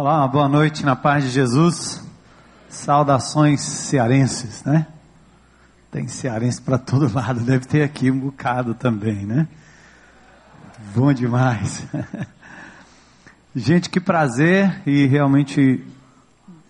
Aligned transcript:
Olá, 0.00 0.28
boa 0.28 0.48
noite 0.48 0.86
na 0.86 0.94
paz 0.94 1.24
de 1.24 1.30
Jesus. 1.30 2.06
Saudações 2.68 3.60
cearenses, 3.60 4.62
né? 4.62 4.86
Tem 5.90 6.06
cearense 6.06 6.62
para 6.62 6.78
todo 6.78 7.10
lado, 7.12 7.40
deve 7.40 7.66
ter 7.66 7.82
aqui 7.82 8.08
um 8.08 8.16
bocado 8.16 8.74
também, 8.74 9.26
né? 9.26 9.48
Bom 10.94 11.12
demais. 11.12 11.84
Gente, 13.56 13.90
que 13.90 13.98
prazer 13.98 14.80
e 14.86 15.04
realmente 15.06 15.84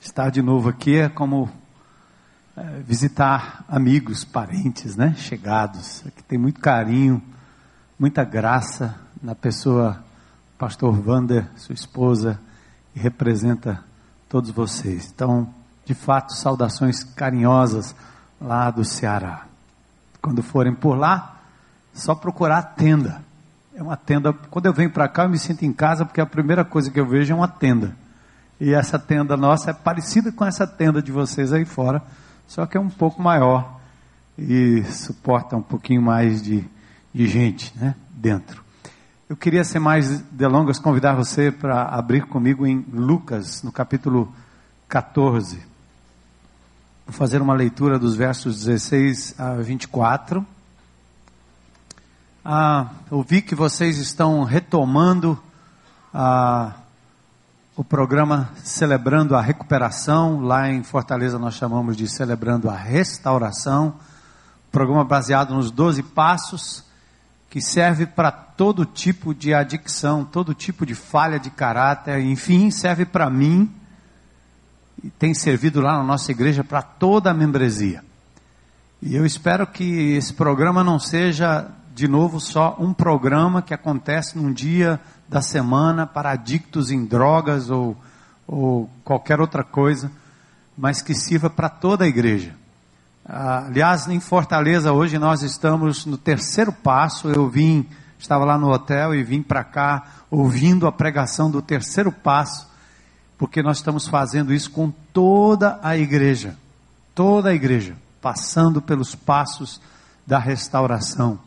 estar 0.00 0.30
de 0.30 0.40
novo 0.40 0.70
aqui 0.70 0.96
é 0.96 1.10
como 1.10 1.50
é, 2.56 2.80
visitar 2.80 3.62
amigos, 3.68 4.24
parentes, 4.24 4.96
né? 4.96 5.14
Chegados. 5.18 6.02
Aqui 6.06 6.22
tem 6.22 6.38
muito 6.38 6.60
carinho, 6.60 7.22
muita 7.98 8.24
graça 8.24 8.98
na 9.22 9.34
pessoa 9.34 10.02
Pastor 10.56 10.98
Vander, 10.98 11.46
sua 11.56 11.74
esposa, 11.74 12.40
e 12.94 12.98
representa 12.98 13.82
todos 14.28 14.50
vocês. 14.50 15.10
Então, 15.14 15.48
de 15.84 15.94
fato, 15.94 16.34
saudações 16.34 17.02
carinhosas 17.02 17.94
lá 18.40 18.70
do 18.70 18.84
Ceará. 18.84 19.46
Quando 20.20 20.42
forem 20.42 20.74
por 20.74 20.96
lá, 20.96 21.40
só 21.94 22.14
procurar 22.14 22.58
a 22.58 22.62
tenda. 22.62 23.22
É 23.74 23.82
uma 23.82 23.96
tenda. 23.96 24.32
Quando 24.32 24.66
eu 24.66 24.72
venho 24.72 24.90
para 24.90 25.08
cá, 25.08 25.24
eu 25.24 25.28
me 25.28 25.38
sinto 25.38 25.64
em 25.64 25.72
casa 25.72 26.04
porque 26.04 26.20
a 26.20 26.26
primeira 26.26 26.64
coisa 26.64 26.90
que 26.90 26.98
eu 26.98 27.06
vejo 27.06 27.32
é 27.32 27.36
uma 27.36 27.48
tenda. 27.48 27.94
E 28.60 28.74
essa 28.74 28.98
tenda 28.98 29.36
nossa 29.36 29.70
é 29.70 29.74
parecida 29.74 30.32
com 30.32 30.44
essa 30.44 30.66
tenda 30.66 31.00
de 31.00 31.12
vocês 31.12 31.52
aí 31.52 31.64
fora, 31.64 32.02
só 32.46 32.66
que 32.66 32.76
é 32.76 32.80
um 32.80 32.90
pouco 32.90 33.22
maior 33.22 33.78
e 34.36 34.82
suporta 34.84 35.56
um 35.56 35.62
pouquinho 35.62 36.02
mais 36.02 36.42
de, 36.42 36.64
de 37.14 37.26
gente 37.26 37.72
né, 37.78 37.94
dentro. 38.10 38.67
Eu 39.28 39.36
queria, 39.36 39.62
sem 39.62 39.78
mais 39.78 40.22
delongas, 40.30 40.78
convidar 40.78 41.12
você 41.12 41.52
para 41.52 41.82
abrir 41.82 42.24
comigo 42.24 42.66
em 42.66 42.82
Lucas, 42.90 43.62
no 43.62 43.70
capítulo 43.70 44.34
14. 44.88 45.58
Vou 47.06 47.12
fazer 47.12 47.42
uma 47.42 47.52
leitura 47.52 47.98
dos 47.98 48.16
versos 48.16 48.64
16 48.64 49.34
a 49.38 49.52
24. 49.56 50.46
Ah, 52.42 52.88
eu 53.10 53.22
vi 53.22 53.42
que 53.42 53.54
vocês 53.54 53.98
estão 53.98 54.44
retomando 54.44 55.38
ah, 56.14 56.72
o 57.76 57.84
programa 57.84 58.48
Celebrando 58.64 59.36
a 59.36 59.42
Recuperação. 59.42 60.40
Lá 60.40 60.70
em 60.70 60.82
Fortaleza 60.82 61.38
nós 61.38 61.52
chamamos 61.52 61.98
de 61.98 62.08
Celebrando 62.08 62.70
a 62.70 62.74
Restauração. 62.74 63.92
Programa 64.72 65.04
baseado 65.04 65.52
nos 65.52 65.70
12 65.70 66.02
passos 66.02 66.87
que 67.50 67.60
serve 67.60 68.06
para 68.06 68.30
todo 68.30 68.84
tipo 68.84 69.34
de 69.34 69.54
adicção, 69.54 70.24
todo 70.24 70.54
tipo 70.54 70.84
de 70.84 70.94
falha 70.94 71.38
de 71.38 71.50
caráter, 71.50 72.20
enfim, 72.20 72.70
serve 72.70 73.04
para 73.04 73.30
mim 73.30 73.70
e 75.02 75.08
tem 75.10 75.32
servido 75.32 75.80
lá 75.80 75.96
na 75.98 76.04
nossa 76.04 76.30
igreja 76.30 76.62
para 76.62 76.82
toda 76.82 77.30
a 77.30 77.34
membresia. 77.34 78.04
E 79.00 79.14
eu 79.14 79.24
espero 79.24 79.66
que 79.66 80.12
esse 80.16 80.34
programa 80.34 80.82
não 80.82 80.98
seja, 80.98 81.70
de 81.94 82.08
novo, 82.08 82.40
só 82.40 82.76
um 82.80 82.92
programa 82.92 83.62
que 83.62 83.72
acontece 83.72 84.36
num 84.36 84.52
dia 84.52 85.00
da 85.28 85.40
semana 85.40 86.06
para 86.06 86.32
adictos 86.32 86.90
em 86.90 87.04
drogas 87.04 87.70
ou, 87.70 87.96
ou 88.46 88.90
qualquer 89.04 89.40
outra 89.40 89.62
coisa, 89.62 90.10
mas 90.76 91.00
que 91.00 91.14
sirva 91.14 91.48
para 91.48 91.68
toda 91.68 92.04
a 92.04 92.08
igreja. 92.08 92.54
Ah, 93.30 93.66
aliás, 93.66 94.08
em 94.08 94.20
Fortaleza 94.20 94.90
hoje 94.90 95.18
nós 95.18 95.42
estamos 95.42 96.06
no 96.06 96.16
terceiro 96.16 96.72
passo. 96.72 97.28
Eu 97.28 97.46
vim, 97.46 97.86
estava 98.18 98.42
lá 98.42 98.56
no 98.56 98.70
hotel 98.70 99.14
e 99.14 99.22
vim 99.22 99.42
para 99.42 99.62
cá 99.62 100.02
ouvindo 100.30 100.86
a 100.86 100.92
pregação 100.92 101.50
do 101.50 101.60
terceiro 101.60 102.10
passo, 102.10 102.66
porque 103.36 103.62
nós 103.62 103.76
estamos 103.76 104.08
fazendo 104.08 104.50
isso 104.50 104.70
com 104.70 104.90
toda 105.12 105.78
a 105.82 105.94
igreja, 105.94 106.56
toda 107.14 107.50
a 107.50 107.54
igreja, 107.54 107.96
passando 108.22 108.80
pelos 108.80 109.14
passos 109.14 109.78
da 110.26 110.38
restauração. 110.38 111.38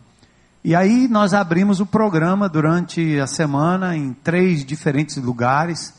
E 0.64 0.76
aí 0.76 1.08
nós 1.08 1.34
abrimos 1.34 1.80
o 1.80 1.86
programa 1.88 2.48
durante 2.48 3.20
a 3.20 3.26
semana 3.26 3.98
em 3.98 4.14
três 4.14 4.64
diferentes 4.64 5.18
lugares 5.18 5.96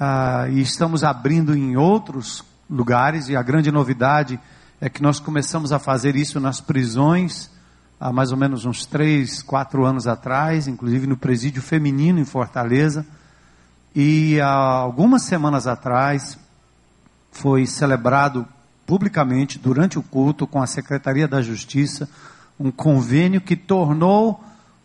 ah, 0.00 0.46
e 0.48 0.62
estamos 0.62 1.04
abrindo 1.04 1.54
em 1.54 1.76
outros 1.76 2.42
lugares 2.70 3.28
e 3.28 3.36
a 3.36 3.42
grande 3.42 3.70
novidade 3.70 4.40
que 4.88 5.02
nós 5.02 5.20
começamos 5.20 5.72
a 5.72 5.78
fazer 5.78 6.16
isso 6.16 6.40
nas 6.40 6.60
prisões 6.60 7.50
há 8.02 8.12
mais 8.12 8.32
ou 8.32 8.36
menos 8.36 8.64
uns 8.64 8.84
três, 8.84 9.42
quatro 9.42 9.84
anos 9.84 10.08
atrás, 10.08 10.66
inclusive 10.66 11.06
no 11.06 11.16
presídio 11.16 11.62
feminino 11.62 12.18
em 12.18 12.24
Fortaleza. 12.24 13.06
E 13.94 14.40
há 14.40 14.48
algumas 14.48 15.22
semanas 15.22 15.68
atrás 15.68 16.36
foi 17.30 17.64
celebrado 17.64 18.44
publicamente 18.84 19.56
durante 19.56 20.00
o 20.00 20.02
culto 20.02 20.48
com 20.48 20.60
a 20.60 20.66
Secretaria 20.66 21.28
da 21.28 21.40
Justiça 21.40 22.08
um 22.58 22.70
convênio 22.70 23.40
que 23.40 23.56
tornou 23.56 24.42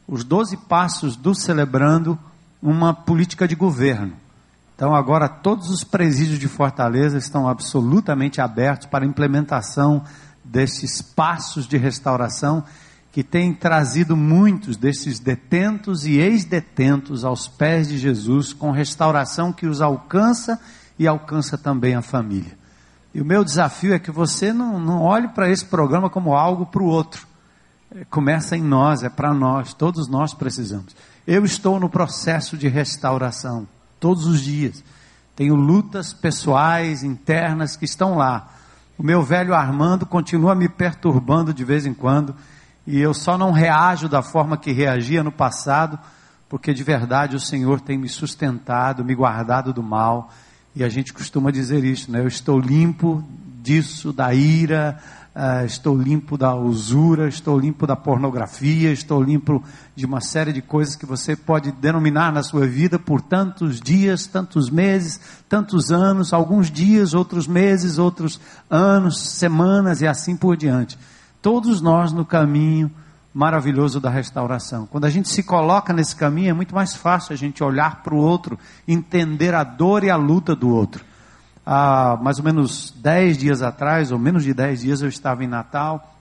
os 0.07 0.23
12 0.23 0.55
passos 0.57 1.15
do 1.15 1.33
celebrando 1.33 2.17
uma 2.61 2.93
política 2.93 3.47
de 3.47 3.55
governo. 3.55 4.13
Então 4.77 4.93
agora 4.93 5.27
todos 5.27 5.71
os 5.71 5.83
presídios 5.83 6.37
de 6.37 6.47
Fortaleza 6.47 7.17
estão 7.17 7.49
absolutamente 7.49 8.39
abertos 8.39 8.85
para 8.85 9.03
a 9.03 9.07
implementação 9.07 10.03
desses 10.45 11.01
passos 11.01 11.67
de 11.67 11.77
restauração 11.77 12.63
que 13.11 13.23
tem 13.23 13.55
trazido 13.55 14.15
muitos 14.15 14.77
desses 14.77 15.17
detentos 15.17 16.05
e 16.05 16.19
ex-detentos 16.19 17.25
aos 17.25 17.47
pés 17.47 17.87
de 17.87 17.97
Jesus 17.97 18.53
com 18.53 18.69
restauração 18.69 19.51
que 19.51 19.65
os 19.65 19.81
alcança 19.81 20.61
e 20.99 21.07
alcança 21.07 21.57
também 21.57 21.95
a 21.95 22.03
família. 22.03 22.55
E 23.15 23.19
o 23.19 23.25
meu 23.25 23.43
desafio 23.43 23.95
é 23.95 23.99
que 23.99 24.11
você 24.11 24.53
não, 24.53 24.79
não 24.79 25.01
olhe 25.01 25.29
para 25.29 25.49
esse 25.49 25.65
programa 25.65 26.07
como 26.07 26.35
algo 26.35 26.67
para 26.67 26.83
o 26.83 26.85
outro. 26.85 27.25
É, 27.89 28.05
começa 28.05 28.55
em 28.55 28.61
nós, 28.61 29.01
é 29.01 29.09
para 29.09 29.33
nós, 29.33 29.73
todos 29.73 30.07
nós 30.07 30.35
precisamos. 30.35 30.95
Eu 31.25 31.43
estou 31.43 31.79
no 31.79 31.89
processo 31.89 32.55
de 32.55 32.67
restauração 32.67 33.67
todos 33.99 34.25
os 34.25 34.41
dias. 34.41 34.83
Tenho 35.35 35.55
lutas 35.55 36.13
pessoais, 36.13 37.03
internas 37.03 37.75
que 37.75 37.85
estão 37.85 38.15
lá. 38.15 38.49
O 38.97 39.03
meu 39.03 39.21
velho 39.21 39.53
Armando 39.53 40.05
continua 40.05 40.55
me 40.55 40.67
perturbando 40.67 41.53
de 41.53 41.63
vez 41.63 41.85
em 41.85 41.93
quando 41.93 42.35
e 42.87 42.99
eu 42.99 43.13
só 43.13 43.37
não 43.37 43.51
reajo 43.51 44.07
da 44.07 44.21
forma 44.21 44.57
que 44.57 44.71
reagia 44.71 45.21
no 45.21 45.31
passado, 45.31 45.99
porque 46.47 46.73
de 46.73 46.83
verdade 46.83 47.35
o 47.35 47.39
Senhor 47.39 47.81
tem 47.81 47.97
me 47.97 48.07
sustentado, 48.07 49.03
me 49.03 49.13
guardado 49.13 49.73
do 49.73 49.83
mal. 49.83 50.31
E 50.73 50.83
a 50.83 50.89
gente 50.89 51.11
costuma 51.11 51.51
dizer 51.51 51.83
isso, 51.83 52.09
né? 52.09 52.21
Eu 52.21 52.27
estou 52.27 52.57
limpo 52.57 53.21
disso, 53.61 54.13
da 54.13 54.33
ira, 54.33 54.97
uh, 55.37 55.65
estou 55.65 55.95
limpo 55.95 56.35
da 56.35 56.55
usura, 56.55 57.27
estou 57.27 57.59
limpo 57.59 57.85
da 57.85 57.95
pornografia, 57.95 58.91
estou 58.91 59.21
limpo 59.21 59.63
de 59.95 60.05
uma 60.05 60.19
série 60.19 60.51
de 60.51 60.61
coisas 60.61 60.95
que 60.95 61.05
você 61.05 61.35
pode 61.35 61.71
denominar 61.71 62.33
na 62.33 62.41
sua 62.41 62.65
vida 62.65 62.97
por 62.97 63.21
tantos 63.21 63.79
dias, 63.79 64.25
tantos 64.25 64.69
meses, 64.71 65.19
tantos 65.47 65.91
anos, 65.91 66.33
alguns 66.33 66.71
dias, 66.71 67.13
outros 67.13 67.47
meses, 67.47 67.99
outros 67.99 68.41
anos, 68.69 69.21
semanas 69.29 70.01
e 70.01 70.07
assim 70.07 70.35
por 70.35 70.57
diante. 70.57 70.97
Todos 71.41 71.79
nós 71.79 72.11
no 72.11 72.25
caminho 72.25 72.91
maravilhoso 73.31 73.99
da 73.99 74.09
restauração. 74.09 74.87
Quando 74.87 75.05
a 75.05 75.09
gente 75.11 75.29
se 75.29 75.43
coloca 75.43 75.93
nesse 75.93 76.15
caminho, 76.15 76.49
é 76.49 76.53
muito 76.53 76.73
mais 76.73 76.95
fácil 76.95 77.33
a 77.33 77.37
gente 77.37 77.63
olhar 77.63 78.01
para 78.01 78.15
o 78.15 78.17
outro, 78.17 78.57
entender 78.87 79.53
a 79.53 79.63
dor 79.63 80.03
e 80.03 80.09
a 80.09 80.15
luta 80.15 80.55
do 80.55 80.69
outro 80.69 81.05
há 81.69 82.17
mais 82.21 82.39
ou 82.39 82.45
menos 82.45 82.93
dez 82.95 83.37
dias 83.37 83.61
atrás, 83.61 84.09
ou 84.13 84.17
menos 84.17 84.45
de 84.45 84.53
dez 84.53 84.79
dias, 84.79 85.01
eu 85.01 85.09
estava 85.09 85.43
em 85.43 85.47
Natal. 85.47 86.15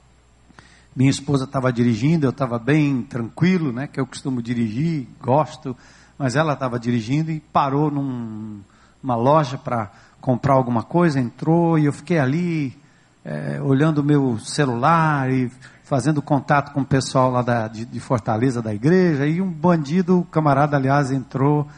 Minha 0.94 1.10
esposa 1.10 1.44
estava 1.44 1.72
dirigindo, 1.72 2.26
eu 2.26 2.30
estava 2.30 2.58
bem 2.58 3.02
tranquilo, 3.02 3.72
né? 3.72 3.86
Que 3.86 4.00
eu 4.00 4.06
costumo 4.06 4.42
dirigir, 4.42 5.06
gosto, 5.22 5.76
mas 6.18 6.34
ela 6.34 6.54
estava 6.54 6.80
dirigindo 6.80 7.30
e 7.30 7.38
parou 7.38 7.92
num, 7.92 8.60
numa 9.00 9.14
loja 9.14 9.56
para 9.56 9.88
comprar 10.20 10.54
alguma 10.54 10.82
coisa, 10.82 11.20
entrou 11.20 11.78
e 11.78 11.84
eu 11.84 11.92
fiquei 11.92 12.18
ali 12.18 12.76
é, 13.24 13.60
olhando 13.62 13.98
o 13.98 14.04
meu 14.04 14.40
celular 14.40 15.30
e 15.30 15.48
fazendo 15.84 16.20
contato 16.20 16.72
com 16.72 16.80
o 16.80 16.84
pessoal 16.84 17.30
lá 17.30 17.42
da, 17.42 17.68
de, 17.68 17.84
de, 17.84 18.00
Fortaleza 18.00 18.60
da 18.60 18.74
igreja 18.74 19.24
e 19.24 19.40
um 19.40 19.48
bandido, 19.48 20.26
camarada 20.32 20.76
aliás, 20.76 21.12
entrou 21.12 21.68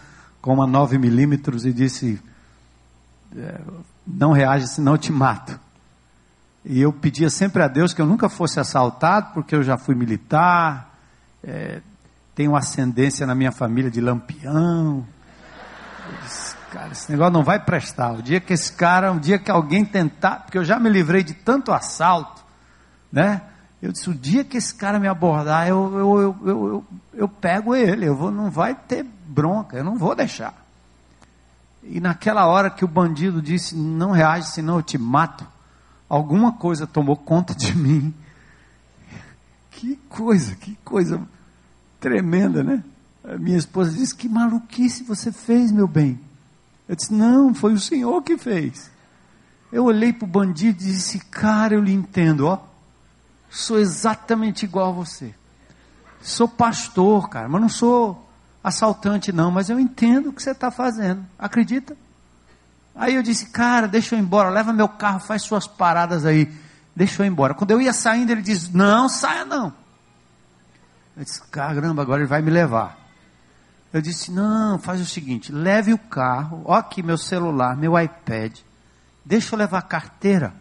com 0.40 0.54
uma 0.54 0.66
9 0.66 0.96
milímetros 0.96 1.66
e 1.66 1.72
disse 1.75 2.19
não 4.06 4.32
reage 4.32 4.67
senão 4.69 4.93
eu 4.93 4.99
te 4.99 5.12
mato. 5.12 5.58
E 6.64 6.81
eu 6.81 6.93
pedia 6.93 7.31
sempre 7.31 7.62
a 7.62 7.69
Deus 7.69 7.94
que 7.94 8.02
eu 8.02 8.06
nunca 8.06 8.29
fosse 8.29 8.61
assaltado, 8.61 9.32
porque 9.32 9.55
eu 9.55 9.62
já 9.62 9.79
fui 9.79 9.94
militar, 9.94 10.94
é, 11.43 11.81
tenho 12.35 12.55
ascendência 12.55 13.26
na 13.26 13.35
minha 13.35 13.52
família 13.52 13.90
de 13.90 14.00
lampião. 14.00 15.06
Disse, 16.23 16.56
cara, 16.70 16.93
esse 16.93 17.11
negócio 17.11 17.32
não 17.32 17.43
vai 17.43 17.58
prestar. 17.58 18.12
O 18.12 18.23
dia 18.23 18.40
que 18.40 18.52
esse 18.52 18.73
cara, 18.73 19.12
um 19.12 19.19
dia 19.19 19.38
que 19.38 19.50
alguém 19.50 19.85
tentar, 19.85 20.40
porque 20.40 20.58
eu 20.58 20.64
já 20.64 20.79
me 20.79 20.88
livrei 20.88 21.23
de 21.23 21.35
tanto 21.35 21.73
assalto, 21.73 22.44
né? 23.11 23.43
Eu 23.81 23.93
disse, 23.93 24.11
o 24.11 24.14
dia 24.14 24.44
que 24.44 24.56
esse 24.56 24.75
cara 24.75 24.99
me 24.99 25.06
abordar, 25.06 25.69
eu, 25.69 25.99
eu, 25.99 26.20
eu, 26.20 26.37
eu, 26.44 26.85
eu 27.14 27.29
pego 27.29 27.76
ele, 27.76 28.06
eu 28.06 28.17
vou, 28.17 28.31
não 28.31 28.50
vai 28.50 28.75
ter 28.75 29.06
bronca, 29.26 29.76
eu 29.76 29.85
não 29.85 29.96
vou 29.96 30.17
deixar. 30.17 30.55
E 31.90 32.00
naquela 32.00 32.46
hora 32.46 32.70
que 32.70 32.85
o 32.85 32.88
bandido 32.88 33.40
disse: 33.40 33.75
Não 33.75 34.11
reage, 34.11 34.49
senão 34.49 34.76
eu 34.76 34.82
te 34.82 34.99
mato. 34.99 35.46
Alguma 36.08 36.52
coisa 36.52 36.87
tomou 36.87 37.17
conta 37.17 37.55
de 37.55 37.75
mim. 37.76 38.14
Que 39.70 39.96
coisa, 40.08 40.55
que 40.55 40.76
coisa 40.85 41.20
tremenda, 41.99 42.62
né? 42.62 42.85
A 43.25 43.38
minha 43.38 43.56
esposa 43.56 43.90
disse: 43.90 44.14
Que 44.14 44.29
maluquice 44.29 45.02
você 45.02 45.32
fez, 45.32 45.73
meu 45.73 45.88
bem. 45.88 46.20
Eu 46.87 46.94
disse: 46.94 47.12
Não, 47.12 47.55
foi 47.55 47.73
o 47.73 47.81
Senhor 47.81 48.23
que 48.23 48.37
fez. 48.37 48.90
Eu 49.73 49.85
olhei 49.85 50.12
para 50.12 50.26
o 50.26 50.31
bandido 50.31 50.82
e 50.82 50.87
disse: 50.87 51.19
Cara, 51.19 51.75
eu 51.75 51.82
lhe 51.82 51.93
entendo, 51.93 52.46
ó. 52.46 52.58
Sou 53.49 53.79
exatamente 53.79 54.64
igual 54.64 54.90
a 54.90 54.93
você. 54.93 55.35
Sou 56.20 56.46
pastor, 56.46 57.31
cara, 57.31 57.49
mas 57.49 57.61
não 57.61 57.69
sou 57.69 58.27
assaltante, 58.68 59.32
não. 59.32 59.50
Mas 59.50 59.68
eu 59.68 59.78
entendo 59.78 60.28
o 60.28 60.32
que 60.32 60.42
você 60.42 60.52
está 60.52 60.70
fazendo. 60.70 61.24
Acredita? 61.38 61.96
Aí 62.94 63.14
eu 63.14 63.22
disse: 63.22 63.46
Cara, 63.50 63.86
deixa 63.86 64.14
eu 64.14 64.18
ir 64.18 64.22
embora. 64.22 64.50
Leva 64.50 64.72
meu 64.72 64.88
carro, 64.88 65.20
faz 65.20 65.42
suas 65.42 65.66
paradas 65.66 66.24
aí. 66.24 66.52
Deixa 66.94 67.22
eu 67.22 67.26
ir 67.26 67.28
embora. 67.28 67.54
Quando 67.54 67.70
eu 67.70 67.80
ia 67.80 67.92
saindo, 67.92 68.30
ele 68.30 68.42
disse: 68.42 68.76
Não, 68.76 69.08
saia 69.08 69.44
não. 69.44 69.72
Eu 71.16 71.24
disse: 71.24 71.42
Caramba, 71.48 72.02
agora 72.02 72.20
ele 72.20 72.28
vai 72.28 72.42
me 72.42 72.50
levar. 72.50 72.98
Eu 73.92 74.00
disse: 74.00 74.30
Não, 74.30 74.78
faz 74.78 75.00
o 75.00 75.06
seguinte: 75.06 75.52
leve 75.52 75.92
o 75.92 75.98
carro, 75.98 76.62
ó 76.64 76.74
aqui 76.74 77.02
meu 77.02 77.16
celular, 77.16 77.76
meu 77.76 77.98
iPad, 77.98 78.58
deixa 79.24 79.54
eu 79.54 79.58
levar 79.58 79.78
a 79.78 79.82
carteira. 79.82 80.52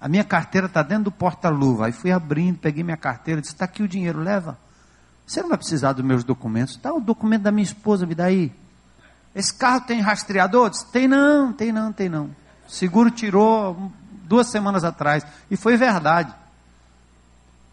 A 0.00 0.08
minha 0.08 0.24
carteira 0.24 0.66
está 0.66 0.82
dentro 0.82 1.04
do 1.04 1.12
porta-luva. 1.12 1.86
Aí 1.86 1.92
fui 1.92 2.10
abrindo, 2.10 2.58
peguei 2.58 2.82
minha 2.82 2.96
carteira, 2.96 3.40
disse: 3.40 3.52
Está 3.52 3.66
aqui 3.66 3.82
o 3.82 3.88
dinheiro, 3.88 4.20
leva. 4.20 4.58
Você 5.26 5.40
não 5.40 5.48
vai 5.48 5.58
precisar 5.58 5.92
dos 5.92 6.04
meus 6.04 6.24
documentos. 6.24 6.76
Tá 6.76 6.92
o 6.92 7.00
documento 7.00 7.42
da 7.42 7.52
minha 7.52 7.64
esposa, 7.64 8.06
me 8.06 8.14
dá 8.14 8.26
aí. 8.26 8.52
Esse 9.34 9.54
carro 9.54 9.80
tem 9.82 10.00
rastreador? 10.00 10.70
Disse, 10.70 10.86
tem 10.90 11.08
não, 11.08 11.52
tem 11.52 11.72
não, 11.72 11.92
tem 11.92 12.08
não. 12.08 12.30
Seguro 12.68 13.10
tirou 13.10 13.90
duas 14.24 14.48
semanas 14.48 14.84
atrás. 14.84 15.24
E 15.50 15.56
foi 15.56 15.76
verdade. 15.76 16.32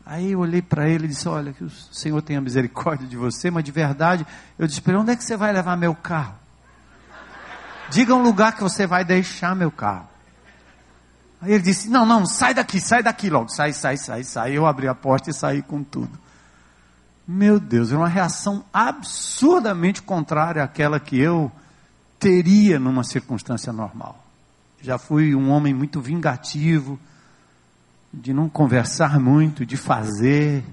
Aí 0.06 0.32
eu 0.32 0.40
olhei 0.40 0.62
para 0.62 0.90
ele 0.90 1.06
e 1.06 1.08
disse: 1.10 1.28
Olha, 1.28 1.54
que 1.54 1.64
o 1.64 1.70
Senhor 1.70 2.20
tenha 2.22 2.42
misericórdia 2.42 3.08
de 3.08 3.16
você, 3.16 3.52
mas 3.52 3.64
de 3.64 3.72
verdade, 3.72 4.26
eu 4.58 4.66
disse 4.66 4.82
para 4.82 4.94
ele: 4.94 5.02
Onde 5.02 5.12
é 5.12 5.16
que 5.16 5.24
você 5.24 5.38
vai 5.38 5.54
levar 5.54 5.78
meu 5.78 5.94
carro? 5.94 6.34
Diga 7.92 8.16
um 8.16 8.22
lugar 8.22 8.56
que 8.56 8.64
você 8.64 8.88
vai 8.88 9.06
deixar 9.06 9.56
meu 9.56 9.70
carro. 9.70 10.08
Aí 11.40 11.54
ele 11.54 11.64
disse: 11.64 11.90
Não, 11.90 12.06
não, 12.06 12.26
sai 12.26 12.54
daqui, 12.54 12.82
sai 12.82 13.04
daqui 13.04 13.30
logo. 13.30 13.50
Sai, 13.50 13.72
sai, 13.72 13.98
sai, 13.98 14.24
sai. 14.24 14.58
Eu 14.58 14.66
abri 14.66 14.88
a 14.88 14.96
porta 14.96 15.30
e 15.30 15.34
saí 15.34 15.62
com 15.62 15.84
tudo. 15.84 16.18
Meu 17.32 17.60
Deus, 17.60 17.90
era 17.90 18.00
uma 18.00 18.08
reação 18.08 18.66
absurdamente 18.74 20.02
contrária 20.02 20.64
àquela 20.64 21.00
que 21.00 21.16
eu 21.16 21.52
teria 22.18 22.80
numa 22.80 23.04
circunstância 23.04 23.72
normal. 23.72 24.26
Já 24.82 24.98
fui 24.98 25.36
um 25.36 25.52
homem 25.52 25.72
muito 25.72 26.02
vingativo, 26.02 27.00
de 28.12 28.34
não 28.34 28.50
conversar 28.50 29.20
muito, 29.20 29.64
de 29.64 29.78
fazer. 29.78 30.64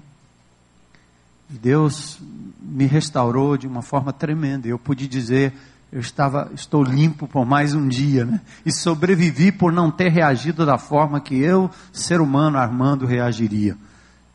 E 1.47 1.53
Deus 1.53 2.19
me 2.59 2.87
restaurou 2.87 3.55
de 3.55 3.67
uma 3.67 3.83
forma 3.83 4.11
tremenda. 4.11 4.67
Eu 4.67 4.79
pude 4.79 5.07
dizer, 5.07 5.53
eu 5.91 5.99
estava, 5.99 6.49
estou 6.55 6.83
limpo 6.83 7.27
por 7.27 7.45
mais 7.45 7.75
um 7.75 7.87
dia, 7.87 8.25
né? 8.25 8.41
E 8.65 8.73
sobrevivi 8.73 9.51
por 9.51 9.71
não 9.71 9.91
ter 9.91 10.09
reagido 10.09 10.65
da 10.65 10.79
forma 10.79 11.21
que 11.21 11.37
eu, 11.37 11.69
ser 11.93 12.19
humano, 12.19 12.57
Armando, 12.57 13.05
reagiria. 13.05 13.77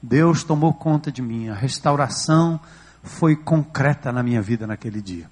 Deus 0.03 0.43
tomou 0.43 0.75
conta 0.75 1.13
de 1.13 1.23
mim. 1.23 1.49
A 1.49 1.55
restauração 1.55 2.59
foi 3.03 3.37
concreta 3.37 4.11
na 4.11 4.23
minha 4.23 4.43
vida 4.43 4.67
naquele 4.67 5.01
dia. 5.01 5.31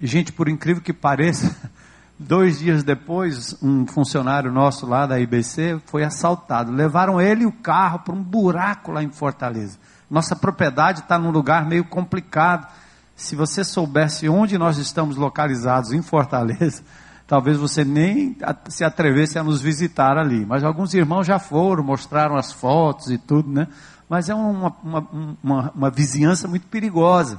E 0.00 0.06
gente, 0.06 0.32
por 0.32 0.48
incrível 0.48 0.82
que 0.82 0.92
pareça, 0.92 1.56
Dois 2.20 2.58
dias 2.58 2.82
depois, 2.82 3.56
um 3.62 3.86
funcionário 3.86 4.50
nosso 4.50 4.84
lá 4.84 5.06
da 5.06 5.20
IBC 5.20 5.80
foi 5.86 6.02
assaltado. 6.02 6.72
Levaram 6.72 7.20
ele 7.20 7.44
e 7.44 7.46
o 7.46 7.52
carro 7.52 8.00
para 8.00 8.12
um 8.12 8.20
buraco 8.20 8.90
lá 8.90 9.04
em 9.04 9.10
Fortaleza. 9.10 9.78
Nossa 10.10 10.34
propriedade 10.34 11.00
está 11.00 11.16
num 11.16 11.30
lugar 11.30 11.64
meio 11.64 11.84
complicado. 11.84 12.66
Se 13.14 13.36
você 13.36 13.62
soubesse 13.62 14.28
onde 14.28 14.58
nós 14.58 14.78
estamos 14.78 15.14
localizados 15.14 15.92
em 15.92 16.02
Fortaleza, 16.02 16.82
talvez 17.28 17.58
você 17.58 17.84
nem 17.84 18.34
se 18.68 18.82
atrevesse 18.82 19.38
a 19.38 19.44
nos 19.44 19.60
visitar 19.60 20.16
ali. 20.16 20.46
Mas 20.46 20.64
alguns 20.64 20.94
irmãos 20.94 21.26
já 21.26 21.38
foram, 21.38 21.84
mostraram 21.84 22.36
as 22.36 22.50
fotos 22.50 23.10
e 23.10 23.18
tudo, 23.18 23.52
né? 23.52 23.68
Mas 24.08 24.30
é 24.30 24.34
uma, 24.34 24.74
uma, 24.82 25.08
uma, 25.42 25.72
uma 25.74 25.90
vizinhança 25.90 26.48
muito 26.48 26.66
perigosa. 26.66 27.38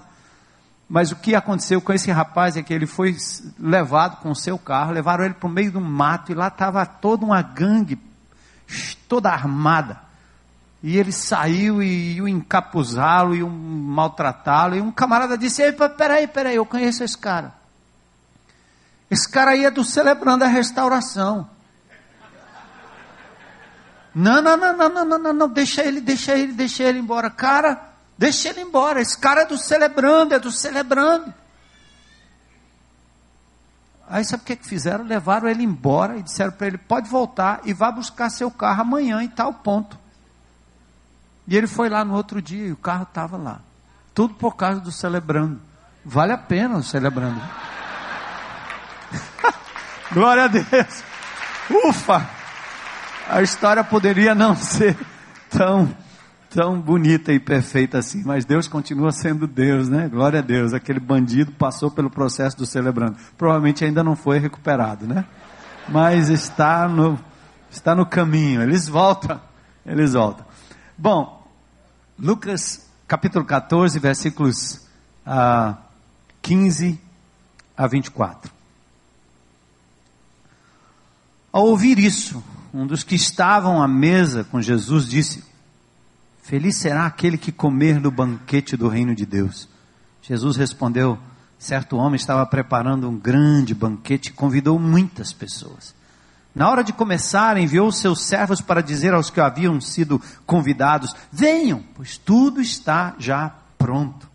Mas 0.88 1.12
o 1.12 1.15
que 1.15 1.33
aconteceu 1.33 1.81
com 1.81 1.91
esse 1.91 2.12
rapaz 2.12 2.56
é 2.56 2.62
que 2.62 2.74
ele 2.74 2.86
foi 2.86 3.18
levado 3.59 4.21
com 4.21 4.30
o 4.30 4.36
seu 4.36 4.59
carro, 4.59 4.91
levaram 4.91 5.25
ele 5.25 5.33
para 5.33 5.47
o 5.47 5.51
meio 5.51 5.71
do 5.71 5.81
mato 5.81 6.31
e 6.31 6.36
lá 6.36 6.47
estava 6.47 6.86
toda 6.86 7.25
uma 7.25 7.41
gangue, 7.41 8.00
toda 9.07 9.31
armada. 9.31 10.00
E 10.83 10.97
ele 10.97 11.12
saiu 11.12 11.81
e 11.81 12.18
iam 12.18 12.27
encapuzá-lo, 12.27 13.36
iam 13.36 13.50
maltratá-lo. 13.50 14.75
E 14.75 14.81
um 14.81 14.91
camarada 14.91 15.38
disse: 15.38 15.62
Ei, 15.63 15.74
peraí, 15.74 16.27
peraí, 16.27 16.56
eu 16.56 16.65
conheço 16.65 17.03
esse 17.03 17.18
cara. 17.18 17.59
Esse 19.10 19.28
cara 19.28 19.52
aí 19.52 19.66
é 19.66 19.72
do 19.72 19.84
Celebrando 19.84 20.44
a 20.44 20.48
Restauração. 20.48 21.50
Não, 24.14 24.42
não, 24.42 24.58
não, 24.58 24.74
não, 24.74 25.06
não, 25.06 25.20
não, 25.20 25.34
não, 25.34 25.50
deixa 25.50 25.84
ele, 25.84 26.02
deixa 26.02 26.36
ele, 26.36 26.54
deixa 26.54 26.84
ele 26.84 27.00
embora. 27.00 27.30
Cara, 27.30 27.90
Deixa 28.20 28.50
ele 28.50 28.60
embora. 28.60 29.00
Esse 29.00 29.18
cara 29.18 29.44
é 29.44 29.46
do 29.46 29.58
celebrando, 29.58 30.36
é 30.36 30.40
do 30.40 30.52
celebrando. 30.52 31.34
Aí 34.10 34.26
sabe 34.26 34.44
o 34.44 34.46
que, 34.46 34.58
que 34.58 34.68
fizeram? 34.68 35.06
Levaram 35.06 35.48
ele 35.48 35.64
embora 35.64 36.18
e 36.18 36.24
disseram 36.24 36.52
para 36.52 36.68
ele: 36.68 36.78
pode 36.78 37.08
voltar 37.08 37.62
e 37.64 37.74
vá 37.74 37.90
buscar 37.90 38.30
seu 38.30 38.52
carro 38.52 38.82
amanhã 38.82 39.24
em 39.24 39.30
tal 39.30 39.54
ponto. 39.54 39.98
E 41.48 41.56
ele 41.56 41.66
foi 41.66 41.88
lá 41.88 42.04
no 42.04 42.14
outro 42.14 42.42
dia 42.42 42.68
e 42.68 42.72
o 42.74 42.78
carro 42.78 43.04
estava 43.04 43.38
lá. 43.38 43.62
Tudo 44.14 44.34
por 44.34 44.58
causa 44.58 44.82
do 44.82 44.92
celebrando. 44.92 45.62
Vale 46.04 46.34
a 46.34 46.38
pena 46.38 46.76
o 46.76 46.84
celebrando. 46.84 47.42
Glória 50.12 50.46
a 50.46 50.48
Deus. 50.48 51.04
Ufa! 51.70 52.28
A 53.28 53.42
história 53.42 53.84
poderia 53.84 54.34
não 54.34 54.56
ser 54.56 54.98
tão 55.50 55.96
tão 56.50 56.82
bonita 56.82 57.32
e 57.32 57.40
perfeita 57.40 58.00
assim, 58.00 58.24
mas 58.26 58.44
Deus 58.44 58.68
continua 58.68 59.12
sendo 59.12 59.46
Deus, 59.46 59.88
né? 59.88 60.10
Glória 60.10 60.40
a 60.40 60.42
Deus. 60.42 60.74
Aquele 60.74 61.00
bandido 61.00 61.52
passou 61.52 61.92
pelo 61.92 62.10
processo 62.10 62.58
do 62.58 62.66
celebrando. 62.66 63.18
Provavelmente 63.38 63.86
ainda 63.86 64.04
não 64.04 64.16
foi 64.16 64.40
recuperado, 64.40 65.06
né? 65.06 65.26
Mas 65.88 66.30
está 66.30 66.88
no, 66.88 67.20
está 67.70 67.94
no 67.94 68.06
caminho. 68.06 68.63
Eles 68.63 68.88
voltam, 68.88 69.39
eles 69.86 70.13
voltam. 70.13 70.44
Bom, 70.98 71.48
Lucas 72.18 72.89
capítulo 73.08 73.46
14, 73.46 74.00
versículos 74.00 74.88
ah, 75.25 75.78
15 76.42 77.00
a 77.78 77.88
24. 77.88 78.59
Ao 81.51 81.65
ouvir 81.65 81.98
isso, 81.98 82.44
um 82.74 82.86
dos 82.86 83.03
que 83.03 83.15
estavam 83.15 83.82
à 83.82 83.88
mesa 83.88 84.44
com 84.44 84.62
Jesus 84.62 85.08
disse: 85.08 85.44
Feliz 86.41 86.77
será 86.77 87.06
aquele 87.06 87.38
que 87.38 87.51
comer 87.51 88.00
no 88.00 88.12
banquete 88.12 88.77
do 88.77 88.88
reino 88.88 89.15
de 89.15 89.25
Deus. 89.25 89.68
Jesus 90.22 90.58
respondeu: 90.58 91.18
certo 91.60 91.98
homem 91.98 92.15
estava 92.15 92.46
preparando 92.46 93.10
um 93.10 93.18
grande 93.18 93.75
banquete 93.75 94.29
e 94.29 94.34
convidou 94.34 94.79
muitas 94.79 95.34
pessoas. 95.34 95.94
Na 96.56 96.70
hora 96.70 96.84
de 96.84 96.94
começar, 96.94 97.58
enviou 97.58 97.91
seus 97.91 98.24
servos 98.24 98.62
para 98.62 98.82
dizer 98.82 99.13
aos 99.13 99.29
que 99.29 99.41
haviam 99.41 99.79
sido 99.79 100.22
convidados: 100.46 101.13
Venham, 101.32 101.84
pois 101.94 102.18
tudo 102.18 102.62
está 102.62 103.13
já 103.20 103.53
pronto. 103.77 104.27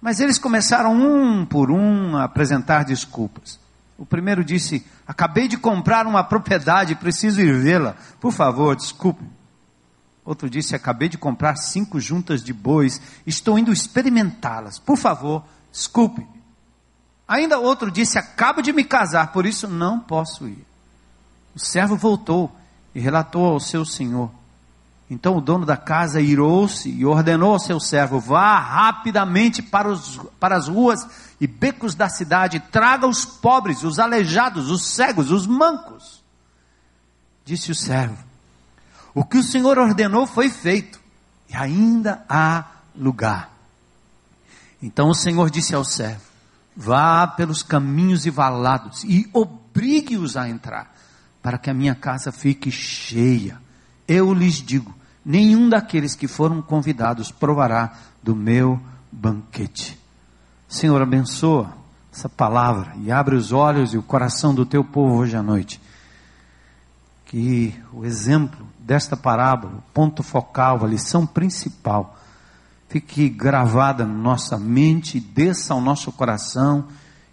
Mas 0.00 0.20
eles 0.20 0.38
começaram 0.38 0.94
um 0.94 1.44
por 1.44 1.70
um 1.70 2.16
a 2.16 2.24
apresentar 2.24 2.84
desculpas. 2.84 3.58
O 3.98 4.06
primeiro 4.06 4.44
disse: 4.44 4.86
Acabei 5.06 5.48
de 5.48 5.56
comprar 5.56 6.06
uma 6.06 6.24
propriedade, 6.24 6.94
preciso 6.94 7.40
ir 7.40 7.60
vê-la. 7.60 7.96
Por 8.20 8.32
favor, 8.32 8.74
desculpe. 8.74 9.24
Outro 10.24 10.48
disse: 10.48 10.74
Acabei 10.74 11.08
de 11.08 11.18
comprar 11.18 11.56
cinco 11.56 12.00
juntas 12.00 12.42
de 12.42 12.52
bois, 12.52 13.00
estou 13.26 13.58
indo 13.58 13.72
experimentá-las. 13.72 14.78
Por 14.78 14.96
favor, 14.96 15.44
desculpe. 15.70 16.26
Ainda 17.26 17.58
outro 17.58 17.90
disse: 17.90 18.18
Acabo 18.18 18.62
de 18.62 18.72
me 18.72 18.84
casar, 18.84 19.32
por 19.32 19.46
isso 19.46 19.68
não 19.68 20.00
posso 20.00 20.48
ir. 20.48 20.64
O 21.54 21.58
servo 21.58 21.96
voltou 21.96 22.54
e 22.94 23.00
relatou 23.00 23.46
ao 23.46 23.60
seu 23.60 23.84
senhor. 23.84 24.30
Então 25.12 25.36
o 25.36 25.42
dono 25.42 25.66
da 25.66 25.76
casa 25.76 26.22
irou-se 26.22 26.88
e 26.88 27.04
ordenou 27.04 27.52
ao 27.52 27.58
seu 27.58 27.78
servo: 27.78 28.18
Vá 28.18 28.58
rapidamente 28.58 29.60
para, 29.60 29.90
os, 29.90 30.18
para 30.40 30.56
as 30.56 30.68
ruas 30.68 31.06
e 31.38 31.46
becos 31.46 31.94
da 31.94 32.08
cidade, 32.08 32.60
traga 32.72 33.06
os 33.06 33.24
pobres, 33.24 33.82
os 33.82 33.98
aleijados, 33.98 34.70
os 34.70 34.86
cegos, 34.86 35.30
os 35.30 35.46
mancos. 35.46 36.22
Disse 37.44 37.70
o 37.70 37.74
servo: 37.74 38.16
o 39.14 39.22
que 39.22 39.36
o 39.36 39.42
Senhor 39.42 39.78
ordenou 39.78 40.26
foi 40.26 40.48
feito, 40.48 40.98
e 41.48 41.54
ainda 41.54 42.24
há 42.26 42.64
lugar. 42.96 43.50
Então 44.82 45.10
o 45.10 45.14
Senhor 45.14 45.50
disse 45.50 45.74
ao 45.74 45.84
servo: 45.84 46.22
Vá 46.74 47.26
pelos 47.26 47.62
caminhos 47.62 48.24
e 48.24 48.30
valados 48.30 49.04
e 49.04 49.28
obrigue-os 49.32 50.38
a 50.38 50.48
entrar, 50.48 50.94
para 51.42 51.58
que 51.58 51.68
a 51.68 51.74
minha 51.74 51.94
casa 51.94 52.32
fique 52.32 52.70
cheia. 52.70 53.60
Eu 54.08 54.32
lhes 54.32 54.54
digo: 54.54 55.01
nenhum 55.24 55.68
daqueles 55.68 56.14
que 56.14 56.26
foram 56.26 56.60
convidados 56.60 57.30
provará 57.30 57.92
do 58.22 58.34
meu 58.34 58.80
banquete. 59.10 59.98
Senhor, 60.68 61.00
abençoa 61.02 61.72
essa 62.12 62.28
palavra 62.28 62.92
e 63.02 63.10
abre 63.10 63.36
os 63.36 63.52
olhos 63.52 63.94
e 63.94 63.98
o 63.98 64.02
coração 64.02 64.54
do 64.54 64.66
teu 64.66 64.84
povo 64.84 65.16
hoje 65.16 65.36
à 65.36 65.42
noite. 65.42 65.80
Que 67.26 67.74
o 67.92 68.04
exemplo 68.04 68.66
desta 68.78 69.16
parábola, 69.16 69.74
o 69.78 69.92
ponto 69.94 70.22
focal, 70.22 70.84
a 70.84 70.88
lição 70.88 71.26
principal, 71.26 72.18
fique 72.88 73.28
gravada 73.28 74.04
na 74.04 74.12
nossa 74.12 74.58
mente, 74.58 75.18
desça 75.18 75.72
ao 75.72 75.80
nosso 75.80 76.12
coração 76.12 76.86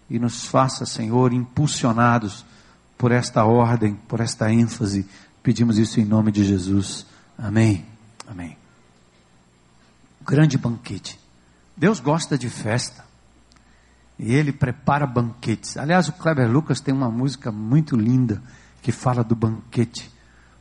e 0.08 0.18
nos 0.18 0.46
faça, 0.46 0.86
Senhor, 0.86 1.32
impulsionados 1.32 2.44
por 2.96 3.12
esta 3.12 3.44
ordem, 3.44 3.94
por 4.08 4.20
esta 4.20 4.50
ênfase. 4.50 5.06
Pedimos 5.42 5.78
isso 5.78 6.00
em 6.00 6.04
nome 6.04 6.32
de 6.32 6.44
Jesus. 6.44 7.06
Amém. 7.42 7.86
Amém. 8.28 8.56
grande 10.20 10.58
banquete. 10.58 11.18
Deus 11.76 11.98
gosta 11.98 12.36
de 12.36 12.50
festa. 12.50 13.04
E 14.18 14.34
ele 14.34 14.52
prepara 14.52 15.06
banquetes. 15.06 15.78
Aliás, 15.78 16.06
o 16.08 16.12
Kleber 16.12 16.50
Lucas 16.50 16.80
tem 16.80 16.92
uma 16.92 17.10
música 17.10 17.50
muito 17.50 17.96
linda 17.96 18.42
que 18.82 18.92
fala 18.92 19.24
do 19.24 19.34
banquete. 19.34 20.12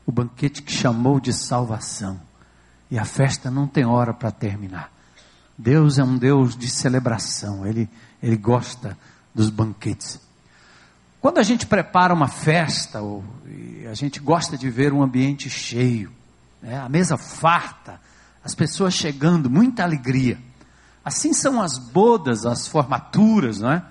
O 0.05 0.11
banquete 0.11 0.63
que 0.63 0.71
chamou 0.71 1.19
de 1.19 1.33
salvação. 1.33 2.19
E 2.89 2.97
a 2.97 3.03
festa 3.03 3.51
não 3.51 3.67
tem 3.67 3.85
hora 3.85 4.13
para 4.13 4.31
terminar. 4.31 4.89
Deus 5.57 5.99
é 5.99 6.03
um 6.03 6.17
Deus 6.17 6.55
de 6.55 6.69
celebração, 6.69 7.67
ele, 7.67 7.89
ele 8.23 8.37
gosta 8.37 8.97
dos 9.35 9.49
banquetes. 9.49 10.17
Quando 11.19 11.37
a 11.37 11.43
gente 11.43 11.67
prepara 11.67 12.13
uma 12.13 12.29
festa, 12.29 13.01
ou, 13.01 13.25
a 13.91 13.93
gente 13.93 14.21
gosta 14.21 14.57
de 14.57 14.69
ver 14.69 14.93
um 14.93 15.03
ambiente 15.03 15.49
cheio, 15.49 16.09
né, 16.61 16.79
a 16.79 16.89
mesa 16.89 17.17
farta, 17.17 17.99
as 18.43 18.55
pessoas 18.55 18.93
chegando, 18.93 19.49
muita 19.49 19.83
alegria. 19.83 20.37
Assim 21.03 21.33
são 21.33 21.61
as 21.61 21.77
bodas, 21.77 22.45
as 22.45 22.67
formaturas, 22.67 23.59
não 23.59 23.71
é? 23.71 23.83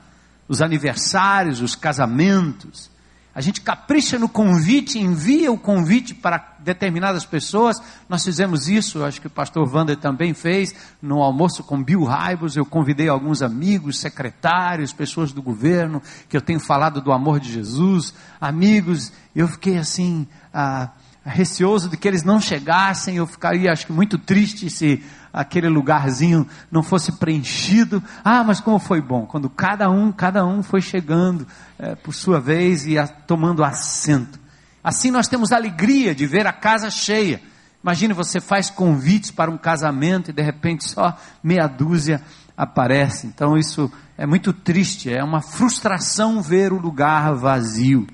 os 0.48 0.62
aniversários, 0.62 1.60
os 1.60 1.74
casamentos. 1.74 2.90
A 3.34 3.40
gente 3.40 3.60
capricha 3.60 4.18
no 4.18 4.28
convite, 4.28 4.98
envia 4.98 5.52
o 5.52 5.58
convite 5.58 6.12
para 6.12 6.56
determinadas 6.58 7.24
pessoas. 7.24 7.80
Nós 8.08 8.24
fizemos 8.24 8.68
isso, 8.68 9.04
acho 9.04 9.20
que 9.20 9.28
o 9.28 9.30
pastor 9.30 9.68
Wander 9.72 9.96
também 9.96 10.34
fez, 10.34 10.74
no 11.00 11.22
almoço 11.22 11.62
com 11.62 11.80
Bill 11.80 12.02
Raibos. 12.02 12.56
Eu 12.56 12.66
convidei 12.66 13.08
alguns 13.08 13.40
amigos, 13.42 14.00
secretários, 14.00 14.92
pessoas 14.92 15.30
do 15.30 15.40
governo, 15.40 16.02
que 16.28 16.36
eu 16.36 16.40
tenho 16.40 16.58
falado 16.58 17.00
do 17.00 17.12
amor 17.12 17.38
de 17.38 17.52
Jesus, 17.52 18.12
amigos. 18.40 19.12
Eu 19.36 19.46
fiquei 19.46 19.78
assim, 19.78 20.26
ah, 20.52 20.90
receoso 21.24 21.88
de 21.88 21.96
que 21.96 22.08
eles 22.08 22.22
não 22.22 22.40
chegassem. 22.40 23.16
Eu 23.16 23.26
ficaria, 23.26 23.72
acho 23.72 23.86
que, 23.86 23.92
muito 23.92 24.18
triste 24.18 24.70
se 24.70 25.02
aquele 25.32 25.68
lugarzinho 25.68 26.46
não 26.70 26.82
fosse 26.82 27.12
preenchido. 27.12 28.02
Ah, 28.24 28.42
mas 28.42 28.60
como 28.60 28.78
foi 28.78 29.00
bom 29.00 29.26
quando 29.26 29.48
cada 29.48 29.90
um, 29.90 30.10
cada 30.10 30.44
um 30.44 30.62
foi 30.62 30.80
chegando 30.80 31.46
é, 31.78 31.94
por 31.94 32.14
sua 32.14 32.40
vez 32.40 32.86
e 32.86 32.98
a, 32.98 33.06
tomando 33.06 33.62
assento. 33.62 34.38
Assim 34.82 35.10
nós 35.10 35.28
temos 35.28 35.52
alegria 35.52 36.14
de 36.14 36.26
ver 36.26 36.46
a 36.46 36.52
casa 36.52 36.90
cheia. 36.90 37.42
Imagine 37.82 38.12
você 38.12 38.40
faz 38.40 38.70
convites 38.70 39.30
para 39.30 39.50
um 39.50 39.58
casamento 39.58 40.30
e 40.30 40.32
de 40.32 40.42
repente 40.42 40.88
só 40.88 41.16
meia 41.42 41.66
dúzia 41.66 42.22
aparece. 42.56 43.26
Então 43.26 43.56
isso 43.56 43.90
é 44.16 44.26
muito 44.26 44.52
triste, 44.52 45.12
é 45.12 45.22
uma 45.22 45.40
frustração 45.40 46.42
ver 46.42 46.72
o 46.72 46.78
lugar 46.78 47.34
vazio. 47.34 48.06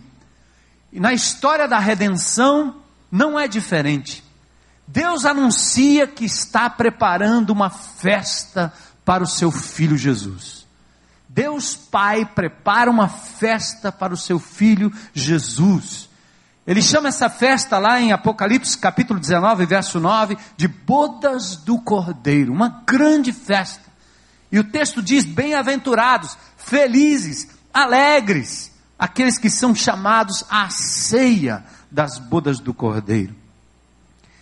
E 0.92 1.00
na 1.00 1.12
história 1.12 1.66
da 1.66 1.78
redenção 1.78 2.83
não 3.14 3.38
é 3.38 3.47
diferente. 3.47 4.25
Deus 4.88 5.25
anuncia 5.25 6.04
que 6.04 6.25
está 6.25 6.68
preparando 6.68 7.50
uma 7.50 7.71
festa 7.71 8.73
para 9.04 9.23
o 9.23 9.26
seu 9.26 9.52
filho 9.52 9.97
Jesus. 9.97 10.66
Deus 11.28 11.76
Pai 11.76 12.25
prepara 12.25 12.90
uma 12.90 13.09
festa 13.09 13.92
para 13.92 14.12
o 14.12 14.16
seu 14.16 14.40
filho 14.40 14.92
Jesus. 15.12 16.09
Ele 16.66 16.83
chama 16.83 17.06
essa 17.06 17.30
festa 17.30 17.78
lá 17.78 18.00
em 18.00 18.11
Apocalipse 18.11 18.76
capítulo 18.76 19.21
19, 19.21 19.64
verso 19.64 20.00
9, 20.00 20.37
de 20.56 20.66
bodas 20.66 21.54
do 21.54 21.78
Cordeiro, 21.78 22.52
uma 22.52 22.83
grande 22.85 23.33
festa. 23.33 23.85
E 24.50 24.59
o 24.59 24.64
texto 24.64 25.00
diz: 25.00 25.25
bem-aventurados, 25.25 26.37
felizes, 26.56 27.47
alegres, 27.73 28.73
aqueles 28.99 29.38
que 29.38 29.49
são 29.49 29.73
chamados 29.73 30.44
à 30.50 30.68
ceia 30.68 31.64
das 31.94 32.18
bodas 32.18 32.58
do 32.58 32.74
Cordeiro. 32.74 33.32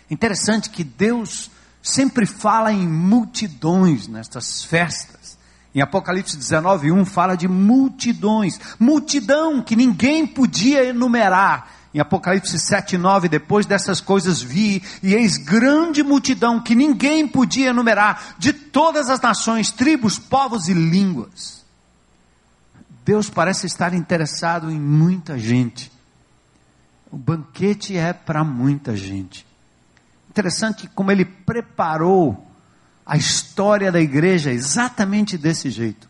Interessante 0.09 0.71
que 0.71 0.83
Deus 0.83 1.51
sempre 1.83 2.25
fala 2.25 2.73
em 2.73 2.87
multidões 2.87 4.07
nestas 4.07 4.63
festas. 4.63 5.37
Em 5.75 5.79
Apocalipse 5.79 6.35
19, 6.35 6.91
1 6.91 7.05
fala 7.05 7.35
de 7.35 7.47
multidões, 7.47 8.59
multidão 8.79 9.61
que 9.61 9.75
ninguém 9.75 10.25
podia 10.25 10.83
enumerar. 10.83 11.69
Em 11.93 11.99
Apocalipse 11.99 12.57
7, 12.57 12.97
9, 12.97 13.29
depois 13.29 13.67
dessas 13.67 14.01
coisas 14.01 14.41
vi, 14.41 14.81
e 15.03 15.13
eis 15.13 15.37
grande 15.37 16.01
multidão 16.01 16.59
que 16.59 16.73
ninguém 16.73 17.27
podia 17.27 17.69
enumerar, 17.69 18.35
de 18.39 18.51
todas 18.51 19.11
as 19.11 19.21
nações, 19.21 19.71
tribos, 19.71 20.17
povos 20.17 20.67
e 20.67 20.73
línguas. 20.73 21.63
Deus 23.05 23.29
parece 23.29 23.67
estar 23.67 23.93
interessado 23.93 24.71
em 24.71 24.79
muita 24.79 25.37
gente. 25.37 25.92
O 27.13 27.17
banquete 27.17 27.95
é 27.95 28.11
para 28.11 28.43
muita 28.43 28.95
gente. 28.95 29.45
Interessante 30.31 30.89
como 30.95 31.11
ele 31.11 31.23
preparou 31.23 32.43
a 33.05 33.15
história 33.15 33.91
da 33.91 34.01
igreja 34.01 34.51
exatamente 34.51 35.37
desse 35.37 35.69
jeito. 35.69 36.09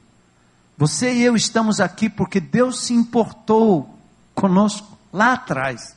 Você 0.78 1.14
e 1.14 1.24
eu 1.24 1.36
estamos 1.36 1.82
aqui 1.82 2.10
porque 2.10 2.40
Deus 2.40 2.86
se 2.86 2.94
importou 2.94 4.00
conosco 4.34 4.98
lá 5.12 5.34
atrás. 5.34 5.94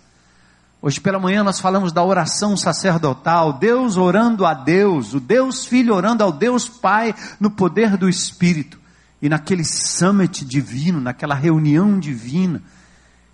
Hoje 0.83 1.01
pela 1.01 1.21
manhã 1.21 1.45
nós 1.45 1.61
falamos 1.61 1.93
da 1.93 2.03
oração 2.03 2.57
sacerdotal, 2.57 3.53
Deus 3.53 3.97
orando 3.97 4.45
a 4.45 4.55
Deus, 4.55 5.15
o 5.15 5.21
Deus 5.21 5.65
Filho 5.65 5.95
orando 5.95 6.25
ao 6.25 6.33
Deus 6.33 6.69
Pai 6.69 7.15
no 7.39 7.53
poder 7.53 7.97
do 7.97 8.09
Espírito. 8.09 8.77
E 9.23 9.29
naquele 9.29 9.65
summit 9.65 10.45
divino, 10.45 11.01
naquela 11.01 11.37
reunião 11.37 11.97
divina, 11.97 12.61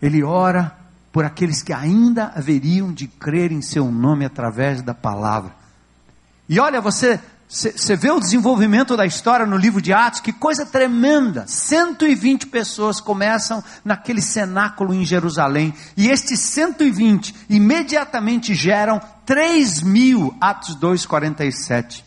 ele 0.02 0.22
ora 0.22 0.81
por 1.12 1.26
aqueles 1.26 1.62
que 1.62 1.74
ainda 1.74 2.32
haveriam 2.34 2.90
de 2.90 3.06
crer 3.06 3.52
em 3.52 3.60
seu 3.60 3.92
nome 3.92 4.24
através 4.24 4.80
da 4.80 4.94
palavra. 4.94 5.54
E 6.48 6.58
olha, 6.58 6.80
você, 6.80 7.20
você 7.46 7.94
vê 7.94 8.10
o 8.10 8.18
desenvolvimento 8.18 8.96
da 8.96 9.04
história 9.04 9.44
no 9.44 9.58
livro 9.58 9.82
de 9.82 9.92
Atos, 9.92 10.20
que 10.20 10.32
coisa 10.32 10.64
tremenda. 10.64 11.44
120 11.46 12.46
pessoas 12.46 12.98
começam 12.98 13.62
naquele 13.84 14.22
cenáculo 14.22 14.94
em 14.94 15.04
Jerusalém, 15.04 15.74
e 15.96 16.08
estes 16.08 16.40
120 16.40 17.34
imediatamente 17.50 18.54
geram 18.54 18.98
3 19.26 19.82
mil, 19.82 20.34
Atos 20.40 20.74
2,47. 20.76 22.04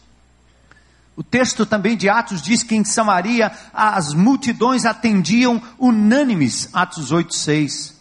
O 1.16 1.24
texto 1.24 1.66
também 1.66 1.96
de 1.96 2.10
Atos 2.10 2.42
diz 2.42 2.64
que 2.64 2.76
em 2.76 2.84
Samaria 2.84 3.52
as 3.72 4.14
multidões 4.14 4.84
atendiam 4.84 5.62
unânimes, 5.80 6.68
Atos 6.74 7.14
8,6 7.14 7.95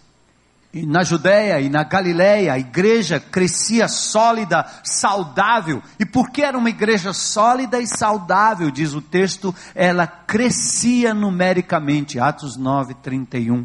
e 0.74 0.84
na 0.84 1.04
Judéia 1.04 1.60
e 1.60 1.68
na 1.68 1.84
Galiléia, 1.84 2.52
a 2.52 2.58
igreja 2.58 3.20
crescia 3.20 3.86
sólida, 3.86 4.66
saudável. 4.82 5.80
E 6.00 6.04
porque 6.04 6.42
era 6.42 6.58
uma 6.58 6.68
igreja 6.68 7.12
sólida 7.12 7.80
e 7.80 7.86
saudável, 7.86 8.72
diz 8.72 8.92
o 8.92 9.00
texto, 9.00 9.54
ela 9.72 10.04
crescia 10.04 11.14
numericamente. 11.14 12.18
Atos 12.18 12.56
9, 12.56 12.94
31. 12.94 13.64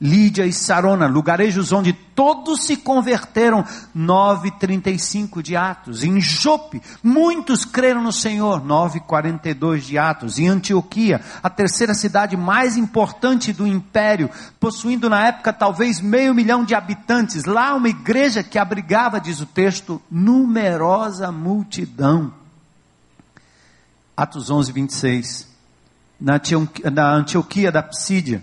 Lídia 0.00 0.46
e 0.46 0.52
Sarona, 0.52 1.06
lugarejos 1.06 1.72
onde 1.72 1.92
todos 1.92 2.64
se 2.64 2.74
converteram, 2.74 3.62
9:35 3.94 5.42
de 5.42 5.54
Atos. 5.54 6.02
Em 6.02 6.18
Jope, 6.18 6.80
muitos 7.02 7.66
creram 7.66 8.02
no 8.02 8.10
Senhor, 8.10 8.64
9:42 8.64 9.84
de 9.84 9.98
Atos. 9.98 10.38
Em 10.38 10.48
Antioquia, 10.48 11.20
a 11.42 11.50
terceira 11.50 11.92
cidade 11.92 12.34
mais 12.34 12.78
importante 12.78 13.52
do 13.52 13.66
império, 13.66 14.30
possuindo 14.58 15.10
na 15.10 15.26
época 15.26 15.52
talvez 15.52 16.00
meio 16.00 16.34
milhão 16.34 16.64
de 16.64 16.74
habitantes, 16.74 17.44
lá 17.44 17.74
uma 17.74 17.90
igreja 17.90 18.42
que 18.42 18.58
abrigava, 18.58 19.20
diz 19.20 19.40
o 19.40 19.46
texto, 19.46 20.00
numerosa 20.10 21.30
multidão. 21.30 22.32
Atos 24.16 24.50
11:26. 24.50 25.46
Na 26.18 26.40
Antioquia 27.14 27.70
da 27.70 27.82
Psídia, 27.82 28.42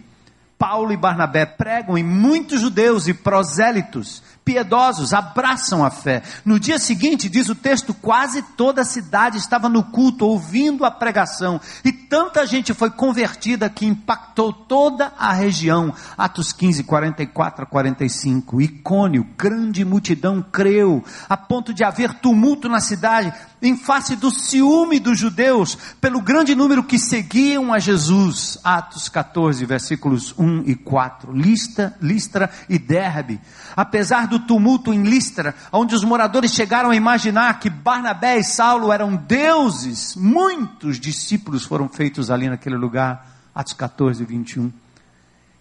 Paulo 0.58 0.92
e 0.92 0.98
Barnabé 0.98 1.46
pregam 1.46 1.98
e 1.98 2.04
muitos 2.04 2.62
judeus 2.62 3.08
e 3.08 3.14
prosélitos 3.14 4.24
piedosos, 4.48 5.13
abraçam 5.13 5.84
a 5.84 5.92
fé. 5.92 6.24
No 6.46 6.58
dia 6.58 6.80
seguinte, 6.80 7.27
diz 7.27 7.50
o 7.50 7.56
texto, 7.56 7.94
quase 7.94 8.42
toda 8.42 8.80
a 8.80 8.86
cidade 8.86 9.38
estava 9.38 9.68
no 9.68 9.84
culto, 9.84 10.25
ouvindo 10.25 10.86
a 10.86 10.89
pregação, 10.89 11.60
e 11.84 11.92
tanta 11.92 12.48
gente 12.48 12.74
foi 12.74 12.89
convertida 12.89 13.70
que 13.70 13.86
impactou 13.86 14.54
toda 14.54 15.12
a 15.20 15.34
região. 15.34 15.94
Atos 16.18 16.54
15, 16.54 16.86
44 16.86 17.63
a 17.63 17.66
45. 17.66 18.62
Icônio, 18.62 19.27
grande 19.38 19.84
multidão 19.84 20.42
creu, 20.42 21.04
a 21.27 21.36
ponto 21.36 21.74
de 21.74 21.84
haver 21.84 22.13
tumulto 22.13 22.70
na 22.70 22.80
cidade, 22.80 23.34
em 23.62 23.75
face 23.75 24.16
do 24.16 24.32
ciúme 24.32 25.00
dos 25.00 25.20
judeus, 25.20 25.77
pelo 26.00 26.22
grande 26.22 26.56
número 26.56 26.84
que 26.84 26.98
seguiam 26.98 27.74
a 27.74 27.80
Jesus. 27.80 28.58
Atos 28.63 29.10
14, 29.10 29.66
versículos 29.66 30.34
1 30.38 30.63
e 30.68 30.75
4. 30.75 31.34
Lista, 31.34 31.96
Listra 32.01 32.50
e 32.70 32.80
Derbe. 32.80 33.42
Apesar 33.75 34.27
do 34.27 34.37
tumulto 34.39 34.94
em 34.94 35.03
Listra, 35.03 35.56
onde 35.72 35.96
os 35.96 36.03
moradores 36.03 36.51
chegaram 36.51 36.89
a 36.89 36.96
imaginar 36.96 37.60
que 37.60 37.70
Barnabé 37.70 38.38
e 38.38 38.44
Saulo 38.44 38.91
eram 38.91 39.15
deuses, 39.15 40.15
muitos 40.15 41.00
discípulos 41.00 41.65
foram 41.65 41.88
feitos 41.88 42.29
ali 42.29 42.50
naquele 42.50 42.77
lugar. 42.77 43.27
Atos 43.53 43.74
14, 43.74 44.24
21. 44.24 44.72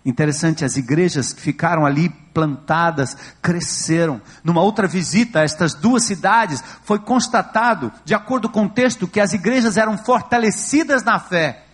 Interessante, 0.05 0.65
as 0.65 0.77
igrejas 0.77 1.33
que 1.33 1.41
ficaram 1.41 1.85
ali 1.85 2.09
plantadas 2.33 3.17
cresceram. 3.43 4.23
Numa 4.45 4.63
outra 4.63 4.87
visita 4.87 5.41
a 5.41 5.43
estas 5.43 5.75
duas 5.75 6.05
cidades, 6.05 6.63
foi 6.85 7.01
constatado, 7.01 7.93
de 8.05 8.15
acordo 8.15 8.49
com 8.49 8.67
o 8.67 8.69
texto, 8.69 9.09
que 9.09 9.19
as 9.19 9.33
igrejas 9.33 9.77
eram 9.77 9.99
fortalecidas 9.99 11.03
na 11.03 11.19
fé. 11.19 11.66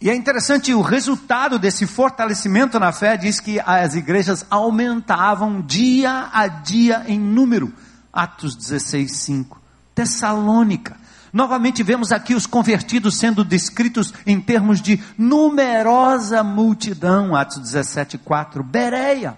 E 0.00 0.10
é 0.10 0.14
interessante 0.14 0.74
o 0.74 0.82
resultado 0.82 1.58
desse 1.58 1.86
fortalecimento 1.86 2.78
na 2.78 2.92
fé, 2.92 3.16
diz 3.16 3.40
que 3.40 3.58
as 3.60 3.94
igrejas 3.94 4.44
aumentavam 4.50 5.62
dia 5.62 6.28
a 6.32 6.46
dia 6.46 7.04
em 7.06 7.18
número. 7.18 7.72
Atos 8.12 8.54
16, 8.54 9.10
5. 9.10 9.60
Tessalônica, 9.94 10.96
Novamente 11.34 11.82
vemos 11.82 12.12
aqui 12.12 12.32
os 12.32 12.46
convertidos 12.46 13.16
sendo 13.16 13.44
descritos 13.44 14.14
em 14.24 14.40
termos 14.40 14.80
de 14.80 15.02
numerosa 15.18 16.44
multidão, 16.44 17.34
Atos 17.34 17.58
17, 17.58 18.18
4. 18.18 18.62
Bereia. 18.62 19.36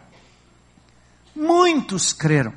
Muitos 1.34 2.12
creram. 2.12 2.52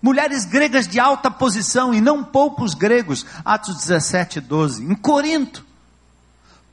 Mulheres 0.00 0.44
gregas 0.44 0.86
de 0.86 1.00
alta 1.00 1.28
posição 1.28 1.92
e 1.92 2.00
não 2.00 2.22
poucos 2.22 2.72
gregos, 2.72 3.26
Atos 3.44 3.78
17, 3.78 4.40
12. 4.40 4.84
Em 4.84 4.94
Corinto, 4.94 5.66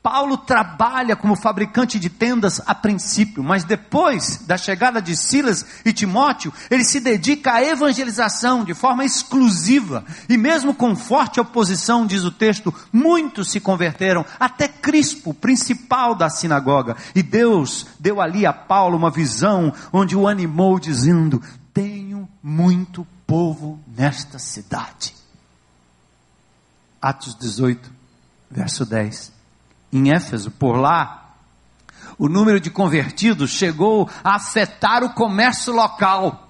Paulo 0.08 0.36
trabalha 0.36 1.16
como 1.16 1.34
fabricante 1.34 1.98
de 1.98 2.08
tendas 2.08 2.62
a 2.64 2.72
princípio, 2.76 3.42
mas 3.42 3.64
depois 3.64 4.36
da 4.46 4.56
chegada 4.56 5.02
de 5.02 5.16
Silas 5.16 5.66
e 5.84 5.92
Timóteo, 5.92 6.52
ele 6.70 6.84
se 6.84 7.00
dedica 7.00 7.54
à 7.54 7.64
evangelização 7.64 8.62
de 8.62 8.72
forma 8.72 9.04
exclusiva. 9.04 10.04
E 10.28 10.36
mesmo 10.36 10.72
com 10.72 10.94
forte 10.94 11.40
oposição, 11.40 12.06
diz 12.06 12.22
o 12.22 12.30
texto, 12.30 12.72
muitos 12.92 13.50
se 13.50 13.58
converteram, 13.58 14.24
até 14.38 14.68
Crispo, 14.68 15.34
principal 15.34 16.14
da 16.14 16.30
sinagoga. 16.30 16.96
E 17.12 17.20
Deus 17.20 17.84
deu 17.98 18.20
ali 18.20 18.46
a 18.46 18.52
Paulo 18.52 18.96
uma 18.96 19.10
visão 19.10 19.74
onde 19.92 20.14
o 20.14 20.28
animou, 20.28 20.78
dizendo: 20.78 21.42
Tenho 21.74 22.28
muito 22.40 23.04
povo 23.26 23.80
nesta 23.88 24.38
cidade. 24.38 25.16
Atos 27.02 27.34
18, 27.34 27.90
verso 28.48 28.86
10 28.86 29.34
em 29.92 30.10
Éfeso, 30.12 30.50
por 30.50 30.76
lá, 30.76 31.26
o 32.18 32.28
número 32.28 32.58
de 32.58 32.70
convertidos 32.70 33.50
chegou 33.50 34.08
a 34.24 34.36
afetar 34.36 35.04
o 35.04 35.12
comércio 35.12 35.72
local. 35.72 36.48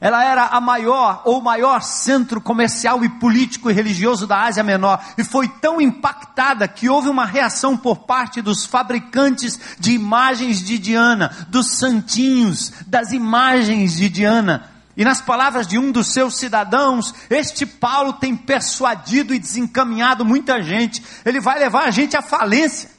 Ela 0.00 0.24
era 0.24 0.46
a 0.46 0.60
maior 0.60 1.22
ou 1.24 1.40
maior 1.40 1.80
centro 1.80 2.40
comercial 2.40 3.04
e 3.04 3.08
político 3.08 3.70
e 3.70 3.72
religioso 3.72 4.26
da 4.26 4.42
Ásia 4.42 4.64
Menor 4.64 5.00
e 5.16 5.22
foi 5.22 5.46
tão 5.46 5.80
impactada 5.80 6.66
que 6.66 6.88
houve 6.88 7.08
uma 7.08 7.24
reação 7.24 7.76
por 7.76 7.98
parte 7.98 8.42
dos 8.42 8.64
fabricantes 8.64 9.76
de 9.78 9.92
imagens 9.92 10.60
de 10.60 10.76
Diana, 10.76 11.30
dos 11.48 11.78
santinhos, 11.78 12.72
das 12.86 13.12
imagens 13.12 13.94
de 13.94 14.08
Diana, 14.08 14.71
e 14.96 15.04
nas 15.04 15.20
palavras 15.20 15.66
de 15.66 15.78
um 15.78 15.90
dos 15.90 16.12
seus 16.12 16.36
cidadãos, 16.36 17.14
este 17.30 17.64
Paulo 17.64 18.12
tem 18.14 18.36
persuadido 18.36 19.34
e 19.34 19.38
desencaminhado 19.38 20.24
muita 20.24 20.62
gente. 20.62 21.02
Ele 21.24 21.40
vai 21.40 21.58
levar 21.58 21.84
a 21.84 21.90
gente 21.90 22.16
à 22.16 22.20
falência. 22.20 22.90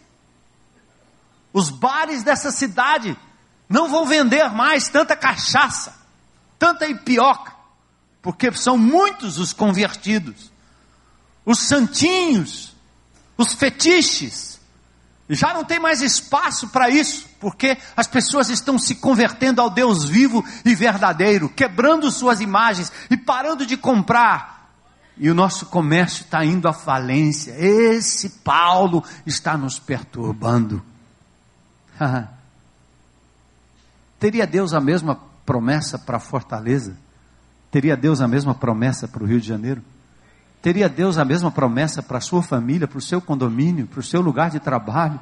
Os 1.51 1.69
bares 1.69 2.23
dessa 2.23 2.51
cidade 2.51 3.15
não 3.69 3.89
vão 3.89 4.07
vender 4.07 4.49
mais 4.49 4.89
tanta 4.89 5.15
cachaça, 5.15 5.93
tanta 6.57 6.87
ipioca, 6.87 7.53
porque 8.23 8.51
são 8.53 8.75
muitos 8.75 9.37
os 9.37 9.53
convertidos. 9.53 10.51
Os 11.45 11.59
santinhos, 11.59 12.73
os 13.37 13.53
fetiches, 13.53 14.52
já 15.29 15.53
não 15.53 15.63
tem 15.63 15.79
mais 15.79 16.01
espaço 16.01 16.67
para 16.67 16.89
isso, 16.89 17.27
porque 17.39 17.77
as 17.95 18.07
pessoas 18.07 18.49
estão 18.49 18.77
se 18.77 18.95
convertendo 18.95 19.61
ao 19.61 19.69
Deus 19.69 20.03
vivo 20.03 20.43
e 20.65 20.75
verdadeiro, 20.75 21.47
quebrando 21.49 22.11
suas 22.11 22.41
imagens 22.41 22.91
e 23.09 23.15
parando 23.15 23.65
de 23.65 23.77
comprar. 23.77 24.53
E 25.17 25.29
o 25.29 25.35
nosso 25.35 25.67
comércio 25.67 26.23
está 26.23 26.43
indo 26.43 26.67
à 26.67 26.73
falência. 26.73 27.53
Esse 27.57 28.29
Paulo 28.29 29.03
está 29.25 29.55
nos 29.55 29.79
perturbando. 29.79 30.83
Teria 34.19 34.47
Deus 34.47 34.73
a 34.73 34.81
mesma 34.81 35.19
promessa 35.45 35.99
para 35.99 36.19
Fortaleza? 36.19 36.97
Teria 37.69 37.95
Deus 37.95 38.21
a 38.21 38.27
mesma 38.27 38.55
promessa 38.55 39.07
para 39.07 39.23
o 39.23 39.27
Rio 39.27 39.39
de 39.39 39.47
Janeiro? 39.47 39.83
Teria 40.63 40.87
Deus 40.87 41.17
a 41.17 41.25
mesma 41.25 41.51
promessa 41.51 42.01
para 42.01 42.19
a 42.19 42.21
sua 42.21 42.41
família, 42.41 42.87
para 42.87 42.97
o 42.97 43.01
seu 43.01 43.19
condomínio, 43.19 43.85
para 43.85 43.99
o 43.99 44.03
seu 44.03 44.21
lugar 44.21 44.49
de 44.49 44.61
trabalho, 44.61 45.19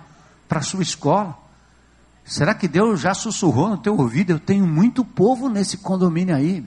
para 0.48 0.60
a 0.60 0.62
sua 0.62 0.84
escola? 0.84 1.36
Será 2.24 2.54
que 2.54 2.68
Deus 2.68 3.02
já 3.02 3.16
sussurrou 3.16 3.70
no 3.70 3.78
teu 3.80 3.98
ouvido? 3.98 4.30
Eu 4.30 4.40
tenho 4.40 4.68
muito 4.68 5.04
povo 5.04 5.50
nesse 5.50 5.80
condomínio 5.80 6.36
aí. 6.36 6.64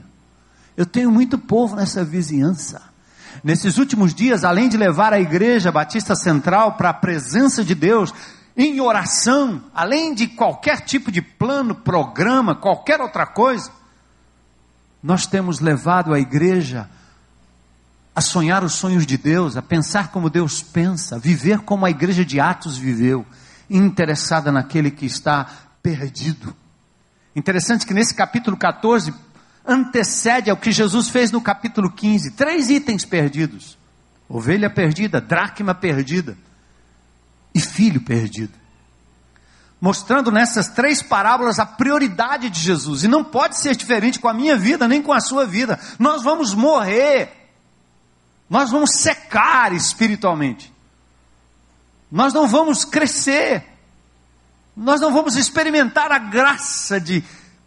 Eu 0.75 0.85
tenho 0.85 1.09
muito 1.09 1.37
povo 1.37 1.73
nessa 1.73 2.03
vizinhança. 2.03 2.81
Nesses 3.41 3.77
últimos 3.77 4.13
dias, 4.13 4.43
além 4.43 4.67
de 4.67 4.75
levar 4.75 5.13
a 5.13 5.21
igreja 5.21 5.71
Batista 5.71 6.13
Central 6.13 6.73
para 6.73 6.89
a 6.89 6.93
presença 6.93 7.63
de 7.63 7.73
Deus, 7.73 8.13
em 8.57 8.81
oração, 8.81 9.63
além 9.73 10.13
de 10.13 10.27
qualquer 10.27 10.81
tipo 10.81 11.13
de 11.13 11.21
plano, 11.21 11.75
programa, 11.75 12.53
qualquer 12.53 12.99
outra 12.99 13.25
coisa, 13.25 13.71
nós 15.01 15.25
temos 15.25 15.61
levado 15.61 16.13
a 16.13 16.19
igreja 16.19 16.89
a 18.15 18.21
sonhar 18.21 18.63
os 18.63 18.73
sonhos 18.73 19.05
de 19.05 19.17
Deus, 19.17 19.57
a 19.57 19.61
pensar 19.61 20.07
como 20.07 20.29
Deus 20.29 20.63
pensa, 20.63 21.19
viver 21.19 21.59
como 21.59 21.85
a 21.85 21.89
igreja 21.89 22.23
de 22.23 22.39
Atos 22.39 22.77
viveu, 22.77 23.25
interessada 23.69 24.53
naquele 24.53 24.89
que 24.89 25.05
está 25.05 25.45
perdido. 25.83 26.55
Interessante 27.35 27.85
que 27.85 27.93
nesse 27.93 28.15
capítulo 28.15 28.55
14 28.55 29.13
antecede 29.67 30.49
ao 30.49 30.55
que 30.55 30.71
Jesus 30.71 31.09
fez 31.09 31.29
no 31.29 31.41
capítulo 31.41 31.91
15, 31.91 32.31
três 32.31 32.69
itens 32.69 33.03
perdidos: 33.03 33.77
ovelha 34.29 34.69
perdida, 34.69 35.19
dracma 35.19 35.75
perdida 35.75 36.37
e 37.53 37.59
filho 37.59 37.99
perdido. 37.99 38.53
Mostrando 39.81 40.31
nessas 40.31 40.69
três 40.69 41.03
parábolas 41.03 41.59
a 41.59 41.65
prioridade 41.65 42.49
de 42.49 42.61
Jesus, 42.61 43.03
e 43.03 43.09
não 43.09 43.25
pode 43.25 43.59
ser 43.59 43.75
diferente 43.75 44.19
com 44.19 44.29
a 44.29 44.33
minha 44.33 44.55
vida, 44.55 44.87
nem 44.87 45.01
com 45.01 45.11
a 45.11 45.19
sua 45.19 45.45
vida. 45.45 45.77
Nós 45.99 46.23
vamos 46.23 46.53
morrer 46.53 47.44
nós 48.49 48.71
vamos 48.71 48.91
secar 48.91 49.73
espiritualmente. 49.73 50.73
Nós 52.11 52.33
não 52.33 52.47
vamos 52.47 52.85
crescer. 52.85 53.63
Nós 54.75 55.01
não 55.01 55.11
vamos 55.11 55.35
experimentar 55.35 56.11
a 56.11 56.19
graça 56.19 56.99
de 56.99 57.23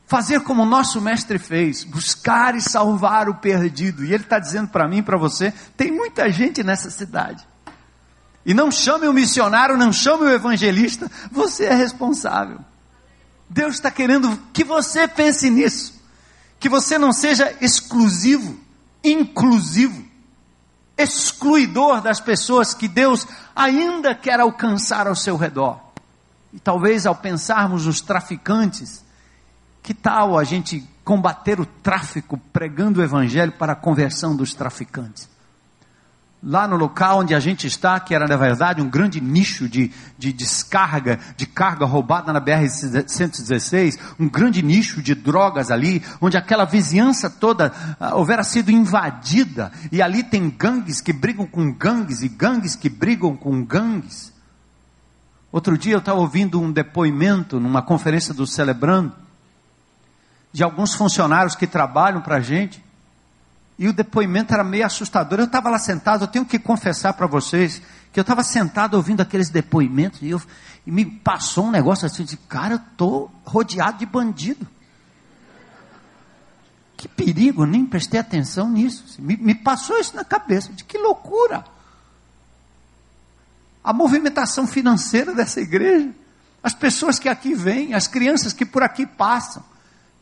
fazer 0.07 0.41
como 0.41 0.63
o 0.63 0.67
nosso 0.67 1.01
mestre 1.01 1.39
fez, 1.39 1.85
buscar 1.85 2.55
e 2.55 2.61
salvar 2.61 3.29
o 3.29 3.35
perdido. 3.37 4.05
E 4.05 4.15
ele 4.15 4.23
está 4.23 4.39
dizendo 4.39 4.69
para 4.69 4.89
mim 4.89 5.03
para 5.03 5.19
você: 5.19 5.53
tem 5.77 5.91
muita 5.91 6.31
gente 6.31 6.63
nessa 6.63 6.91
cidade. 6.91 7.47
E 8.47 8.55
não 8.55 8.71
chame 8.71 9.07
o 9.07 9.13
missionário, 9.13 9.77
não 9.77 9.93
chame 9.93 10.25
o 10.25 10.31
evangelista, 10.31 11.11
você 11.31 11.65
é 11.65 11.75
responsável. 11.75 12.61
Deus 13.51 13.75
está 13.75 13.91
querendo 13.91 14.39
que 14.53 14.65
você 14.65 15.09
pense 15.09 15.51
nisso, 15.51 16.01
que 16.61 16.69
você 16.69 16.99
não 16.99 17.13
seja 17.13 17.55
exclusivo, 17.61 18.59
inclusivo 19.03 20.08
excluidor 20.99 22.03
das 22.03 22.21
pessoas 22.21 22.75
que 22.75 22.89
Deus 22.89 23.27
ainda 23.55 24.15
quer 24.15 24.41
alcançar 24.41 25.07
ao 25.07 25.15
seu 25.15 25.37
redor. 25.37 25.79
E 26.53 26.59
talvez 26.59 27.07
ao 27.07 27.15
pensarmos 27.15 27.87
nos 27.87 28.01
traficantes, 28.01 29.05
que 29.83 29.95
tal 29.95 30.37
a 30.37 30.45
gente 30.45 30.87
combater 31.05 31.61
o 31.61 31.65
tráfico 31.65 32.37
pregando 32.53 33.01
o 33.01 33.03
evangelho 33.03 33.53
para 33.53 33.73
a 33.73 33.77
conversão 33.77 34.35
dos 34.35 34.53
traficantes? 34.53 35.29
Lá 36.43 36.69
no 36.69 36.77
local 36.77 37.21
onde 37.21 37.35
a 37.35 37.41
gente 37.41 37.67
está, 37.67 37.99
que 37.99 38.15
era 38.15 38.27
na 38.27 38.37
verdade 38.37 38.81
um 38.81 38.89
grande 38.89 39.21
nicho 39.21 39.69
de, 39.69 39.91
de 40.17 40.33
descarga, 40.33 41.19
de 41.37 41.47
carga 41.47 41.85
roubada 41.85 42.33
na 42.33 42.41
BR-116, 42.41 43.99
um 44.19 44.29
grande 44.29 44.63
nicho 44.63 45.03
de 45.03 45.15
drogas 45.15 45.71
ali, 45.71 46.03
onde 46.21 46.37
aquela 46.37 46.65
vizinhança 46.65 47.29
toda 47.29 47.73
uh, 48.01 48.17
houvera 48.17 48.45
sido 48.45 48.71
invadida, 48.71 49.73
e 49.91 50.01
ali 50.01 50.23
tem 50.23 50.49
gangues 50.49 51.01
que 51.01 51.13
brigam 51.13 51.47
com 51.47 51.73
gangues, 51.73 52.23
e 52.23 52.29
gangues 52.29 52.77
que 52.77 52.89
brigam 52.89 53.37
com 53.37 53.65
gangues. 53.65 54.33
Outro 55.51 55.77
dia 55.77 55.95
eu 55.95 55.99
estava 55.99 56.21
ouvindo 56.21 56.61
um 56.61 56.71
depoimento 56.71 57.59
numa 57.59 57.83
conferência 57.83 58.33
do 58.33 58.47
Celebrando, 58.47 59.13
de 60.53 60.63
alguns 60.63 60.95
funcionários 60.95 61.55
que 61.55 61.67
trabalham 61.67 62.21
para 62.21 62.37
a 62.37 62.41
gente, 62.41 62.83
e 63.79 63.87
o 63.87 63.93
depoimento 63.93 64.53
era 64.53 64.65
meio 64.65 64.85
assustador. 64.85 65.39
Eu 65.39 65.45
estava 65.45 65.71
lá 65.71 65.79
sentado, 65.79 66.25
eu 66.25 66.29
tenho 66.29 66.45
que 66.45 66.59
confessar 66.59 67.13
para 67.13 67.27
vocês 67.27 67.81
que 68.13 68.19
eu 68.19 68.23
estava 68.23 68.43
sentado 68.43 68.95
ouvindo 68.95 69.21
aqueles 69.21 69.51
depoimentos 69.51 70.21
e, 70.21 70.31
eu, 70.31 70.43
e 70.87 70.91
me 70.91 71.05
passou 71.05 71.67
um 71.67 71.71
negócio 71.71 72.05
assim 72.05 72.25
de 72.25 72.37
cara, 72.37 72.75
eu 72.75 72.79
estou 72.79 73.31
rodeado 73.45 73.99
de 73.99 74.07
bandido. 74.07 74.67
Que 76.97 77.07
perigo, 77.07 77.65
nem 77.65 77.87
prestei 77.87 78.19
atenção 78.19 78.69
nisso. 78.69 79.05
Me, 79.21 79.37
me 79.37 79.55
passou 79.55 79.97
isso 79.99 80.17
na 80.17 80.25
cabeça, 80.25 80.73
de 80.73 80.83
que 80.83 80.99
loucura. 80.99 81.65
A 83.85 83.93
movimentação 83.93 84.67
financeira 84.67 85.33
dessa 85.33 85.61
igreja, 85.61 86.11
as 86.61 86.75
pessoas 86.75 87.21
que 87.21 87.29
aqui 87.29 87.55
vêm, 87.55 87.95
as 87.95 88.09
crianças 88.09 88.53
que 88.53 88.67
por 88.67 88.83
aqui 88.83 89.07
passam 89.07 89.63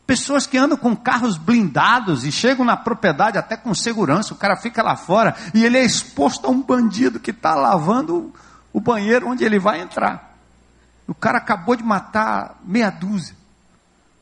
Pessoas 0.07 0.47
que 0.47 0.57
andam 0.57 0.77
com 0.77 0.95
carros 0.95 1.37
blindados 1.37 2.23
e 2.23 2.31
chegam 2.31 2.63
na 2.63 2.77
propriedade 2.77 3.37
até 3.37 3.57
com 3.57 3.75
segurança, 3.75 4.33
o 4.33 4.37
cara 4.37 4.55
fica 4.55 4.81
lá 4.81 4.95
fora 4.95 5.35
e 5.53 5.65
ele 5.65 5.77
é 5.77 5.83
exposto 5.83 6.47
a 6.47 6.49
um 6.49 6.61
bandido 6.61 7.19
que 7.19 7.31
está 7.31 7.53
lavando 7.53 8.33
o 8.71 8.79
banheiro 8.79 9.27
onde 9.27 9.43
ele 9.43 9.59
vai 9.59 9.81
entrar. 9.81 10.33
O 11.05 11.13
cara 11.13 11.39
acabou 11.39 11.75
de 11.75 11.83
matar 11.83 12.57
meia 12.63 12.89
dúzia. 12.89 13.35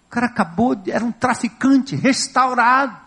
O 0.08 0.10
cara 0.10 0.26
acabou 0.26 0.74
de. 0.74 0.90
era 0.90 1.06
um 1.06 1.12
traficante 1.12 1.96
restaurado. 1.96 2.98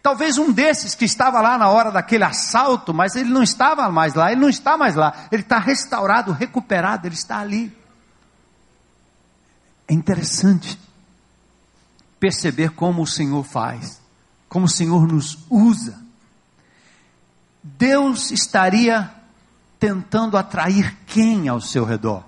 Talvez 0.00 0.38
um 0.38 0.52
desses 0.52 0.94
que 0.94 1.04
estava 1.04 1.40
lá 1.40 1.58
na 1.58 1.68
hora 1.68 1.90
daquele 1.90 2.22
assalto, 2.22 2.94
mas 2.94 3.16
ele 3.16 3.30
não 3.30 3.42
estava 3.42 3.90
mais 3.90 4.14
lá, 4.14 4.30
ele 4.30 4.40
não 4.40 4.48
está 4.48 4.76
mais 4.76 4.94
lá. 4.94 5.12
Ele 5.32 5.42
está 5.42 5.58
restaurado, 5.58 6.30
recuperado, 6.30 7.08
ele 7.08 7.16
está 7.16 7.38
ali. 7.38 7.76
É 9.88 9.92
interessante 9.92 10.78
perceber 12.24 12.70
como 12.70 13.02
o 13.02 13.06
Senhor 13.06 13.44
faz, 13.44 14.00
como 14.48 14.64
o 14.64 14.68
Senhor 14.68 15.06
nos 15.06 15.40
usa. 15.50 16.02
Deus 17.62 18.30
estaria 18.30 19.10
tentando 19.78 20.38
atrair 20.38 20.96
quem 21.06 21.48
ao 21.48 21.60
seu 21.60 21.84
redor? 21.84 22.24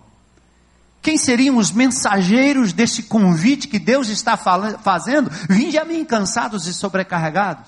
Quem 1.00 1.16
seriam 1.16 1.56
os 1.56 1.72
mensageiros 1.72 2.74
desse 2.74 3.04
convite 3.04 3.68
que 3.68 3.78
Deus 3.78 4.11
está 4.11 4.37
fazendo? 4.37 5.30
Vinde 5.48 5.78
a 5.78 5.85
mim 5.87 6.04
cansados 6.04 6.66
e 6.66 6.74
sobrecarregados. 6.74 7.64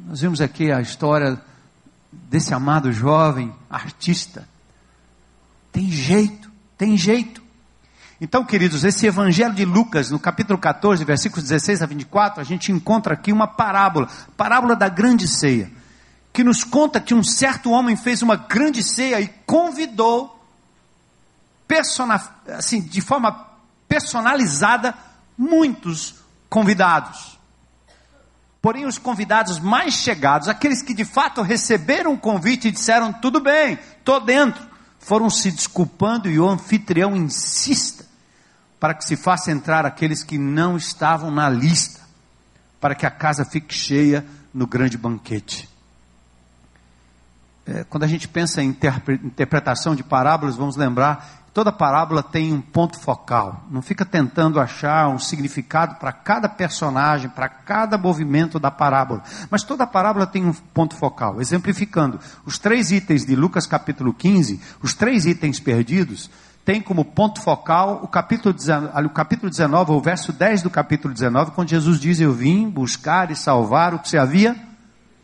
Nós 0.00 0.20
vimos 0.20 0.40
aqui 0.40 0.72
a 0.72 0.80
história 0.80 1.40
desse 2.10 2.52
amado 2.52 2.92
jovem 2.92 3.54
artista. 3.70 4.48
Tem 5.70 5.88
jeito, 5.88 6.50
tem 6.76 6.96
jeito. 6.96 7.40
Então, 8.24 8.44
queridos, 8.44 8.84
esse 8.84 9.04
evangelho 9.04 9.52
de 9.52 9.64
Lucas, 9.64 10.08
no 10.08 10.16
capítulo 10.16 10.56
14, 10.56 11.04
versículos 11.04 11.42
16 11.42 11.82
a 11.82 11.86
24, 11.86 12.40
a 12.40 12.44
gente 12.44 12.70
encontra 12.70 13.14
aqui 13.14 13.32
uma 13.32 13.48
parábola, 13.48 14.08
parábola 14.36 14.76
da 14.76 14.88
grande 14.88 15.26
ceia, 15.26 15.68
que 16.32 16.44
nos 16.44 16.62
conta 16.62 17.00
que 17.00 17.14
um 17.14 17.24
certo 17.24 17.72
homem 17.72 17.96
fez 17.96 18.22
uma 18.22 18.36
grande 18.36 18.80
ceia 18.84 19.20
e 19.20 19.26
convidou, 19.44 20.40
assim, 22.56 22.80
de 22.80 23.00
forma 23.00 23.44
personalizada, 23.88 24.94
muitos 25.36 26.14
convidados. 26.48 27.36
Porém, 28.60 28.86
os 28.86 28.98
convidados 28.98 29.58
mais 29.58 29.94
chegados, 29.94 30.46
aqueles 30.46 30.80
que 30.80 30.94
de 30.94 31.04
fato 31.04 31.42
receberam 31.42 32.12
o 32.12 32.18
convite 32.18 32.68
e 32.68 32.70
disseram: 32.70 33.12
tudo 33.12 33.40
bem, 33.40 33.80
estou 33.98 34.20
dentro, 34.20 34.64
foram 35.00 35.28
se 35.28 35.50
desculpando 35.50 36.30
e 36.30 36.38
o 36.38 36.48
anfitrião 36.48 37.16
insiste 37.16 38.11
para 38.82 38.94
que 38.94 39.04
se 39.04 39.14
faça 39.14 39.52
entrar 39.52 39.86
aqueles 39.86 40.24
que 40.24 40.36
não 40.36 40.76
estavam 40.76 41.30
na 41.30 41.48
lista, 41.48 42.00
para 42.80 42.96
que 42.96 43.06
a 43.06 43.10
casa 43.12 43.44
fique 43.44 43.72
cheia 43.72 44.26
no 44.52 44.66
grande 44.66 44.98
banquete. 44.98 45.68
É, 47.64 47.84
quando 47.84 48.02
a 48.02 48.08
gente 48.08 48.26
pensa 48.26 48.60
em 48.60 48.76
interpretação 49.22 49.94
de 49.94 50.02
parábolas, 50.02 50.56
vamos 50.56 50.74
lembrar 50.74 51.42
toda 51.54 51.70
parábola 51.70 52.22
tem 52.22 52.52
um 52.52 52.60
ponto 52.60 52.98
focal. 52.98 53.64
Não 53.70 53.82
fica 53.82 54.04
tentando 54.04 54.58
achar 54.58 55.08
um 55.08 55.18
significado 55.18 55.96
para 55.96 56.12
cada 56.12 56.48
personagem, 56.48 57.28
para 57.28 57.48
cada 57.48 57.98
movimento 57.98 58.58
da 58.58 58.70
parábola. 58.70 59.22
Mas 59.50 59.62
toda 59.62 59.86
parábola 59.86 60.26
tem 60.26 60.44
um 60.44 60.52
ponto 60.52 60.96
focal. 60.96 61.40
Exemplificando, 61.40 62.18
os 62.44 62.58
três 62.58 62.90
itens 62.90 63.24
de 63.24 63.36
Lucas 63.36 63.66
capítulo 63.66 64.12
15, 64.12 64.60
os 64.82 64.94
três 64.94 65.26
itens 65.26 65.60
perdidos, 65.60 66.30
tem 66.64 66.80
como 66.80 67.04
ponto 67.04 67.40
focal 67.40 68.00
o 68.02 68.08
capítulo, 68.08 68.54
19, 68.54 69.06
o 69.06 69.10
capítulo 69.10 69.50
19, 69.50 69.92
o 69.92 70.00
verso 70.00 70.32
10 70.32 70.62
do 70.62 70.70
capítulo 70.70 71.12
19, 71.12 71.50
quando 71.52 71.68
Jesus 71.68 71.98
diz: 71.98 72.20
Eu 72.20 72.32
vim 72.32 72.68
buscar 72.68 73.30
e 73.30 73.36
salvar 73.36 73.94
o 73.94 73.98
que 73.98 74.08
se 74.08 74.16
havia 74.16 74.56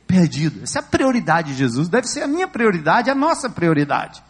perdido. 0.06 0.62
Essa 0.62 0.78
é 0.78 0.80
a 0.80 0.84
prioridade 0.84 1.52
de 1.52 1.58
Jesus, 1.58 1.88
deve 1.88 2.08
ser 2.08 2.22
a 2.22 2.26
minha 2.26 2.48
prioridade, 2.48 3.10
a 3.10 3.14
nossa 3.14 3.48
prioridade. 3.48 4.22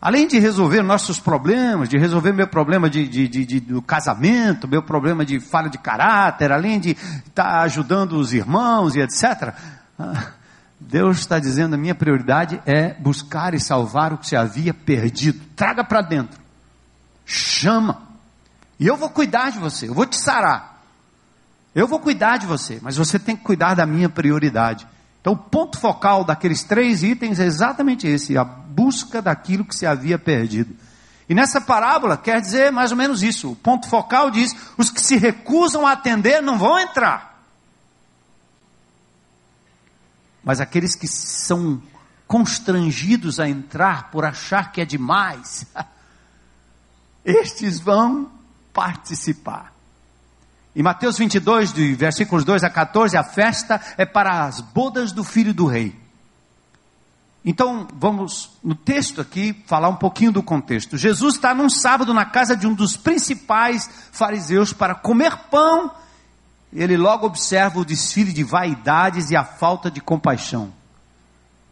Além 0.00 0.26
de 0.26 0.38
resolver 0.38 0.82
nossos 0.82 1.20
problemas, 1.20 1.88
de 1.88 1.98
resolver 1.98 2.32
meu 2.32 2.48
problema 2.48 2.88
de, 2.88 3.06
de, 3.06 3.28
de, 3.28 3.44
de 3.44 3.60
do 3.60 3.82
casamento, 3.82 4.66
meu 4.66 4.82
problema 4.82 5.26
de 5.26 5.38
falha 5.40 5.68
de 5.68 5.76
caráter, 5.76 6.52
além 6.52 6.80
de 6.80 6.90
estar 6.90 7.44
tá 7.44 7.60
ajudando 7.60 8.12
os 8.12 8.32
irmãos 8.32 8.94
e 8.94 9.00
etc. 9.00 9.52
Deus 10.80 11.18
está 11.18 11.38
dizendo: 11.38 11.74
a 11.74 11.78
minha 11.78 11.94
prioridade 11.94 12.60
é 12.64 12.94
buscar 12.94 13.52
e 13.52 13.60
salvar 13.60 14.12
o 14.12 14.18
que 14.18 14.26
se 14.26 14.34
havia 14.34 14.72
perdido. 14.72 15.40
Traga 15.54 15.84
para 15.84 16.00
dentro. 16.00 16.40
Chama. 17.26 18.08
E 18.78 18.86
eu 18.86 18.96
vou 18.96 19.10
cuidar 19.10 19.50
de 19.50 19.58
você, 19.58 19.88
eu 19.88 19.94
vou 19.94 20.06
te 20.06 20.16
sarar. 20.16 20.80
Eu 21.74 21.86
vou 21.86 22.00
cuidar 22.00 22.38
de 22.38 22.46
você, 22.46 22.80
mas 22.82 22.96
você 22.96 23.18
tem 23.18 23.36
que 23.36 23.44
cuidar 23.44 23.74
da 23.74 23.86
minha 23.86 24.08
prioridade. 24.08 24.86
Então, 25.20 25.34
o 25.34 25.36
ponto 25.36 25.78
focal 25.78 26.24
daqueles 26.24 26.64
três 26.64 27.02
itens 27.02 27.38
é 27.38 27.44
exatamente 27.44 28.06
esse: 28.06 28.38
a 28.38 28.42
busca 28.42 29.20
daquilo 29.20 29.64
que 29.64 29.76
se 29.76 29.86
havia 29.86 30.18
perdido. 30.18 30.74
E 31.28 31.34
nessa 31.34 31.60
parábola 31.60 32.16
quer 32.16 32.40
dizer 32.40 32.72
mais 32.72 32.90
ou 32.90 32.96
menos 32.96 33.22
isso. 33.22 33.52
O 33.52 33.56
ponto 33.56 33.86
focal 33.86 34.30
diz: 34.30 34.56
os 34.78 34.90
que 34.90 35.00
se 35.00 35.16
recusam 35.16 35.86
a 35.86 35.92
atender 35.92 36.42
não 36.42 36.58
vão 36.58 36.78
entrar. 36.78 37.29
Mas 40.42 40.60
aqueles 40.60 40.94
que 40.94 41.06
são 41.06 41.82
constrangidos 42.26 43.40
a 43.40 43.48
entrar 43.48 44.10
por 44.10 44.24
achar 44.24 44.72
que 44.72 44.80
é 44.80 44.84
demais, 44.84 45.66
estes 47.24 47.80
vão 47.80 48.30
participar. 48.72 49.72
Em 50.74 50.82
Mateus 50.82 51.18
22, 51.18 51.72
de 51.72 51.94
versículos 51.94 52.44
2 52.44 52.62
a 52.62 52.70
14, 52.70 53.16
a 53.16 53.24
festa 53.24 53.80
é 53.98 54.06
para 54.06 54.44
as 54.44 54.60
bodas 54.60 55.10
do 55.10 55.24
filho 55.24 55.52
do 55.52 55.66
rei. 55.66 55.98
Então, 57.44 57.88
vamos 57.94 58.50
no 58.62 58.74
texto 58.74 59.20
aqui 59.20 59.64
falar 59.66 59.88
um 59.88 59.96
pouquinho 59.96 60.30
do 60.30 60.42
contexto. 60.42 60.96
Jesus 60.96 61.34
está 61.34 61.54
num 61.54 61.70
sábado 61.70 62.12
na 62.12 62.24
casa 62.24 62.56
de 62.56 62.66
um 62.66 62.74
dos 62.74 62.96
principais 62.96 63.90
fariseus 64.12 64.72
para 64.72 64.94
comer 64.94 65.36
pão 65.50 65.90
ele 66.72 66.96
logo 66.96 67.26
observa 67.26 67.80
o 67.80 67.84
desfile 67.84 68.32
de 68.32 68.44
vaidades 68.44 69.30
e 69.30 69.36
a 69.36 69.44
falta 69.44 69.90
de 69.90 70.00
compaixão. 70.00 70.72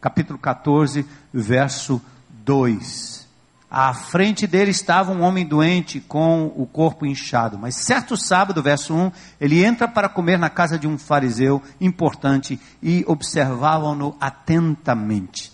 Capítulo 0.01 0.37
14, 0.37 1.05
verso 1.33 2.01
2. 2.29 3.27
À 3.71 3.93
frente 3.93 4.47
dele 4.47 4.71
estava 4.71 5.11
um 5.11 5.21
homem 5.21 5.45
doente 5.45 5.99
com 5.99 6.47
o 6.55 6.65
corpo 6.65 7.05
inchado. 7.05 7.57
Mas 7.57 7.75
certo 7.75 8.17
sábado, 8.17 8.63
verso 8.63 8.95
1, 8.95 9.11
ele 9.39 9.63
entra 9.63 9.87
para 9.87 10.09
comer 10.09 10.39
na 10.39 10.49
casa 10.49 10.77
de 10.77 10.87
um 10.87 10.97
fariseu 10.97 11.61
importante 11.79 12.59
e 12.81 13.03
observavam-no 13.07 14.17
atentamente. 14.19 15.51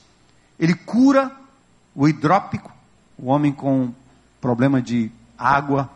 Ele 0.58 0.74
cura 0.74 1.32
o 1.94 2.08
hidrópico, 2.08 2.72
o 3.18 3.28
homem 3.28 3.52
com 3.52 3.94
problema 4.40 4.82
de 4.82 5.12
água, 5.38 5.90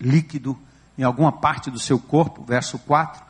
líquido, 0.00 0.58
em 0.98 1.04
alguma 1.04 1.30
parte 1.30 1.70
do 1.70 1.78
seu 1.78 1.98
corpo, 1.98 2.44
verso 2.44 2.78
4. 2.80 3.22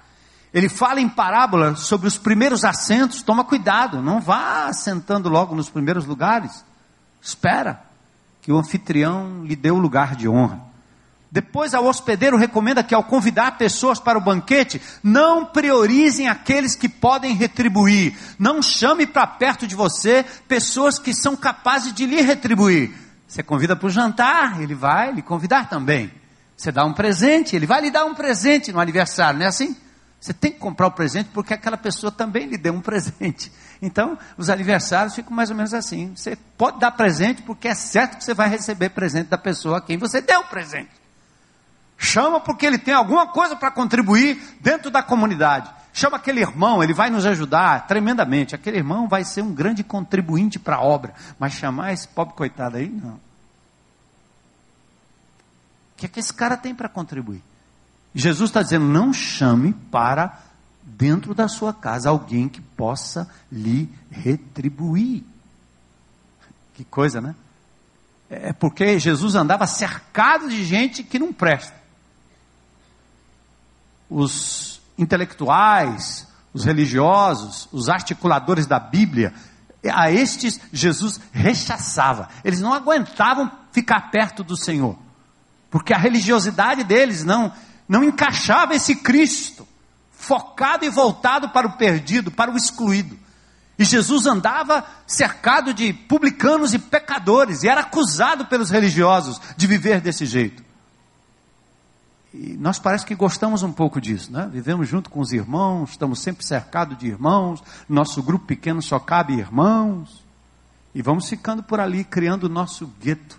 Ele 0.53 0.69
fala 0.69 1.01
em 1.01 1.09
parábola 1.09 1.77
sobre 1.77 2.09
os 2.09 2.17
primeiros 2.17 2.65
assentos, 2.65 3.23
toma 3.23 3.45
cuidado, 3.45 4.01
não 4.01 4.21
vá 4.21 4.73
sentando 4.73 5.29
logo 5.29 5.55
nos 5.55 5.69
primeiros 5.69 6.07
lugares. 6.07 6.65
Espera 7.21 7.83
que 8.41 8.51
o 8.51 8.57
anfitrião 8.57 9.45
lhe 9.45 9.55
dê 9.55 9.71
o 9.71 9.79
lugar 9.79 10.17
de 10.17 10.27
honra. 10.27 10.67
Depois, 11.31 11.75
a 11.75 11.81
hospedeiro 11.81 12.39
recomenda 12.39 12.83
que, 12.83 12.95
ao 12.95 13.05
convidar 13.05 13.59
pessoas 13.59 14.01
para 14.01 14.17
o 14.17 14.23
banquete, 14.23 14.81
não 15.03 15.45
priorizem 15.45 16.27
aqueles 16.27 16.75
que 16.75 16.89
podem 16.89 17.35
retribuir. 17.35 18.17
Não 18.39 18.63
chame 18.63 19.07
para 19.07 19.27
perto 19.27 19.67
de 19.67 19.75
você 19.75 20.25
pessoas 20.49 20.99
que 20.99 21.13
são 21.13 21.37
capazes 21.37 21.93
de 21.93 22.07
lhe 22.07 22.23
retribuir. 22.23 22.95
Você 23.27 23.43
convida 23.43 23.77
para 23.77 23.87
o 23.87 23.91
jantar, 23.91 24.63
ele 24.63 24.75
vai 24.75 25.13
lhe 25.13 25.21
convidar 25.21 25.69
também. 25.69 26.11
Você 26.59 26.73
dá 26.73 26.85
um 26.85 26.93
presente, 26.93 27.55
ele 27.55 27.67
vai 27.67 27.81
lhe 27.81 27.89
dar 27.89 28.05
um 28.05 28.17
presente 28.17 28.73
no 28.73 28.81
aniversário, 28.81 29.39
não 29.39 29.47
é 29.47 29.49
assim? 29.49 29.77
Você 30.21 30.35
tem 30.35 30.51
que 30.51 30.59
comprar 30.59 30.89
o 30.89 30.91
presente 30.91 31.31
porque 31.33 31.55
aquela 31.55 31.77
pessoa 31.77 32.11
também 32.11 32.47
lhe 32.47 32.59
deu 32.59 32.75
um 32.75 32.81
presente. 32.81 33.53
Então, 33.81 34.19
os 34.37 34.51
aniversários 34.51 35.15
ficam 35.15 35.33
mais 35.33 35.51
ou 35.51 35.57
menos 35.57 35.73
assim. 35.73 36.13
Você 36.17 36.37
pode 36.57 36.81
dar 36.81 36.91
presente 36.91 37.43
porque 37.43 37.69
é 37.69 37.75
certo 37.77 38.19
que 38.19 38.25
você 38.25 38.35
vai 38.35 38.49
receber 38.49 38.89
presente 38.89 39.29
da 39.29 39.39
pessoa 39.39 39.79
a 39.79 39.81
quem 39.81 39.97
você 39.97 40.21
deu 40.21 40.41
o 40.41 40.49
presente. 40.49 40.91
Chama 41.97 42.41
porque 42.41 42.67
ele 42.67 42.77
tem 42.77 42.93
alguma 42.93 43.29
coisa 43.29 43.55
para 43.55 43.71
contribuir 43.71 44.43
dentro 44.61 44.91
da 44.91 45.01
comunidade. 45.01 45.71
Chama 45.93 46.17
aquele 46.17 46.41
irmão, 46.41 46.83
ele 46.83 46.93
vai 46.93 47.09
nos 47.09 47.25
ajudar 47.25 47.87
tremendamente. 47.87 48.57
Aquele 48.57 48.79
irmão 48.79 49.07
vai 49.07 49.23
ser 49.23 49.43
um 49.43 49.55
grande 49.55 49.85
contribuinte 49.85 50.59
para 50.59 50.77
a 50.77 50.83
obra. 50.83 51.15
Mas 51.39 51.53
chamar 51.53 51.93
esse 51.93 52.09
pobre 52.09 52.35
coitado 52.35 52.79
aí, 52.79 52.89
não. 52.89 53.28
Que 55.99 56.07
é 56.07 56.09
que 56.09 56.21
esse 56.21 56.33
cara 56.33 56.57
tem 56.57 56.75
para 56.75 56.89
contribuir? 56.89 57.43
Jesus 58.15 58.49
está 58.49 58.63
dizendo: 58.63 58.87
não 58.87 59.13
chame 59.13 59.75
para 59.91 60.41
dentro 60.83 61.35
da 61.35 61.49
sua 61.49 61.75
casa 61.75 62.09
alguém 62.09 62.49
que 62.49 62.61
possa 62.61 63.29
lhe 63.53 63.93
retribuir. 64.11 65.25
Que 66.73 66.85
coisa, 66.85 67.21
né? 67.21 67.35
É 68.31 68.53
porque 68.53 68.99
Jesus 68.99 69.35
andava 69.35 69.67
cercado 69.67 70.49
de 70.49 70.65
gente 70.65 71.03
que 71.03 71.19
não 71.19 71.33
presta. 71.33 71.75
Os 74.09 74.81
intelectuais, 74.97 76.27
os 76.55 76.65
religiosos, 76.65 77.69
os 77.73 77.89
articuladores 77.89 78.67
da 78.67 78.79
Bíblia, 78.79 79.35
a 79.93 80.11
estes 80.11 80.61
Jesus 80.73 81.21
rechaçava. 81.33 82.29
Eles 82.45 82.61
não 82.61 82.73
aguentavam 82.73 83.51
ficar 83.73 84.11
perto 84.11 84.43
do 84.45 84.57
Senhor, 84.57 84.97
porque 85.71 85.93
a 85.93 85.99
religiosidade 85.99 86.85
deles 86.85 87.25
não 87.25 87.53
não 87.89 88.05
encaixava 88.05 88.75
esse 88.75 88.97
Cristo, 88.97 89.67
focado 90.13 90.85
e 90.85 90.91
voltado 90.91 91.49
para 91.49 91.67
o 91.67 91.73
perdido, 91.73 92.31
para 92.31 92.53
o 92.53 92.57
excluído. 92.57 93.19
E 93.79 93.85
Jesus 93.85 94.27
andava 94.27 94.85
cercado 95.07 95.73
de 95.73 95.93
publicanos 95.93 96.75
e 96.75 96.79
pecadores, 96.79 97.63
e 97.63 97.69
era 97.69 97.81
acusado 97.81 98.45
pelos 98.47 98.71
religiosos 98.71 99.41
de 99.57 99.67
viver 99.67 100.01
desse 100.01 100.27
jeito. 100.27 100.63
E 102.35 102.59
nós 102.59 102.79
parece 102.79 103.07
que 103.07 103.15
gostamos 103.15 103.63
um 103.63 103.73
pouco 103.73 104.01
disso, 104.01 104.31
né? 104.31 104.49
Vivemos 104.53 104.87
junto 104.87 105.09
com 105.09 105.21
os 105.21 105.33
irmãos, 105.33 105.91
estamos 105.91 106.21
sempre 106.21 106.45
cercados 106.45 106.99
de 106.99 107.07
irmãos, 107.07 107.63
nosso 107.89 108.23
grupo 108.23 108.45
pequeno 108.45 108.83
só 108.83 108.99
cabe 108.99 109.33
irmãos, 109.33 110.23
e 110.95 111.01
vamos 111.01 111.27
ficando 111.29 111.63
por 111.63 111.81
ali, 111.81 112.05
criando 112.05 112.45
o 112.45 112.49
nosso 112.51 112.87
gueto 113.01 113.39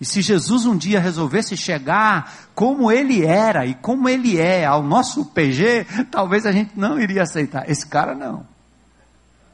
e 0.00 0.04
se 0.04 0.20
Jesus 0.20 0.66
um 0.66 0.76
dia 0.76 1.00
resolvesse 1.00 1.56
chegar 1.56 2.34
como 2.54 2.92
ele 2.92 3.24
era 3.24 3.64
e 3.64 3.74
como 3.74 4.08
ele 4.08 4.38
é 4.38 4.64
ao 4.64 4.82
nosso 4.82 5.24
PG, 5.24 5.86
talvez 6.10 6.44
a 6.44 6.52
gente 6.52 6.78
não 6.78 7.00
iria 7.00 7.22
aceitar. 7.22 7.68
Esse 7.68 7.86
cara 7.86 8.14
não. 8.14 8.46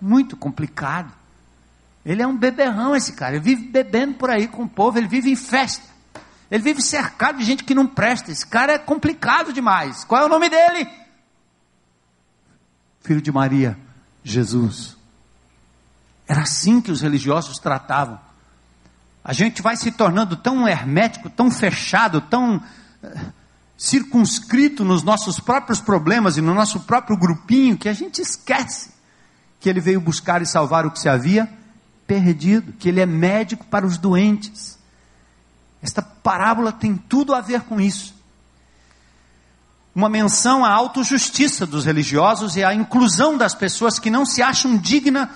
Muito 0.00 0.36
complicado. 0.36 1.12
Ele 2.04 2.22
é 2.22 2.26
um 2.26 2.36
beberrão, 2.36 2.96
esse 2.96 3.12
cara. 3.12 3.36
Ele 3.36 3.44
vive 3.44 3.68
bebendo 3.68 4.14
por 4.14 4.30
aí 4.30 4.48
com 4.48 4.64
o 4.64 4.68
povo, 4.68 4.98
ele 4.98 5.06
vive 5.06 5.30
em 5.30 5.36
festa. 5.36 5.86
Ele 6.50 6.62
vive 6.62 6.82
cercado 6.82 7.38
de 7.38 7.44
gente 7.44 7.62
que 7.62 7.74
não 7.74 7.86
presta. 7.86 8.32
Esse 8.32 8.46
cara 8.46 8.72
é 8.72 8.78
complicado 8.78 9.52
demais. 9.52 10.02
Qual 10.02 10.20
é 10.20 10.24
o 10.24 10.28
nome 10.28 10.50
dele? 10.50 10.88
Filho 13.00 13.22
de 13.22 13.30
Maria, 13.30 13.78
Jesus. 14.24 14.96
Era 16.26 16.42
assim 16.42 16.80
que 16.80 16.90
os 16.90 17.00
religiosos 17.00 17.58
tratavam 17.58 18.18
a 19.24 19.32
gente 19.32 19.62
vai 19.62 19.76
se 19.76 19.90
tornando 19.92 20.36
tão 20.36 20.66
hermético, 20.66 21.30
tão 21.30 21.50
fechado, 21.50 22.20
tão 22.20 22.56
uh, 22.56 23.32
circunscrito 23.76 24.84
nos 24.84 25.02
nossos 25.02 25.38
próprios 25.38 25.80
problemas 25.80 26.36
e 26.36 26.40
no 26.40 26.54
nosso 26.54 26.80
próprio 26.80 27.16
grupinho, 27.16 27.76
que 27.76 27.88
a 27.88 27.92
gente 27.92 28.20
esquece 28.20 28.90
que 29.60 29.68
ele 29.68 29.80
veio 29.80 30.00
buscar 30.00 30.42
e 30.42 30.46
salvar 30.46 30.84
o 30.84 30.90
que 30.90 30.98
se 30.98 31.08
havia 31.08 31.48
perdido, 32.04 32.72
que 32.72 32.88
ele 32.88 33.00
é 33.00 33.06
médico 33.06 33.64
para 33.66 33.86
os 33.86 33.96
doentes. 33.96 34.76
Esta 35.80 36.02
parábola 36.02 36.72
tem 36.72 36.96
tudo 36.96 37.32
a 37.32 37.40
ver 37.40 37.62
com 37.62 37.80
isso. 37.80 38.12
Uma 39.94 40.08
menção 40.08 40.64
à 40.64 40.70
autojustiça 40.70 41.64
dos 41.64 41.84
religiosos 41.84 42.56
e 42.56 42.64
à 42.64 42.74
inclusão 42.74 43.36
das 43.36 43.54
pessoas 43.54 43.98
que 43.98 44.10
não 44.10 44.26
se 44.26 44.42
acham 44.42 44.76
dignas 44.76 45.28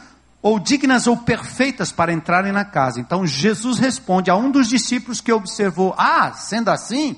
ou 0.46 0.60
dignas 0.60 1.08
ou 1.08 1.16
perfeitas 1.16 1.90
para 1.90 2.12
entrarem 2.12 2.52
na 2.52 2.64
casa. 2.64 3.00
Então 3.00 3.26
Jesus 3.26 3.80
responde 3.80 4.30
a 4.30 4.36
um 4.36 4.48
dos 4.48 4.68
discípulos 4.68 5.20
que 5.20 5.32
observou: 5.32 5.92
Ah, 5.98 6.32
sendo 6.34 6.70
assim, 6.70 7.16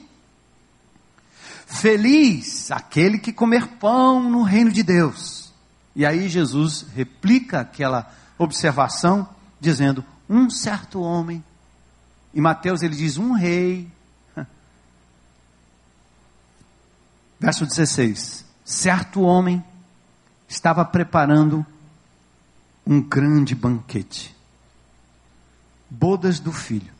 feliz 1.66 2.70
aquele 2.70 3.18
que 3.18 3.30
comer 3.30 3.66
pão 3.76 4.30
no 4.30 4.42
reino 4.42 4.72
de 4.72 4.82
Deus. 4.82 5.52
E 5.94 6.06
aí 6.06 6.26
Jesus 6.26 6.86
replica 6.96 7.60
aquela 7.60 8.10
observação, 8.38 9.28
dizendo: 9.60 10.02
Um 10.26 10.48
certo 10.48 11.02
homem. 11.02 11.44
Em 12.34 12.40
Mateus 12.40 12.80
ele 12.80 12.96
diz: 12.96 13.18
Um 13.18 13.32
rei. 13.32 13.90
Verso 17.38 17.66
16: 17.66 18.42
Certo 18.64 19.20
homem 19.20 19.62
estava 20.48 20.82
preparando 20.82 21.66
um 22.88 23.02
grande 23.02 23.54
banquete. 23.54 24.34
Bodas 25.90 26.40
do 26.40 26.50
filho, 26.50 26.90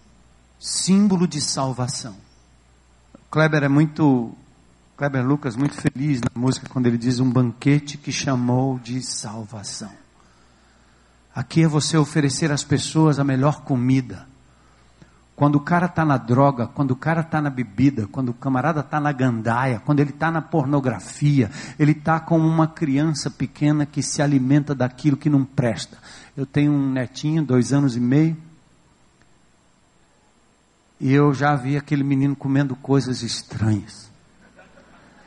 símbolo 0.60 1.26
de 1.26 1.40
salvação. 1.40 2.14
Kleber 3.30 3.62
é 3.62 3.68
muito, 3.68 4.34
Kleber 4.98 5.26
Lucas, 5.26 5.56
muito 5.56 5.74
feliz 5.74 6.20
na 6.20 6.30
música 6.38 6.68
quando 6.68 6.88
ele 6.88 6.98
diz 6.98 7.20
um 7.20 7.30
banquete 7.30 7.96
que 7.96 8.12
chamou 8.12 8.78
de 8.78 9.02
salvação. 9.02 9.90
Aqui 11.34 11.62
é 11.62 11.68
você 11.68 11.96
oferecer 11.96 12.52
às 12.52 12.62
pessoas 12.62 13.18
a 13.18 13.24
melhor 13.24 13.62
comida, 13.62 14.28
quando 15.38 15.54
o 15.54 15.60
cara 15.60 15.86
está 15.86 16.04
na 16.04 16.16
droga, 16.16 16.66
quando 16.66 16.90
o 16.90 16.96
cara 16.96 17.20
está 17.20 17.40
na 17.40 17.48
bebida, 17.48 18.08
quando 18.08 18.30
o 18.30 18.34
camarada 18.34 18.80
está 18.80 18.98
na 18.98 19.12
gandaia, 19.12 19.80
quando 19.86 20.00
ele 20.00 20.10
está 20.10 20.32
na 20.32 20.42
pornografia, 20.42 21.48
ele 21.78 21.92
está 21.92 22.18
como 22.18 22.44
uma 22.44 22.66
criança 22.66 23.30
pequena 23.30 23.86
que 23.86 24.02
se 24.02 24.20
alimenta 24.20 24.74
daquilo 24.74 25.16
que 25.16 25.30
não 25.30 25.44
presta. 25.44 25.96
Eu 26.36 26.44
tenho 26.44 26.72
um 26.72 26.90
netinho, 26.90 27.44
dois 27.44 27.72
anos 27.72 27.94
e 27.94 28.00
meio, 28.00 28.36
e 31.00 31.12
eu 31.12 31.32
já 31.32 31.54
vi 31.54 31.76
aquele 31.76 32.02
menino 32.02 32.34
comendo 32.34 32.74
coisas 32.74 33.22
estranhas. 33.22 34.10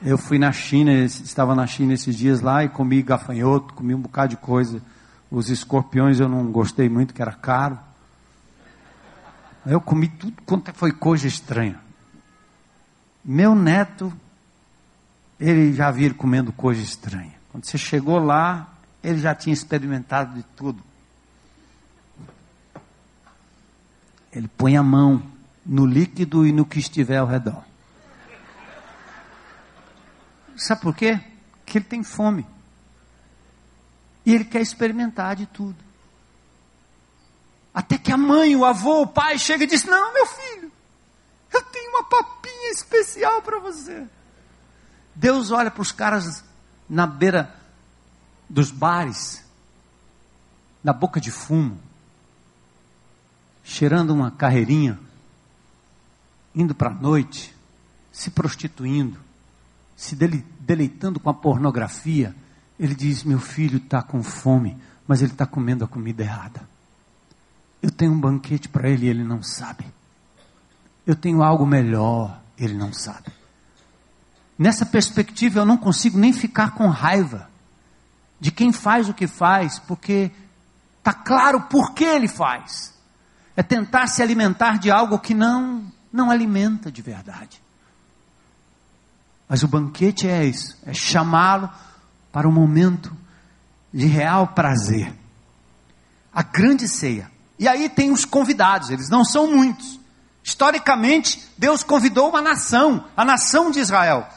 Eu 0.03 0.17
fui 0.17 0.37
na 0.37 0.51
China, 0.51 0.91
estava 0.91 1.55
na 1.55 1.65
China 1.65 1.93
esses 1.93 2.17
dias 2.17 2.41
lá 2.41 2.65
e 2.65 2.67
comi 2.67 3.01
gafanhoto, 3.01 3.73
comi 3.75 3.95
um 3.95 4.01
bocado 4.01 4.31
de 4.31 4.37
coisa. 4.41 4.81
Os 5.31 5.49
escorpiões 5.49 6.19
eu 6.19 6.27
não 6.27 6.51
gostei 6.51 6.89
muito, 6.89 7.13
que 7.13 7.21
era 7.21 7.31
caro. 7.31 7.79
Eu 9.65 9.79
comi 9.79 10.07
tudo 10.07 10.41
quanto 10.43 10.73
foi 10.73 10.91
coisa 10.91 11.27
estranha. 11.27 11.79
Meu 13.23 13.53
neto, 13.53 14.11
ele 15.39 15.73
já 15.73 15.91
ele 15.91 16.13
comendo 16.13 16.51
coisa 16.51 16.81
estranha. 16.81 17.33
Quando 17.51 17.65
você 17.65 17.77
chegou 17.77 18.17
lá, 18.17 18.73
ele 19.03 19.19
já 19.19 19.35
tinha 19.35 19.53
experimentado 19.53 20.35
de 20.35 20.43
tudo. 20.55 20.81
Ele 24.31 24.47
põe 24.47 24.77
a 24.77 24.83
mão 24.83 25.21
no 25.65 25.85
líquido 25.85 26.45
e 26.47 26.51
no 26.51 26.65
que 26.65 26.79
estiver 26.79 27.17
ao 27.17 27.27
redor. 27.27 27.63
Sabe 30.55 30.81
por 30.81 30.95
quê? 30.95 31.19
Porque 31.63 31.77
ele 31.77 31.85
tem 31.85 32.03
fome. 32.03 32.45
E 34.25 34.33
ele 34.33 34.45
quer 34.45 34.61
experimentar 34.61 35.35
de 35.35 35.45
tudo. 35.45 35.90
Até 37.73 37.97
que 37.97 38.11
a 38.11 38.17
mãe, 38.17 38.55
o 38.55 38.65
avô, 38.65 39.03
o 39.03 39.07
pai 39.07 39.37
chega 39.37 39.63
e 39.63 39.67
diz: 39.67 39.85
Não, 39.85 40.13
meu 40.13 40.25
filho, 40.25 40.71
eu 41.53 41.61
tenho 41.63 41.89
uma 41.91 42.03
papinha 42.03 42.71
especial 42.71 43.41
para 43.41 43.59
você. 43.59 44.05
Deus 45.15 45.51
olha 45.51 45.71
para 45.71 45.81
os 45.81 45.91
caras 45.91 46.43
na 46.89 47.07
beira 47.07 47.53
dos 48.49 48.71
bares, 48.71 49.43
na 50.83 50.91
boca 50.91 51.21
de 51.21 51.31
fumo, 51.31 51.79
cheirando 53.63 54.13
uma 54.13 54.31
carreirinha, 54.31 54.99
indo 56.53 56.75
para 56.75 56.89
a 56.89 56.93
noite, 56.93 57.55
se 58.11 58.31
prostituindo, 58.31 59.17
se 59.95 60.15
deleitando 60.15 61.19
com 61.19 61.29
a 61.29 61.33
pornografia. 61.33 62.35
Ele 62.77 62.95
diz: 62.95 63.23
Meu 63.23 63.39
filho 63.39 63.77
está 63.77 64.01
com 64.01 64.21
fome, 64.21 64.77
mas 65.07 65.21
ele 65.21 65.31
está 65.31 65.45
comendo 65.45 65.85
a 65.85 65.87
comida 65.87 66.23
errada. 66.23 66.70
Eu 67.81 67.91
tenho 67.91 68.11
um 68.11 68.19
banquete 68.19 68.69
para 68.69 68.89
ele 68.89 69.07
e 69.07 69.09
ele 69.09 69.23
não 69.23 69.41
sabe. 69.41 69.85
Eu 71.05 71.15
tenho 71.15 71.41
algo 71.41 71.65
melhor 71.65 72.41
ele 72.63 72.75
não 72.75 72.93
sabe. 72.93 73.31
Nessa 74.57 74.85
perspectiva, 74.85 75.59
eu 75.59 75.65
não 75.65 75.77
consigo 75.77 76.19
nem 76.19 76.31
ficar 76.31 76.71
com 76.71 76.87
raiva 76.87 77.49
de 78.39 78.51
quem 78.51 78.71
faz 78.71 79.09
o 79.09 79.13
que 79.13 79.25
faz, 79.25 79.79
porque 79.79 80.31
está 80.99 81.13
claro 81.13 81.61
por 81.61 81.93
que 81.93 82.03
ele 82.03 82.27
faz. 82.27 82.93
É 83.55 83.63
tentar 83.63 84.07
se 84.07 84.21
alimentar 84.21 84.77
de 84.77 84.91
algo 84.91 85.17
que 85.17 85.33
não, 85.33 85.91
não 86.13 86.29
alimenta 86.29 86.91
de 86.91 87.01
verdade. 87.01 87.61
Mas 89.49 89.63
o 89.63 89.67
banquete 89.67 90.27
é 90.27 90.45
isso, 90.45 90.77
é 90.85 90.93
chamá-lo 90.93 91.69
para 92.31 92.47
um 92.47 92.51
momento 92.51 93.15
de 93.91 94.05
real 94.05 94.49
prazer. 94.49 95.13
A 96.31 96.43
grande 96.43 96.87
ceia. 96.87 97.29
E 97.61 97.67
aí 97.67 97.87
tem 97.87 98.09
os 98.09 98.25
convidados, 98.25 98.89
eles 98.89 99.07
não 99.07 99.23
são 99.23 99.45
muitos. 99.45 99.99
Historicamente, 100.43 101.47
Deus 101.55 101.83
convidou 101.83 102.27
uma 102.27 102.41
nação, 102.41 103.05
a 103.15 103.23
nação 103.23 103.69
de 103.69 103.79
Israel. 103.79 104.27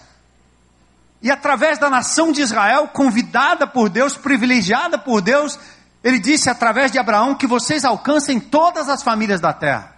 E 1.22 1.30
através 1.30 1.78
da 1.78 1.88
nação 1.88 2.32
de 2.32 2.42
Israel, 2.42 2.88
convidada 2.88 3.66
por 3.66 3.88
Deus, 3.88 4.14
privilegiada 4.14 4.98
por 4.98 5.22
Deus, 5.22 5.58
ele 6.02 6.18
disse 6.18 6.50
através 6.50 6.92
de 6.92 6.98
Abraão 6.98 7.34
que 7.34 7.46
vocês 7.46 7.82
alcancem 7.82 8.38
todas 8.38 8.90
as 8.90 9.02
famílias 9.02 9.40
da 9.40 9.54
terra. 9.54 9.96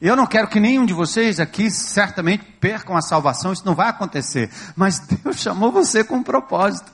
Eu 0.00 0.14
não 0.14 0.28
quero 0.28 0.46
que 0.46 0.60
nenhum 0.60 0.86
de 0.86 0.94
vocês 0.94 1.40
aqui 1.40 1.72
certamente 1.72 2.44
percam 2.60 2.96
a 2.96 3.02
salvação, 3.02 3.52
isso 3.52 3.66
não 3.66 3.74
vai 3.74 3.88
acontecer. 3.88 4.48
Mas 4.76 5.00
Deus 5.00 5.38
chamou 5.42 5.72
você 5.72 6.04
com 6.04 6.18
um 6.18 6.22
propósito. 6.22 6.92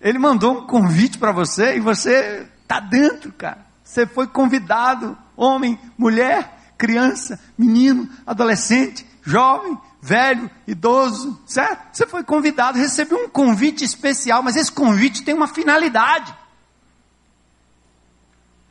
Ele 0.00 0.18
mandou 0.18 0.60
um 0.60 0.66
convite 0.66 1.18
para 1.18 1.30
você 1.30 1.76
e 1.76 1.80
você 1.80 2.48
está 2.62 2.80
dentro, 2.80 3.30
cara. 3.34 3.71
Você 3.92 4.06
foi 4.06 4.26
convidado, 4.26 5.18
homem, 5.36 5.78
mulher, 5.98 6.72
criança, 6.78 7.38
menino, 7.58 8.08
adolescente, 8.26 9.06
jovem, 9.20 9.78
velho, 10.00 10.50
idoso, 10.66 11.38
certo? 11.44 11.94
Você 11.94 12.06
foi 12.06 12.24
convidado, 12.24 12.78
recebeu 12.78 13.18
um 13.18 13.28
convite 13.28 13.84
especial, 13.84 14.42
mas 14.42 14.56
esse 14.56 14.72
convite 14.72 15.22
tem 15.22 15.34
uma 15.34 15.46
finalidade. 15.46 16.34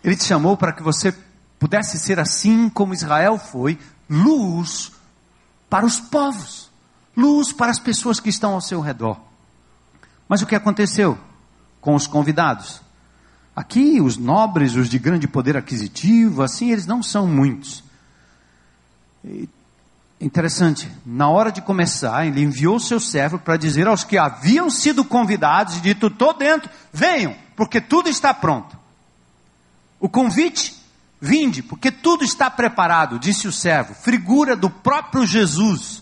Ele 0.03 0.15
te 0.15 0.23
chamou 0.23 0.57
para 0.57 0.73
que 0.73 0.81
você 0.81 1.15
pudesse 1.59 1.99
ser 1.99 2.19
assim 2.19 2.67
como 2.67 2.95
Israel 2.95 3.37
foi, 3.37 3.77
luz 4.09 4.91
para 5.69 5.85
os 5.85 5.99
povos, 5.99 6.71
luz 7.15 7.53
para 7.53 7.69
as 7.69 7.77
pessoas 7.77 8.19
que 8.19 8.29
estão 8.29 8.53
ao 8.53 8.61
seu 8.61 8.81
redor. 8.81 9.21
Mas 10.27 10.41
o 10.41 10.47
que 10.47 10.55
aconteceu 10.55 11.15
com 11.79 11.93
os 11.93 12.07
convidados? 12.07 12.81
Aqui, 13.61 14.01
os 14.01 14.17
nobres, 14.17 14.73
os 14.73 14.89
de 14.89 14.97
grande 14.97 15.27
poder 15.27 15.55
aquisitivo, 15.55 16.41
assim, 16.41 16.71
eles 16.71 16.87
não 16.87 17.03
são 17.03 17.27
muitos. 17.27 17.83
E, 19.23 19.47
interessante, 20.19 20.91
na 21.05 21.29
hora 21.29 21.51
de 21.51 21.61
começar, 21.61 22.25
ele 22.25 22.41
enviou 22.41 22.79
seu 22.79 22.99
servo 22.99 23.37
para 23.37 23.57
dizer 23.57 23.87
aos 23.87 24.03
que 24.03 24.17
haviam 24.17 24.67
sido 24.67 25.05
convidados, 25.05 25.77
e 25.77 25.81
dito, 25.81 26.07
estou 26.07 26.33
dentro, 26.33 26.71
venham, 26.91 27.35
porque 27.55 27.79
tudo 27.79 28.09
está 28.09 28.33
pronto. 28.33 28.75
O 29.99 30.09
convite, 30.09 30.75
vinde, 31.21 31.61
porque 31.61 31.91
tudo 31.91 32.23
está 32.23 32.49
preparado, 32.49 33.19
disse 33.19 33.47
o 33.47 33.51
servo, 33.51 33.93
figura 33.93 34.55
do 34.55 34.71
próprio 34.71 35.23
Jesus. 35.23 36.00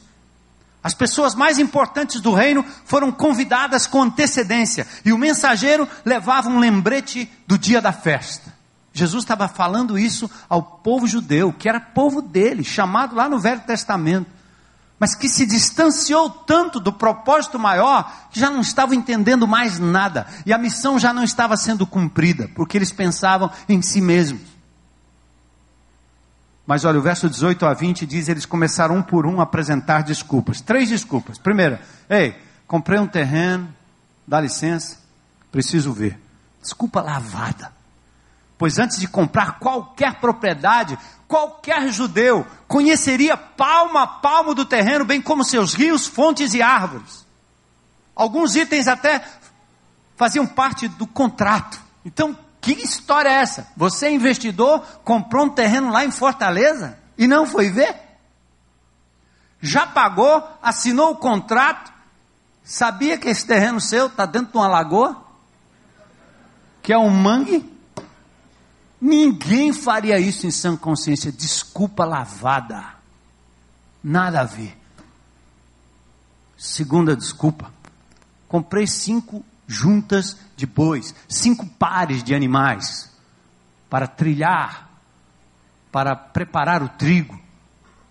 As 0.83 0.93
pessoas 0.93 1.35
mais 1.35 1.59
importantes 1.59 2.21
do 2.21 2.33
reino 2.33 2.65
foram 2.85 3.11
convidadas 3.11 3.85
com 3.85 4.01
antecedência, 4.01 4.87
e 5.03 5.11
o 5.11 5.17
mensageiro 5.17 5.87
levava 6.05 6.49
um 6.49 6.59
lembrete 6.59 7.29
do 7.45 7.57
dia 7.57 7.81
da 7.81 7.91
festa. 7.91 8.53
Jesus 8.93 9.23
estava 9.23 9.47
falando 9.47 9.99
isso 9.99 10.29
ao 10.47 10.61
povo 10.63 11.05
judeu, 11.05 11.53
que 11.53 11.67
era 11.67 11.79
povo 11.79 12.21
dele, 12.21 12.63
chamado 12.63 13.15
lá 13.15 13.27
no 13.29 13.39
Velho 13.39 13.61
Testamento, 13.61 14.29
mas 14.99 15.15
que 15.15 15.29
se 15.29 15.45
distanciou 15.45 16.29
tanto 16.29 16.79
do 16.79 16.91
propósito 16.91 17.57
maior 17.57 18.11
que 18.31 18.39
já 18.39 18.49
não 18.49 18.59
estavam 18.59 18.93
entendendo 18.93 19.47
mais 19.47 19.79
nada, 19.79 20.27
e 20.45 20.53
a 20.53 20.57
missão 20.57 20.97
já 20.97 21.13
não 21.13 21.23
estava 21.23 21.55
sendo 21.55 21.85
cumprida, 21.85 22.49
porque 22.55 22.77
eles 22.77 22.91
pensavam 22.91 23.49
em 23.67 23.81
si 23.81 24.01
mesmos. 24.01 24.58
Mas 26.69 26.85
olha, 26.85 26.99
o 26.99 27.01
verso 27.01 27.27
18 27.27 27.65
a 27.65 27.73
20 27.73 28.05
diz: 28.05 28.29
eles 28.29 28.45
começaram 28.45 28.97
um 28.97 29.01
por 29.01 29.25
um 29.25 29.39
a 29.39 29.43
apresentar 29.43 30.03
desculpas. 30.03 30.61
Três 30.61 30.87
desculpas. 30.87 31.39
Primeira, 31.39 31.81
ei, 32.07 32.35
comprei 32.67 32.99
um 32.99 33.07
terreno, 33.07 33.73
dá 34.27 34.39
licença, 34.39 34.99
preciso 35.51 35.91
ver. 35.91 36.19
Desculpa 36.61 37.01
lavada. 37.01 37.73
Pois 38.55 38.77
antes 38.77 38.99
de 38.99 39.07
comprar 39.07 39.57
qualquer 39.57 40.19
propriedade, 40.19 40.95
qualquer 41.27 41.91
judeu 41.91 42.45
conheceria 42.67 43.35
palmo 43.35 43.97
a 43.97 44.05
palmo 44.05 44.53
do 44.53 44.63
terreno, 44.63 45.05
bem 45.05 45.19
como 45.19 45.43
seus 45.43 45.73
rios, 45.73 46.05
fontes 46.05 46.53
e 46.53 46.61
árvores. 46.61 47.25
Alguns 48.15 48.55
itens 48.55 48.87
até 48.87 49.23
faziam 50.15 50.45
parte 50.45 50.87
do 50.87 51.07
contrato. 51.07 51.81
Então, 52.05 52.37
que 52.61 52.73
história 52.73 53.29
é 53.29 53.41
essa? 53.41 53.67
Você, 53.75 54.07
é 54.07 54.11
investidor, 54.11 54.81
comprou 55.03 55.45
um 55.45 55.49
terreno 55.49 55.91
lá 55.91 56.03
em 56.03 56.11
Fortaleza 56.11 56.97
e 57.17 57.27
não 57.27 57.45
foi 57.45 57.69
ver? 57.69 57.95
Já 59.61 59.87
pagou, 59.87 60.43
assinou 60.61 61.11
o 61.11 61.17
contrato, 61.17 61.91
sabia 62.63 63.17
que 63.17 63.27
esse 63.27 63.45
terreno 63.45 63.79
seu 63.79 64.07
está 64.07 64.25
dentro 64.25 64.51
de 64.51 64.57
uma 64.57 64.67
lagoa? 64.67 65.21
Que 66.81 66.93
é 66.93 66.97
um 66.97 67.09
mangue? 67.09 67.69
Ninguém 69.01 69.71
faria 69.71 70.19
isso 70.19 70.45
em 70.45 70.51
sã 70.51 70.75
consciência. 70.75 71.31
Desculpa 71.31 72.03
lavada. 72.05 72.83
Nada 74.03 74.41
a 74.41 74.45
ver. 74.45 74.77
Segunda 76.57 77.15
desculpa. 77.15 77.71
Comprei 78.47 78.87
cinco 78.87 79.45
juntas 79.67 80.35
de 80.59 80.67
bois, 80.67 81.15
cinco 81.27 81.65
pares 81.65 82.23
de 82.23 82.35
animais 82.35 83.09
para 83.89 84.05
trilhar, 84.05 84.89
para 85.91 86.15
preparar 86.15 86.83
o 86.83 86.89
trigo, 86.89 87.39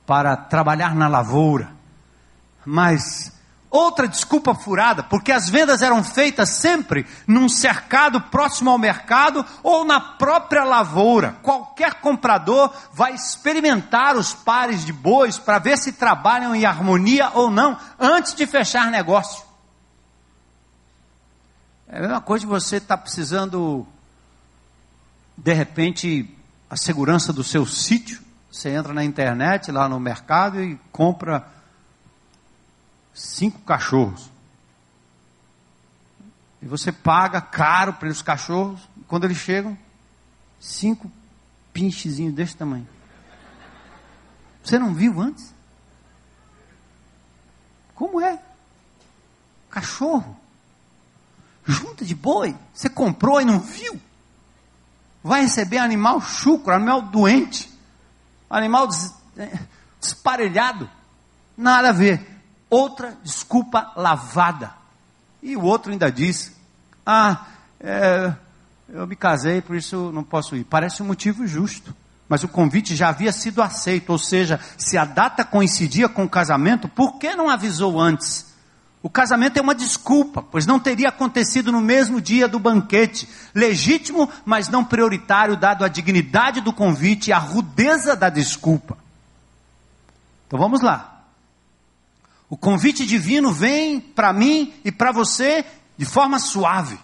para 0.06 0.36
trabalhar 0.36 0.94
na 0.94 1.06
lavoura. 1.06 1.70
Mas 2.64 3.32
Outra 3.70 4.08
desculpa 4.08 4.54
furada, 4.54 5.02
porque 5.02 5.30
as 5.30 5.50
vendas 5.50 5.82
eram 5.82 6.02
feitas 6.02 6.48
sempre 6.48 7.06
num 7.26 7.50
cercado 7.50 8.18
próximo 8.18 8.70
ao 8.70 8.78
mercado 8.78 9.44
ou 9.62 9.84
na 9.84 10.00
própria 10.00 10.64
lavoura. 10.64 11.36
Qualquer 11.42 11.94
comprador 11.94 12.72
vai 12.94 13.12
experimentar 13.12 14.16
os 14.16 14.32
pares 14.32 14.86
de 14.86 14.92
bois 14.92 15.38
para 15.38 15.58
ver 15.58 15.76
se 15.76 15.92
trabalham 15.92 16.54
em 16.54 16.64
harmonia 16.64 17.30
ou 17.34 17.50
não 17.50 17.76
antes 17.98 18.34
de 18.34 18.46
fechar 18.46 18.90
negócio. 18.90 19.47
É 21.88 21.98
a 21.98 22.00
mesma 22.02 22.20
coisa 22.20 22.44
de 22.44 22.50
você 22.50 22.76
estar 22.76 22.98
tá 22.98 23.02
precisando, 23.02 23.86
de 25.36 25.54
repente, 25.54 26.36
a 26.68 26.76
segurança 26.76 27.32
do 27.32 27.42
seu 27.42 27.64
sítio. 27.64 28.20
Você 28.52 28.68
entra 28.68 28.92
na 28.92 29.02
internet, 29.02 29.72
lá 29.72 29.88
no 29.88 29.98
mercado 29.98 30.62
e 30.62 30.78
compra 30.92 31.48
cinco 33.14 33.60
cachorros. 33.60 34.30
E 36.60 36.66
você 36.66 36.92
paga 36.92 37.40
caro 37.40 37.94
para 37.94 38.08
os 38.08 38.20
cachorros. 38.20 38.80
Quando 39.06 39.24
eles 39.24 39.38
chegam, 39.38 39.76
cinco 40.60 41.10
pinchezinhos 41.72 42.34
desse 42.34 42.54
tamanho. 42.54 42.86
Você 44.62 44.78
não 44.78 44.92
viu 44.92 45.18
antes? 45.22 45.54
Como 47.94 48.20
é? 48.20 48.38
Cachorro. 49.70 50.38
Junta 51.68 52.02
de 52.02 52.14
boi. 52.14 52.56
Você 52.72 52.88
comprou 52.88 53.40
e 53.42 53.44
não 53.44 53.60
viu? 53.60 54.00
Vai 55.22 55.42
receber 55.42 55.76
animal 55.76 56.18
chucro, 56.22 56.72
animal 56.72 57.02
doente, 57.02 57.70
animal 58.48 58.86
des, 58.86 59.14
é, 59.36 59.58
desparelhado. 60.00 60.88
Nada 61.54 61.90
a 61.90 61.92
ver 61.92 62.26
outra 62.70 63.18
desculpa 63.22 63.92
lavada. 63.94 64.72
E 65.42 65.56
o 65.56 65.62
outro 65.62 65.92
ainda 65.92 66.10
diz: 66.10 66.56
Ah, 67.04 67.46
é, 67.78 68.32
eu 68.88 69.06
me 69.06 69.14
casei, 69.14 69.60
por 69.60 69.76
isso 69.76 70.10
não 70.10 70.24
posso 70.24 70.56
ir. 70.56 70.64
Parece 70.64 71.02
um 71.02 71.06
motivo 71.06 71.46
justo. 71.46 71.94
Mas 72.26 72.44
o 72.44 72.48
convite 72.48 72.96
já 72.96 73.08
havia 73.08 73.32
sido 73.32 73.62
aceito, 73.62 74.10
ou 74.10 74.18
seja, 74.18 74.60
se 74.76 74.96
a 74.98 75.04
data 75.04 75.44
coincidia 75.44 76.08
com 76.08 76.24
o 76.24 76.28
casamento, 76.28 76.88
por 76.88 77.18
que 77.18 77.34
não 77.34 77.48
avisou 77.48 78.00
antes? 78.00 78.47
O 79.08 79.10
casamento 79.10 79.56
é 79.56 79.62
uma 79.62 79.74
desculpa, 79.74 80.42
pois 80.42 80.66
não 80.66 80.78
teria 80.78 81.08
acontecido 81.08 81.72
no 81.72 81.80
mesmo 81.80 82.20
dia 82.20 82.46
do 82.46 82.58
banquete. 82.58 83.26
Legítimo, 83.54 84.28
mas 84.44 84.68
não 84.68 84.84
prioritário, 84.84 85.56
dado 85.56 85.82
a 85.82 85.88
dignidade 85.88 86.60
do 86.60 86.74
convite 86.74 87.30
e 87.30 87.32
a 87.32 87.38
rudeza 87.38 88.14
da 88.14 88.28
desculpa. 88.28 88.98
Então 90.46 90.58
vamos 90.58 90.82
lá. 90.82 91.22
O 92.50 92.56
convite 92.58 93.06
divino 93.06 93.50
vem 93.50 93.98
para 93.98 94.30
mim 94.30 94.74
e 94.84 94.92
para 94.92 95.10
você 95.10 95.64
de 95.96 96.04
forma 96.04 96.38
suave, 96.38 96.98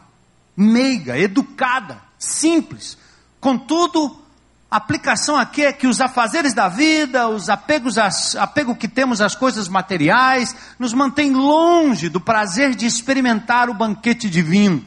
meiga, 0.55 1.19
educada, 1.19 2.03
simples. 2.19 2.99
Contudo, 3.41 4.15
Aplicação 4.75 5.37
aqui 5.37 5.63
é 5.63 5.73
que 5.73 5.87
os 5.87 6.01
afazeres 6.01 6.53
da 6.53 6.69
vida, 6.69 7.29
os 7.29 7.49
apegos 7.49 7.97
às, 7.97 8.35
apego 8.35 8.75
que 8.75 8.89
temos 8.89 9.21
às 9.21 9.37
coisas 9.37 9.69
materiais, 9.69 10.53
nos 10.81 10.93
mantém 10.93 11.31
longe 11.31 12.09
do 12.09 12.21
prazer 12.21 12.75
de 12.75 12.85
experimentar 12.85 13.71
o 13.71 13.75
banquete 13.75 14.29
divino. 14.29 14.85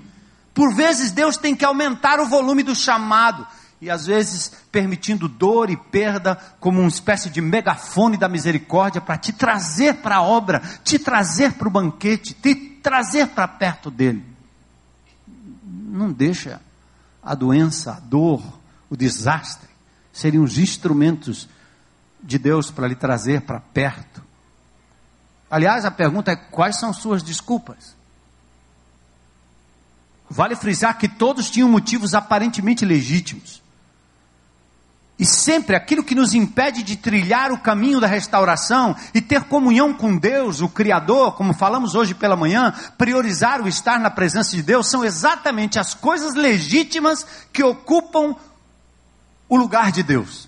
Por 0.53 0.75
vezes 0.75 1.13
Deus 1.13 1.37
tem 1.37 1.55
que 1.55 1.63
aumentar 1.63 2.19
o 2.19 2.27
volume 2.27 2.63
do 2.63 2.75
chamado, 2.75 3.47
e 3.79 3.89
às 3.89 4.07
vezes 4.07 4.51
permitindo 4.69 5.29
dor 5.29 5.69
e 5.69 5.77
perda 5.77 6.37
como 6.59 6.81
uma 6.81 6.89
espécie 6.89 7.29
de 7.29 7.39
megafone 7.39 8.17
da 8.17 8.27
misericórdia 8.27 8.99
para 8.99 9.17
te 9.17 9.31
trazer 9.31 10.01
para 10.01 10.17
a 10.17 10.21
obra, 10.21 10.61
te 10.83 10.99
trazer 10.99 11.53
para 11.53 11.67
o 11.69 11.71
banquete, 11.71 12.33
te 12.33 12.53
trazer 12.83 13.27
para 13.27 13.47
perto 13.47 13.89
dele. 13.89 14.21
Não 15.65 16.11
deixa 16.11 16.59
a 17.23 17.33
doença, 17.33 17.93
a 17.93 17.99
dor, 18.01 18.43
o 18.89 18.97
desastre 18.97 19.76
seriam 20.17 20.43
os 20.43 20.57
instrumentos 20.57 21.47
de 22.21 22.39
Deus 22.39 22.71
para 22.71 22.87
lhe 22.87 22.95
trazer 22.95 23.41
para 23.41 23.59
perto. 23.59 24.23
Aliás, 25.49 25.85
a 25.85 25.91
pergunta 25.91 26.31
é: 26.31 26.35
quais 26.35 26.79
são 26.79 26.91
suas 26.91 27.21
desculpas? 27.21 27.95
Vale 30.27 30.55
frisar 30.55 30.97
que 30.97 31.07
todos 31.07 31.51
tinham 31.51 31.69
motivos 31.69 32.15
aparentemente 32.15 32.83
legítimos. 32.83 33.61
E 35.19 35.25
sempre 35.25 35.75
aquilo 35.75 36.03
que 36.03 36.13
nos 36.13 36.33
impede 36.33 36.83
de 36.83 36.95
trilhar 36.95 37.51
o 37.51 37.59
caminho 37.59 37.99
da 37.99 38.07
restauração 38.07 38.95
e 39.13 39.21
ter 39.21 39.43
comunhão 39.45 39.93
com 39.93 40.17
Deus, 40.17 40.61
o 40.61 40.69
Criador, 40.69 41.35
como 41.35 41.53
falamos 41.53 41.95
hoje 41.95 42.13
pela 42.13 42.35
manhã, 42.35 42.73
priorizar 42.97 43.61
o 43.61 43.67
estar 43.67 43.99
na 43.99 44.11
presença 44.11 44.55
de 44.55 44.61
Deus, 44.61 44.89
são 44.89 45.03
exatamente 45.05 45.79
as 45.79 45.93
coisas 45.93 46.35
legítimas 46.35 47.25
que 47.53 47.63
ocupam 47.63 48.35
o 49.49 49.57
lugar 49.57 49.91
de 49.91 50.03
Deus. 50.03 50.47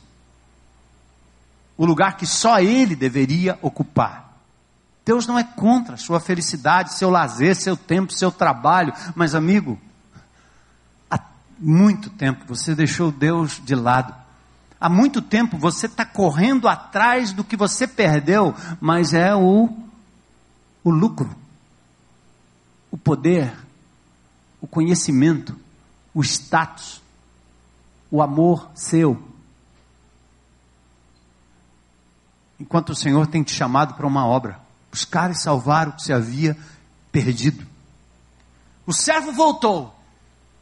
O 1.78 1.86
lugar 1.86 2.18
que 2.18 2.26
só 2.26 2.60
Ele 2.60 2.96
deveria 2.96 3.58
ocupar. 3.62 4.30
Deus 5.06 5.26
não 5.26 5.40
é 5.40 5.44
contra 5.44 5.98
sua 5.98 6.20
felicidade, 6.20 6.94
seu 6.94 7.10
lazer, 7.10 7.56
seu 7.56 7.76
tempo, 7.76 8.14
seu 8.14 8.32
trabalho, 8.32 8.94
mas 9.16 9.34
amigo, 9.34 9.80
há 11.10 11.20
muito 11.58 12.10
tempo 12.10 12.46
você 12.48 12.76
deixou 12.76 13.12
Deus 13.12 13.60
de 13.64 13.74
lado. 13.74 14.14
Há 14.80 14.88
muito 14.88 15.22
tempo 15.22 15.58
você 15.58 15.88
está 15.88 16.06
correndo 16.06 16.68
atrás 16.68 17.34
do 17.34 17.44
que 17.44 17.58
você 17.58 17.88
perdeu, 17.88 18.54
mas 18.80 19.14
é 19.14 19.36
o, 19.36 19.70
o 20.84 20.90
lucro, 20.90 21.36
o 22.92 22.98
poder, 22.98 23.52
o 24.62 24.68
conhecimento, 24.68 25.58
o 26.14 26.22
status 26.22 26.99
o 28.12 28.22
amor 28.22 28.70
seu. 28.74 29.22
Enquanto 32.60 32.90
o 32.90 32.96
Senhor 32.96 33.28
tem 33.28 33.44
te 33.44 33.54
chamado 33.54 33.94
para 33.94 34.08
uma 34.08 34.26
obra, 34.26 34.60
buscar 34.92 35.32
e 35.32 35.36
salvar 35.36 35.88
o 35.88 35.94
que 35.94 36.04
se 36.04 36.12
havia 36.12 36.58
perdido. 37.12 37.66
O 38.86 38.94
servo 38.94 39.32
voltou 39.32 39.96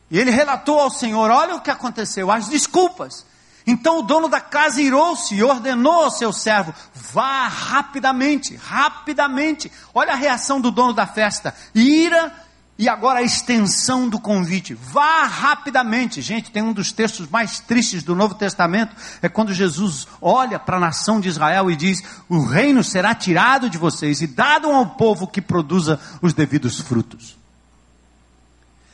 e 0.09 0.17
ele 0.17 0.31
relatou 0.31 0.79
ao 0.79 0.89
Senhor: 0.89 1.29
Olha 1.29 1.55
o 1.55 1.61
que 1.61 1.71
aconteceu, 1.71 2.31
as 2.31 2.47
desculpas. 2.47 3.25
Então 3.65 3.99
o 3.99 4.01
dono 4.01 4.29
da 4.29 4.39
casa 4.39 4.81
irou-se 4.81 5.35
e 5.35 5.43
ordenou 5.43 6.05
ao 6.05 6.11
seu 6.11 6.31
servo: 6.31 6.73
Vá 6.93 7.47
rapidamente, 7.47 8.55
rapidamente. 8.55 9.71
Olha 9.93 10.13
a 10.13 10.17
reação 10.17 10.61
do 10.61 10.71
dono 10.71 10.93
da 10.93 11.05
festa: 11.05 11.53
ira 11.75 12.33
e 12.79 12.87
agora 12.87 13.19
a 13.19 13.23
extensão 13.23 14.07
do 14.07 14.19
convite. 14.19 14.75
Vá 14.75 15.23
rapidamente. 15.23 16.21
Gente, 16.21 16.51
tem 16.51 16.61
um 16.61 16.73
dos 16.73 16.91
textos 16.91 17.27
mais 17.27 17.59
tristes 17.59 18.03
do 18.03 18.15
Novo 18.15 18.35
Testamento. 18.35 18.95
É 19.21 19.27
quando 19.27 19.51
Jesus 19.51 20.07
olha 20.21 20.59
para 20.59 20.77
a 20.77 20.79
nação 20.79 21.19
de 21.19 21.27
Israel 21.27 21.71
e 21.71 21.75
diz: 21.75 22.03
O 22.29 22.43
reino 22.43 22.83
será 22.83 23.15
tirado 23.15 23.67
de 23.67 23.79
vocês 23.79 24.21
e 24.21 24.27
dado 24.27 24.67
ao 24.67 24.91
povo 24.91 25.27
que 25.27 25.41
produza 25.41 25.99
os 26.21 26.33
devidos 26.33 26.79
frutos. 26.79 27.35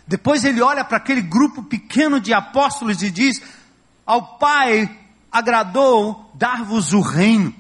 Depois 0.08 0.46
ele 0.46 0.62
olha 0.62 0.86
para 0.86 0.98
aquele 0.98 1.22
grupo 1.22 1.62
pequeno 1.64 2.22
de 2.22 2.34
apóstolos 2.34 3.04
e 3.04 3.12
diz: 3.12 3.42
Ao 4.06 4.38
Pai 4.38 4.90
agradou 5.30 6.32
dar-vos 6.34 6.94
o 6.94 7.02
reino. 7.02 7.54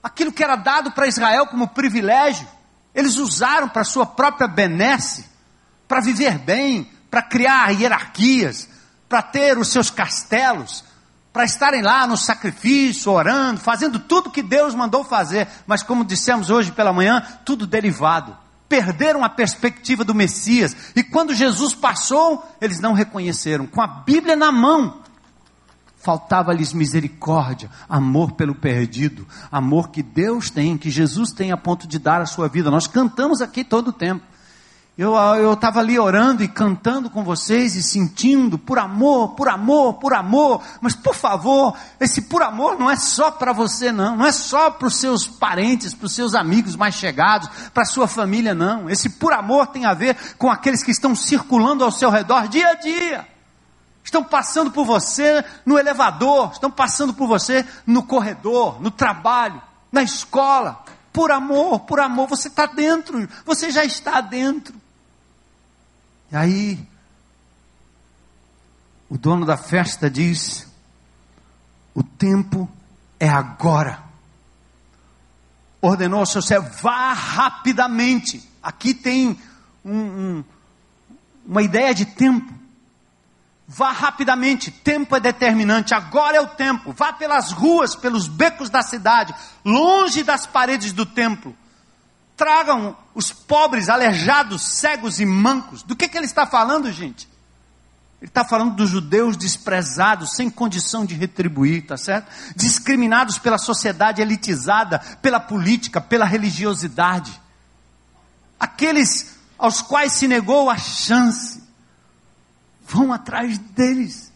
Aquilo 0.00 0.32
que 0.32 0.44
era 0.44 0.54
dado 0.54 0.92
para 0.92 1.08
Israel 1.08 1.46
como 1.46 1.68
privilégio 1.68 2.46
eles 2.94 3.16
usaram 3.16 3.68
para 3.68 3.84
sua 3.84 4.06
própria 4.06 4.46
benesse, 4.46 5.24
para 5.86 6.00
viver 6.00 6.38
bem, 6.38 6.90
para 7.10 7.22
criar 7.22 7.70
hierarquias, 7.70 8.68
para 9.08 9.22
ter 9.22 9.58
os 9.58 9.68
seus 9.68 9.90
castelos, 9.90 10.84
para 11.32 11.44
estarem 11.44 11.82
lá 11.82 12.06
no 12.06 12.16
sacrifício, 12.16 13.12
orando, 13.12 13.60
fazendo 13.60 13.98
tudo 13.98 14.30
que 14.30 14.42
Deus 14.42 14.74
mandou 14.74 15.04
fazer, 15.04 15.48
mas 15.66 15.82
como 15.82 16.04
dissemos 16.04 16.50
hoje 16.50 16.72
pela 16.72 16.92
manhã, 16.92 17.22
tudo 17.44 17.66
derivado. 17.66 18.36
Perderam 18.68 19.22
a 19.22 19.28
perspectiva 19.28 20.04
do 20.04 20.14
Messias, 20.14 20.74
e 20.96 21.02
quando 21.02 21.34
Jesus 21.34 21.74
passou, 21.74 22.46
eles 22.60 22.80
não 22.80 22.94
reconheceram, 22.94 23.66
com 23.66 23.82
a 23.82 23.86
Bíblia 23.86 24.36
na 24.36 24.50
mão, 24.50 25.01
faltava-lhes 26.02 26.72
misericórdia, 26.72 27.70
amor 27.88 28.32
pelo 28.32 28.54
perdido, 28.54 29.26
amor 29.50 29.90
que 29.90 30.02
Deus 30.02 30.50
tem, 30.50 30.76
que 30.76 30.90
Jesus 30.90 31.30
tem 31.30 31.52
a 31.52 31.56
ponto 31.56 31.86
de 31.86 31.98
dar 31.98 32.20
a 32.20 32.26
sua 32.26 32.48
vida. 32.48 32.70
Nós 32.70 32.86
cantamos 32.86 33.40
aqui 33.40 33.62
todo 33.62 33.88
o 33.88 33.92
tempo. 33.92 34.32
Eu 34.98 35.54
estava 35.54 35.80
ali 35.80 35.98
orando 35.98 36.44
e 36.44 36.48
cantando 36.48 37.08
com 37.08 37.24
vocês 37.24 37.74
e 37.76 37.82
sentindo 37.82 38.58
por 38.58 38.78
amor, 38.78 39.30
por 39.30 39.48
amor, 39.48 39.94
por 39.94 40.12
amor. 40.12 40.60
Mas 40.82 40.94
por 40.94 41.14
favor, 41.14 41.74
esse 41.98 42.22
por 42.22 42.42
amor 42.42 42.78
não 42.78 42.90
é 42.90 42.96
só 42.96 43.30
para 43.30 43.54
você, 43.54 43.90
não. 43.90 44.18
Não 44.18 44.26
é 44.26 44.32
só 44.32 44.70
para 44.70 44.88
os 44.88 44.96
seus 44.96 45.26
parentes, 45.26 45.94
para 45.94 46.06
os 46.06 46.14
seus 46.14 46.34
amigos 46.34 46.76
mais 46.76 46.94
chegados, 46.94 47.48
para 47.72 47.84
a 47.84 47.86
sua 47.86 48.06
família, 48.06 48.54
não. 48.54 48.90
Esse 48.90 49.08
por 49.08 49.32
amor 49.32 49.68
tem 49.68 49.86
a 49.86 49.94
ver 49.94 50.14
com 50.36 50.50
aqueles 50.50 50.82
que 50.82 50.90
estão 50.90 51.16
circulando 51.16 51.82
ao 51.82 51.90
seu 51.90 52.10
redor 52.10 52.46
dia 52.46 52.68
a 52.68 52.74
dia 52.74 53.31
estão 54.12 54.22
passando 54.22 54.70
por 54.70 54.84
você 54.84 55.42
no 55.64 55.78
elevador, 55.78 56.52
estão 56.52 56.70
passando 56.70 57.14
por 57.14 57.26
você 57.26 57.66
no 57.86 58.02
corredor, 58.02 58.80
no 58.80 58.90
trabalho, 58.90 59.60
na 59.90 60.02
escola. 60.02 60.84
Por 61.10 61.30
amor, 61.30 61.80
por 61.80 61.98
amor, 61.98 62.28
você 62.28 62.48
está 62.48 62.66
dentro, 62.66 63.26
você 63.44 63.70
já 63.70 63.84
está 63.84 64.20
dentro. 64.20 64.74
E 66.30 66.36
aí, 66.36 66.88
o 69.08 69.16
dono 69.16 69.46
da 69.46 69.56
festa 69.56 70.10
diz: 70.10 70.66
o 71.94 72.02
tempo 72.02 72.68
é 73.18 73.28
agora. 73.28 74.02
Ordenou 75.80 76.20
ao 76.20 76.26
seu 76.26 76.42
servo: 76.42 76.70
vá 76.82 77.12
rapidamente. 77.12 78.48
Aqui 78.62 78.94
tem 78.94 79.38
um, 79.84 79.98
um, 79.98 80.44
uma 81.46 81.62
ideia 81.62 81.94
de 81.94 82.06
tempo. 82.06 82.61
Vá 83.74 83.90
rapidamente, 83.90 84.70
tempo 84.70 85.16
é 85.16 85.20
determinante, 85.20 85.94
agora 85.94 86.36
é 86.36 86.40
o 86.42 86.46
tempo. 86.46 86.92
Vá 86.92 87.10
pelas 87.10 87.52
ruas, 87.52 87.96
pelos 87.96 88.28
becos 88.28 88.68
da 88.68 88.82
cidade, 88.82 89.34
longe 89.64 90.22
das 90.22 90.44
paredes 90.44 90.92
do 90.92 91.06
templo. 91.06 91.56
Tragam 92.36 92.94
os 93.14 93.32
pobres, 93.32 93.88
aleijados, 93.88 94.60
cegos 94.60 95.20
e 95.20 95.24
mancos. 95.24 95.82
Do 95.82 95.96
que, 95.96 96.06
que 96.06 96.18
ele 96.18 96.26
está 96.26 96.46
falando, 96.46 96.92
gente? 96.92 97.26
Ele 98.20 98.28
está 98.28 98.44
falando 98.44 98.76
dos 98.76 98.90
judeus 98.90 99.38
desprezados, 99.38 100.36
sem 100.36 100.50
condição 100.50 101.06
de 101.06 101.14
retribuir, 101.14 101.86
tá 101.86 101.96
certo? 101.96 102.30
Discriminados 102.54 103.38
pela 103.38 103.56
sociedade 103.56 104.20
elitizada, 104.20 104.98
pela 105.22 105.40
política, 105.40 105.98
pela 105.98 106.26
religiosidade. 106.26 107.40
Aqueles 108.60 109.34
aos 109.58 109.80
quais 109.80 110.12
se 110.12 110.28
negou 110.28 110.68
a 110.68 110.76
chance 110.76 111.61
vão 112.92 113.12
atrás 113.12 113.56
deles. 113.56 114.30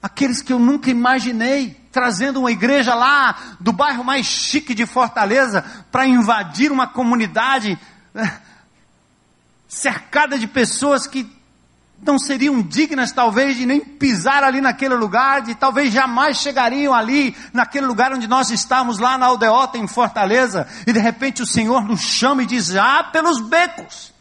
Aqueles 0.00 0.40
que 0.42 0.52
eu 0.52 0.58
nunca 0.58 0.90
imaginei, 0.90 1.80
trazendo 1.90 2.40
uma 2.40 2.52
igreja 2.52 2.94
lá 2.94 3.56
do 3.58 3.72
bairro 3.72 4.04
mais 4.04 4.26
chique 4.26 4.74
de 4.74 4.86
Fortaleza 4.86 5.64
para 5.90 6.06
invadir 6.06 6.70
uma 6.70 6.86
comunidade 6.86 7.78
eh, 8.14 8.32
cercada 9.66 10.38
de 10.38 10.46
pessoas 10.46 11.06
que 11.06 11.28
não 12.02 12.18
seriam 12.18 12.60
dignas 12.60 13.12
talvez 13.12 13.56
de 13.56 13.64
nem 13.64 13.80
pisar 13.80 14.44
ali 14.44 14.60
naquele 14.60 14.94
lugar, 14.94 15.40
de 15.40 15.54
talvez 15.54 15.92
jamais 15.92 16.36
chegariam 16.36 16.92
ali 16.92 17.34
naquele 17.52 17.86
lugar 17.86 18.12
onde 18.12 18.28
nós 18.28 18.50
estamos 18.50 18.98
lá 18.98 19.16
na 19.16 19.26
aldeota 19.26 19.78
em 19.78 19.88
Fortaleza, 19.88 20.68
e 20.86 20.92
de 20.92 20.98
repente 21.00 21.42
o 21.42 21.46
Senhor 21.46 21.82
nos 21.82 22.02
chama 22.02 22.42
e 22.42 22.46
diz: 22.46 22.76
"Ah, 22.76 23.04
pelos 23.04 23.40
becos". 23.40 24.13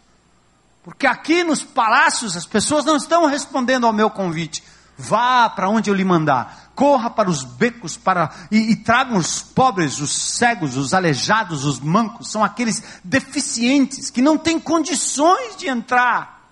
Porque 0.84 1.08
aqui 1.08 1.44
nos 1.44 1.64
palácios 1.64 2.36
as 2.36 2.46
pessoas 2.46 2.84
não 2.84 2.98
estão 2.98 3.26
respondendo 3.26 3.88
ao 3.88 3.94
meu 3.94 4.10
convite. 4.10 4.62
Vá 4.98 5.50
para 5.50 5.70
onde 5.70 5.90
eu 5.90 5.94
lhe 5.94 6.04
mandar. 6.04 6.72
Corra 6.76 7.10
para 7.10 7.30
os 7.30 7.44
becos 7.44 7.96
para 7.96 8.32
e, 8.52 8.72
e 8.72 8.76
tragam 8.76 9.18
os 9.18 9.42
pobres, 9.42 10.00
os 10.00 10.12
cegos, 10.12 10.76
os 10.76 10.94
aleijados, 10.94 11.64
os 11.64 11.80
mancos. 11.80 12.30
São 12.30 12.44
aqueles 12.44 12.84
deficientes 13.04 14.10
que 14.10 14.22
não 14.22 14.38
têm 14.38 14.60
condições 14.60 15.56
de 15.56 15.70
entrar, 15.70 16.50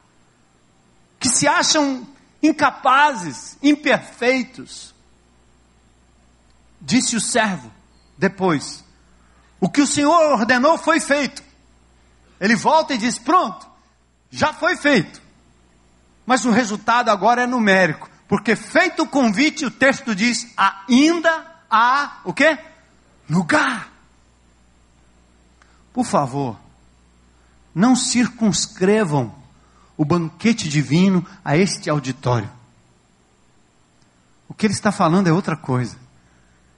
que 1.20 1.28
se 1.28 1.48
acham 1.48 2.08
incapazes, 2.42 3.58
imperfeitos. 3.62 4.94
Disse 6.80 7.16
o 7.16 7.22
servo 7.22 7.72
depois: 8.18 8.84
O 9.60 9.70
que 9.70 9.82
o 9.82 9.88
Senhor 9.88 10.34
ordenou 10.34 10.78
foi 10.78 11.00
feito. 11.00 11.44
Ele 12.40 12.56
volta 12.56 12.94
e 12.94 12.98
diz: 12.98 13.20
Pronto, 13.20 13.71
já 14.32 14.54
foi 14.54 14.78
feito. 14.78 15.22
Mas 16.26 16.46
o 16.46 16.52
resultado 16.52 17.10
agora 17.10 17.44
é 17.44 17.48
numérico, 17.48 18.10
porque 18.28 18.56
feito 18.56 19.04
o 19.04 19.08
convite, 19.08 19.66
o 19.66 19.72
texto 19.72 20.16
diz: 20.16 20.54
ainda 20.58 21.46
há 21.70 22.20
o 22.24 22.34
quê? 22.34 22.58
Lugar. 23.30 23.92
Por 25.94 26.06
favor, 26.06 26.58
não 27.76 27.96
circunscrevam 27.96 29.36
o 29.98 30.06
banquete 30.06 30.70
divino 30.70 31.26
a 31.44 31.58
este 31.58 31.90
auditório. 31.90 32.50
O 34.48 34.54
que 34.54 34.66
ele 34.66 34.74
está 34.74 34.92
falando 34.92 35.28
é 35.28 35.34
outra 35.34 35.56
coisa. 35.56 35.98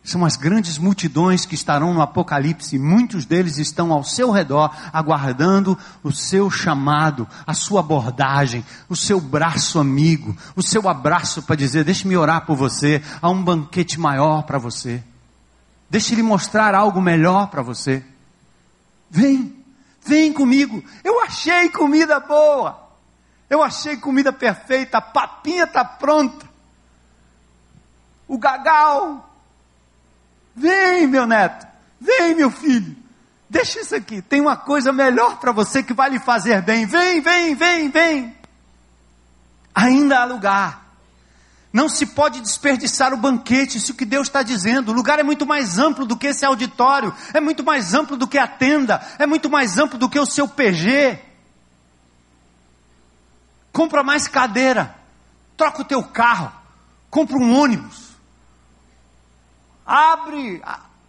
São 0.03 0.25
as 0.25 0.35
grandes 0.35 0.77
multidões 0.77 1.45
que 1.45 1.55
estarão 1.55 1.93
no 1.93 2.01
Apocalipse, 2.01 2.77
muitos 2.77 3.25
deles 3.25 3.57
estão 3.57 3.93
ao 3.93 4.03
seu 4.03 4.31
redor, 4.31 4.75
aguardando 4.91 5.77
o 6.03 6.11
seu 6.11 6.51
chamado, 6.51 7.25
a 7.47 7.53
sua 7.53 7.79
abordagem, 7.79 8.65
o 8.89 8.97
seu 8.97 9.21
braço 9.21 9.79
amigo, 9.79 10.35
o 10.57 10.61
seu 10.61 10.89
abraço 10.89 11.41
para 11.43 11.55
dizer: 11.55 11.85
Deixe-me 11.85 12.17
orar 12.17 12.45
por 12.45 12.57
você, 12.57 13.01
há 13.21 13.29
um 13.29 13.41
banquete 13.41 13.97
maior 13.97 14.43
para 14.43 14.57
você. 14.57 15.01
Deixe-lhe 15.89 16.21
mostrar 16.21 16.75
algo 16.75 16.99
melhor 16.99 17.47
para 17.47 17.61
você. 17.61 18.03
Vem, 19.09 19.55
vem 20.03 20.33
comigo. 20.33 20.83
Eu 21.01 21.21
achei 21.21 21.69
comida 21.69 22.19
boa. 22.19 22.89
Eu 23.49 23.63
achei 23.63 23.95
comida 23.95 24.33
perfeita. 24.33 24.97
A 24.97 25.01
papinha 25.01 25.63
está 25.63 25.85
pronta. 25.85 26.45
O 28.27 28.37
gagal 28.37 29.32
Vem, 30.55 31.07
meu 31.07 31.25
neto. 31.25 31.65
Vem, 31.99 32.35
meu 32.35 32.51
filho. 32.51 32.95
Deixa 33.49 33.79
isso 33.81 33.95
aqui. 33.95 34.21
Tem 34.21 34.41
uma 34.41 34.57
coisa 34.57 34.91
melhor 34.91 35.37
para 35.37 35.51
você 35.51 35.81
que 35.83 35.93
vai 35.93 36.09
lhe 36.09 36.19
fazer 36.19 36.61
bem. 36.61 36.85
Vem, 36.85 37.21
vem, 37.21 37.55
vem, 37.55 37.89
vem. 37.89 38.35
Ainda 39.73 40.19
há 40.19 40.25
lugar. 40.25 40.83
Não 41.71 41.89
se 41.89 42.05
pode 42.05 42.39
desperdiçar 42.39 43.13
o 43.13 43.17
banquete, 43.17 43.79
isso 43.79 43.95
que 43.95 44.05
Deus 44.05 44.27
está 44.27 44.43
dizendo. 44.43 44.89
O 44.89 44.93
lugar 44.93 45.17
é 45.17 45.23
muito 45.23 45.45
mais 45.45 45.79
amplo 45.79 46.05
do 46.05 46.15
que 46.15 46.27
esse 46.27 46.45
auditório, 46.45 47.13
é 47.33 47.39
muito 47.39 47.63
mais 47.63 47.95
amplo 47.95 48.15
do 48.15 48.27
que 48.27 48.37
a 48.37 48.47
tenda, 48.47 49.01
é 49.17 49.25
muito 49.25 49.49
mais 49.49 49.79
amplo 49.79 49.97
do 49.97 50.07
que 50.07 50.19
o 50.19 50.25
seu 50.25 50.47
PG. 50.47 51.19
Compra 53.71 54.03
mais 54.03 54.27
cadeira, 54.27 54.95
troca 55.57 55.81
o 55.81 55.85
teu 55.85 56.03
carro, 56.03 56.51
compra 57.09 57.37
um 57.37 57.59
ônibus 57.59 58.12
abre, 59.85 60.61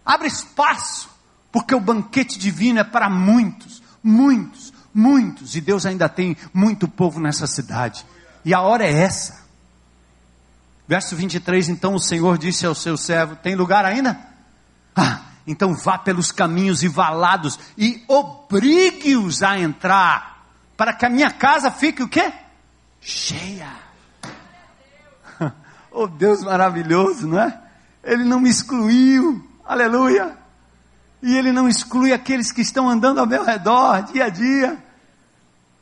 abre 0.05 0.27
espaço, 0.27 1.09
porque 1.51 1.73
o 1.73 1.79
banquete 1.79 2.37
divino 2.37 2.79
é 2.79 2.83
para 2.83 3.09
muitos, 3.09 3.81
muitos, 4.03 4.73
muitos, 4.93 5.55
e 5.55 5.61
Deus 5.61 5.85
ainda 5.85 6.07
tem 6.09 6.37
muito 6.53 6.87
povo 6.87 7.19
nessa 7.19 7.47
cidade, 7.47 8.05
e 8.43 8.53
a 8.53 8.61
hora 8.61 8.85
é 8.85 8.91
essa. 8.91 9.45
Verso 10.87 11.15
23, 11.15 11.69
então 11.69 11.95
o 11.95 11.99
Senhor 11.99 12.37
disse 12.37 12.65
ao 12.65 12.75
seu 12.75 12.95
servo: 12.95 13.35
Tem 13.35 13.55
lugar 13.55 13.85
ainda? 13.85 14.19
Ah, 14.95 15.21
então 15.47 15.73
vá 15.73 15.97
pelos 15.97 16.31
caminhos 16.31 16.83
e 16.83 16.87
valados 16.87 17.59
e 17.75 18.03
obrigue-os 18.07 19.41
a 19.41 19.59
entrar, 19.59 20.45
para 20.77 20.93
que 20.93 21.05
a 21.05 21.09
minha 21.09 21.31
casa 21.31 21.71
fique 21.71 22.03
o 22.03 22.07
quê? 22.07 22.31
Cheia. 23.01 23.69
oh 25.91 26.07
Deus 26.07 26.43
maravilhoso, 26.43 27.27
não 27.27 27.39
é? 27.39 27.64
Ele 28.05 28.23
não 28.23 28.39
me 28.39 28.49
excluiu, 28.49 29.43
aleluia. 29.65 30.37
E 31.23 31.35
Ele 31.35 31.51
não 31.51 31.67
exclui 31.67 32.13
aqueles 32.13 32.51
que 32.51 32.61
estão 32.61 32.87
andando 32.87 33.19
ao 33.19 33.25
meu 33.25 33.43
redor, 33.43 34.03
dia 34.03 34.25
a 34.25 34.29
dia. 34.29 34.77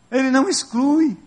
Ele 0.10 0.32
não 0.32 0.48
exclui. 0.48 1.18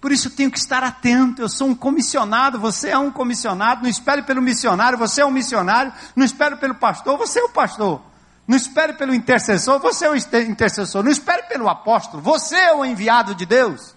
Por 0.00 0.10
isso 0.10 0.28
eu 0.28 0.32
tenho 0.32 0.50
que 0.50 0.58
estar 0.58 0.82
atento. 0.82 1.42
Eu 1.42 1.50
sou 1.50 1.68
um 1.68 1.74
comissionado, 1.74 2.58
você 2.58 2.88
é 2.88 2.98
um 2.98 3.10
comissionado. 3.10 3.82
Não 3.82 3.90
espere 3.90 4.22
pelo 4.22 4.40
missionário, 4.40 4.96
você 4.96 5.20
é 5.20 5.26
um 5.26 5.30
missionário. 5.30 5.92
Não 6.16 6.24
espere 6.24 6.56
pelo 6.56 6.74
pastor, 6.74 7.18
você 7.18 7.40
é 7.40 7.44
o 7.44 7.50
pastor. 7.50 8.00
Não 8.46 8.56
espere 8.56 8.94
pelo 8.94 9.12
intercessor, 9.12 9.78
você 9.78 10.06
é 10.06 10.10
o 10.10 10.16
intercessor. 10.16 11.02
Não 11.02 11.10
espere 11.10 11.42
pelo 11.42 11.68
apóstolo, 11.68 12.22
você 12.22 12.56
é 12.56 12.72
o 12.72 12.86
enviado 12.86 13.34
de 13.34 13.44
Deus. 13.44 13.94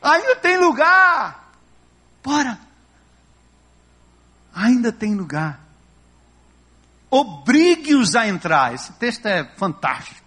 Ainda 0.00 0.36
tem 0.36 0.56
lugar. 0.56 1.52
Bora 2.24 2.69
ainda 4.54 4.92
tem 4.92 5.14
lugar. 5.14 5.60
Obrigue-os 7.10 8.14
a 8.14 8.28
entrar. 8.28 8.74
Esse 8.74 8.92
texto 8.92 9.26
é 9.26 9.44
fantástico. 9.56 10.20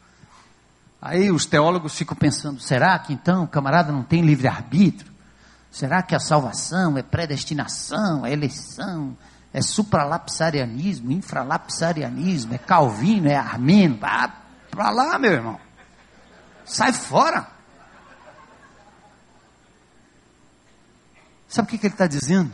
Aí 1.02 1.32
os 1.32 1.46
teólogos 1.46 1.98
ficam 1.98 2.16
pensando: 2.16 2.60
será 2.60 2.98
que 3.00 3.14
então 3.14 3.44
o 3.44 3.48
camarada 3.48 3.92
não 3.92 4.04
tem 4.04 4.22
livre-arbítrio? 4.22 5.12
Será 5.72 6.04
que 6.04 6.16
a 6.16 6.20
salvação 6.20 6.98
é 6.98 7.02
predestinação, 7.02 8.26
é 8.26 8.32
eleição, 8.32 9.18
é 9.52 9.62
supralapsarianismo, 9.62 11.12
infralapsarianismo, 11.12 12.54
é 12.54 12.58
calvino, 12.58 13.28
é 13.28 13.36
armeno? 13.36 13.98
Vá 13.98 14.32
para 14.70 14.90
lá, 14.92 15.18
meu 15.18 15.32
irmão. 15.32 15.60
Sai 16.66 16.94
fora. 16.94 17.48
Sabe 21.48 21.68
o 21.68 21.70
que, 21.70 21.78
que 21.78 21.88
ele 21.88 21.94
está 21.94 22.08
dizendo? 22.08 22.52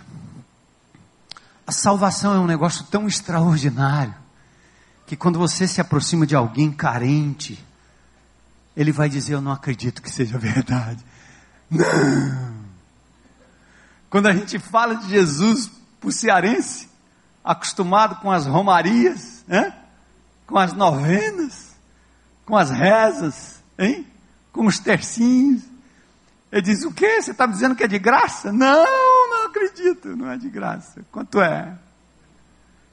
A 1.70 1.72
salvação 1.72 2.34
é 2.34 2.40
um 2.40 2.48
negócio 2.48 2.84
tão 2.86 3.08
extraordinário 3.08 4.16
que 5.06 5.16
quando 5.16 5.38
você 5.38 5.68
se 5.68 5.80
aproxima 5.80 6.26
de 6.26 6.36
alguém 6.36 6.72
carente, 6.72 7.64
ele 8.76 8.92
vai 8.92 9.08
dizer: 9.08 9.36
Eu 9.36 9.42
não 9.42 9.52
acredito 9.52 10.02
que 10.02 10.10
seja 10.10 10.36
verdade. 10.40 11.06
Não. 11.70 12.56
Quando 14.10 14.26
a 14.26 14.34
gente 14.34 14.58
fala 14.58 14.96
de 14.96 15.10
Jesus 15.10 15.70
para 16.00 16.10
o 16.10 16.12
cearense, 16.12 16.90
acostumado 17.44 18.16
com 18.16 18.32
as 18.32 18.48
romarias, 18.48 19.46
hein? 19.48 19.72
com 20.48 20.58
as 20.58 20.74
novenas, 20.74 21.76
com 22.48 22.58
as 22.58 22.72
rezas, 22.72 23.62
hein? 23.78 24.08
com 24.52 24.66
os 24.66 24.80
tercinhos, 24.80 25.62
ele 26.52 26.64
diz: 26.64 26.84
O 26.84 26.92
que? 26.92 27.22
Você 27.22 27.30
está 27.30 27.46
dizendo 27.46 27.76
que 27.76 27.84
é 27.84 27.88
de 27.88 28.00
graça? 28.00 28.52
Não! 28.52 29.19
Acredito, 29.50 30.16
não 30.16 30.32
é 30.32 30.38
de 30.38 30.50
graça. 30.50 31.06
Quanto 31.12 31.42
é? 31.42 31.78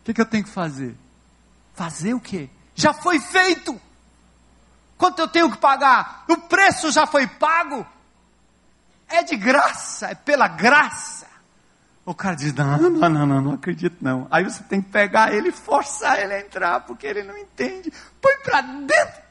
O 0.00 0.04
que, 0.04 0.14
que 0.14 0.20
eu 0.20 0.26
tenho 0.26 0.44
que 0.44 0.50
fazer? 0.50 0.94
Fazer 1.74 2.14
o 2.14 2.20
quê? 2.20 2.48
Já 2.74 2.92
foi 2.92 3.20
feito. 3.20 3.80
Quanto 4.98 5.18
eu 5.18 5.28
tenho 5.28 5.50
que 5.50 5.58
pagar? 5.58 6.24
O 6.28 6.36
preço 6.36 6.90
já 6.90 7.06
foi 7.06 7.26
pago. 7.26 7.86
É 9.08 9.22
de 9.22 9.36
graça, 9.36 10.08
é 10.08 10.14
pela 10.14 10.48
graça. 10.48 11.26
O 12.04 12.14
cara 12.14 12.34
diz: 12.34 12.52
não, 12.54 12.78
não, 12.78 12.90
não, 13.08 13.26
não, 13.26 13.40
não 13.40 13.52
acredito 13.54 13.96
não. 14.00 14.26
Aí 14.30 14.44
você 14.44 14.62
tem 14.64 14.80
que 14.80 14.90
pegar 14.90 15.32
ele 15.32 15.48
e 15.48 15.52
forçar 15.52 16.20
ele 16.20 16.34
a 16.34 16.40
entrar, 16.40 16.80
porque 16.80 17.06
ele 17.06 17.22
não 17.22 17.36
entende. 17.36 17.92
Põe 18.20 18.36
para 18.38 18.60
dentro 18.60 19.25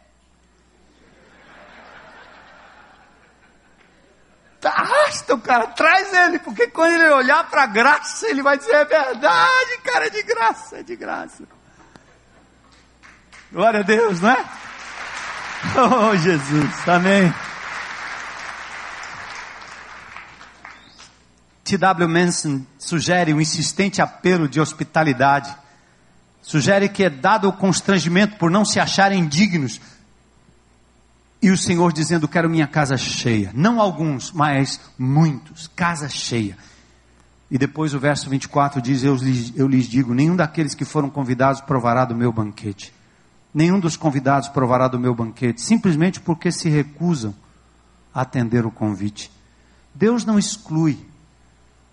Arrasta 4.69 5.35
o 5.35 5.39
cara, 5.39 5.67
traz 5.67 6.11
ele, 6.13 6.39
porque 6.39 6.67
quando 6.67 6.93
ele 6.93 7.09
olhar 7.09 7.47
para 7.49 7.63
a 7.63 7.67
graça, 7.67 8.27
ele 8.27 8.41
vai 8.41 8.57
dizer: 8.57 8.73
é 8.73 8.85
verdade, 8.85 9.77
cara, 9.83 10.07
é 10.07 10.09
de 10.09 10.23
graça, 10.23 10.77
é 10.77 10.83
de 10.83 10.95
graça. 10.95 11.43
Glória 13.51 13.81
a 13.81 13.83
Deus, 13.83 14.19
não 14.21 14.31
é? 14.31 14.45
Oh, 15.77 16.15
Jesus, 16.15 16.87
amém. 16.87 17.33
T.W. 21.63 22.07
Manson 22.07 22.63
sugere 22.77 23.33
um 23.33 23.41
insistente 23.41 23.99
apelo 23.99 24.47
de 24.47 24.61
hospitalidade. 24.61 25.55
Sugere 26.41 26.87
que 26.87 27.03
é 27.03 27.09
dado 27.09 27.49
o 27.49 27.53
constrangimento 27.53 28.37
por 28.37 28.51
não 28.51 28.63
se 28.63 28.79
acharem 28.79 29.27
dignos 29.27 29.81
e 31.45 31.51
o 31.51 31.57
Senhor 31.57 31.93
dizendo: 31.93 32.27
Quero 32.27 32.49
minha 32.49 32.65
casa 32.65 32.97
cheia. 32.97 33.51
Não 33.53 33.79
alguns, 33.79 34.31
mas 34.31 34.81
muitos. 34.97 35.67
Casa 35.75 36.09
cheia. 36.09 36.57
E 37.51 37.57
depois 37.59 37.93
o 37.93 37.99
verso 37.99 38.27
24 38.27 38.81
diz: 38.81 39.03
eu 39.03 39.13
lhes, 39.13 39.53
eu 39.55 39.67
lhes 39.67 39.85
digo: 39.85 40.15
Nenhum 40.15 40.35
daqueles 40.35 40.73
que 40.73 40.83
foram 40.83 41.07
convidados 41.07 41.61
provará 41.61 42.03
do 42.03 42.15
meu 42.15 42.31
banquete. 42.31 42.91
Nenhum 43.53 43.79
dos 43.79 43.95
convidados 43.95 44.49
provará 44.49 44.87
do 44.87 44.99
meu 44.99 45.13
banquete, 45.13 45.61
simplesmente 45.61 46.19
porque 46.19 46.51
se 46.51 46.67
recusam 46.67 47.35
a 48.11 48.21
atender 48.21 48.65
o 48.65 48.71
convite. 48.71 49.31
Deus 49.93 50.25
não 50.25 50.39
exclui, 50.39 50.97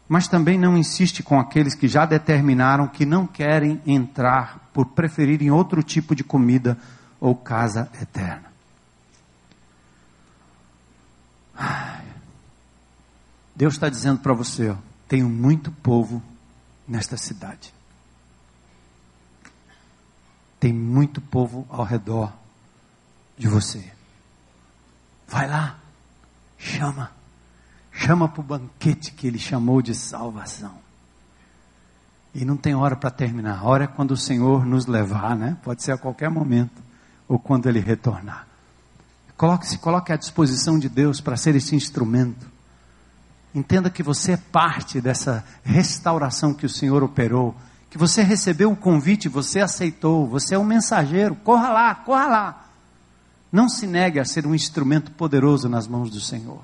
mas 0.09 0.27
também 0.29 0.59
não 0.59 0.79
insiste 0.79 1.23
com 1.23 1.39
aqueles 1.39 1.75
que 1.75 1.89
já 1.89 2.07
determinaram 2.07 2.89
que 2.89 3.05
não 3.05 3.27
querem 3.27 3.83
entrar 3.87 4.71
por 4.73 4.87
preferirem 4.87 5.51
outro 5.51 5.83
tipo 5.83 6.15
de 6.15 6.25
comida 6.25 6.79
ou 7.21 7.37
casa 7.37 7.91
eterna. 8.01 8.52
Deus 13.55 13.75
está 13.75 13.89
dizendo 13.89 14.21
para 14.21 14.33
você: 14.33 14.71
ó, 14.71 14.77
tenho 15.07 15.29
muito 15.29 15.71
povo 15.71 16.23
nesta 16.87 17.17
cidade. 17.17 17.73
Tem 20.59 20.73
muito 20.73 21.21
povo 21.21 21.67
ao 21.69 21.85
redor 21.85 22.33
de 23.37 23.49
você. 23.49 23.93
Vai 25.27 25.49
lá, 25.49 25.79
chama, 26.59 27.11
chama 27.91 28.29
para 28.29 28.41
o 28.41 28.45
banquete 28.45 29.13
que 29.13 29.27
ele 29.27 29.39
chamou 29.39 29.83
de 29.83 29.95
salvação. 29.95 30.79
E 32.35 32.45
não 32.45 32.57
tem 32.57 32.75
hora 32.75 32.97
para 32.97 33.11
terminar. 33.11 33.59
A 33.59 33.65
hora 33.65 33.85
é 33.85 33.87
quando 33.87 34.13
o 34.13 34.17
Senhor 34.17 34.65
nos 34.65 34.87
levar, 34.87 35.37
né? 35.37 35.59
Pode 35.63 35.83
ser 35.83 35.93
a 35.93 35.99
qualquer 35.99 36.31
momento 36.31 36.83
ou 37.29 37.39
quando 37.39 37.69
ele 37.69 37.81
retornar. 37.81 38.47
Coloque-se, 39.43 39.77
coloque 39.79 40.13
à 40.13 40.17
disposição 40.17 40.79
de 40.79 40.89
Deus 40.89 41.21
para 41.21 41.37
ser 41.37 41.57
esse 41.57 41.75
instrumento. 41.75 42.47
Entenda 43.53 43.91
que 43.91 44.01
você 44.01 44.35
é 44.35 44.37
parte 44.37 45.01
dessa 45.01 45.45
restauração 45.65 46.55
que 46.55 46.65
o 46.65 46.69
Senhor 46.69 47.03
operou, 47.03 47.53
que 47.91 47.99
você 47.99 48.23
recebeu 48.23 48.71
o 48.71 48.77
convite, 48.77 49.29
você 49.29 49.59
aceitou, 49.59 50.29
você 50.29 50.55
é 50.55 50.59
um 50.61 50.63
mensageiro. 50.63 51.35
Corra 51.35 51.71
lá, 51.71 51.93
corra 51.93 52.27
lá. 52.29 52.67
Não 53.51 53.69
se 53.69 53.85
negue 53.85 54.21
a 54.21 54.25
ser 54.25 54.47
um 54.47 54.55
instrumento 54.55 55.11
poderoso 55.11 55.69
nas 55.69 55.89
mãos 55.89 56.09
do 56.09 56.21
Senhor. 56.21 56.61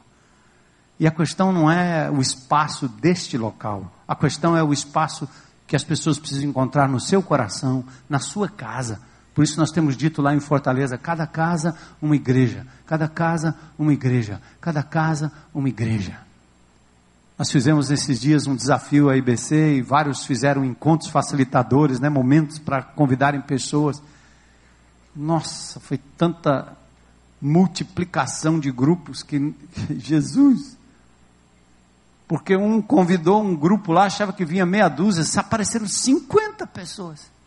E 1.01 1.07
a 1.09 1.11
questão 1.11 1.53
não 1.53 1.69
é 1.69 2.09
o 2.09 2.21
espaço 2.21 2.87
deste 2.87 3.37
local, 3.37 3.93
a 4.07 4.15
questão 4.15 4.57
é 4.57 4.63
o 4.63 4.73
espaço 4.73 5.29
que 5.67 5.75
as 5.75 5.83
pessoas 5.83 6.17
precisam 6.17 6.49
encontrar 6.49 6.89
no 6.89 7.01
seu 7.01 7.25
coração, 7.25 7.85
na 8.09 8.21
sua 8.21 8.49
casa. 8.49 9.01
Por 9.39 9.45
isso 9.45 9.61
nós 9.61 9.71
temos 9.71 9.97
dito 9.97 10.21
lá 10.21 10.35
em 10.35 10.41
Fortaleza: 10.41 10.99
cada 10.99 11.25
casa, 11.25 11.73
uma 12.03 12.17
igreja. 12.17 12.67
Cada 12.85 13.07
casa, 13.07 13.55
uma 13.79 13.93
igreja. 13.93 14.43
Cada 14.61 14.83
casa, 14.83 15.31
uma 15.55 15.69
igreja. 15.69 16.19
Nós 17.39 17.49
fizemos 17.49 17.89
nesses 17.89 18.19
dias 18.19 18.49
um 18.49 18.57
desafio 18.57 19.09
à 19.09 19.17
IBC 19.17 19.77
e 19.77 19.81
vários 19.81 20.27
fizeram 20.27 20.65
encontros 20.65 21.09
facilitadores, 21.09 22.01
né, 22.01 22.09
momentos 22.09 22.59
para 22.59 22.83
convidarem 22.83 23.41
pessoas. 23.41 24.03
Nossa, 25.15 25.79
foi 25.79 25.99
tanta 26.17 26.77
multiplicação 27.41 28.59
de 28.59 28.73
grupos 28.73 29.23
que 29.23 29.55
Jesus 30.01 30.77
porque 32.27 32.57
um 32.57 32.83
convidou 32.83 33.41
um 33.41 33.55
grupo 33.55 33.93
lá, 33.93 34.07
achava 34.07 34.33
que 34.33 34.45
vinha 34.45 34.67
meia 34.67 34.89
dúzia, 34.89 35.23
apareceram 35.41 35.87
50 35.87 36.67
pessoas. 36.67 37.38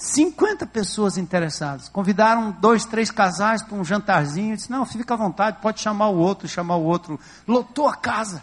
50 0.00 0.64
pessoas 0.64 1.18
interessadas. 1.18 1.90
Convidaram 1.90 2.52
dois, 2.52 2.86
três 2.86 3.10
casais 3.10 3.62
para 3.62 3.76
um 3.76 3.84
jantarzinho. 3.84 4.56
Disse: 4.56 4.70
Não, 4.70 4.86
fica 4.86 5.12
à 5.12 5.16
vontade, 5.16 5.58
pode 5.60 5.78
chamar 5.78 6.08
o 6.08 6.16
outro, 6.16 6.48
chamar 6.48 6.76
o 6.76 6.84
outro. 6.84 7.20
Lotou 7.46 7.86
a 7.86 7.94
casa. 7.94 8.42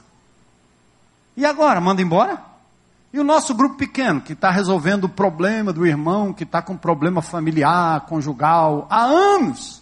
E 1.36 1.44
agora, 1.44 1.82
manda 1.82 2.00
embora? 2.00 2.40
E 3.12 3.20
o 3.20 3.24
nosso 3.24 3.56
grupo 3.56 3.76
pequeno, 3.76 4.22
que 4.22 4.34
está 4.34 4.52
resolvendo 4.52 5.06
o 5.06 5.10
problema 5.10 5.74
do 5.74 5.84
irmão, 5.84 6.32
que 6.32 6.44
está 6.44 6.62
com 6.62 6.78
problema 6.78 7.24
familiar, 7.24 8.02
conjugal, 8.02 8.86
há 8.88 9.02
anos. 9.02 9.82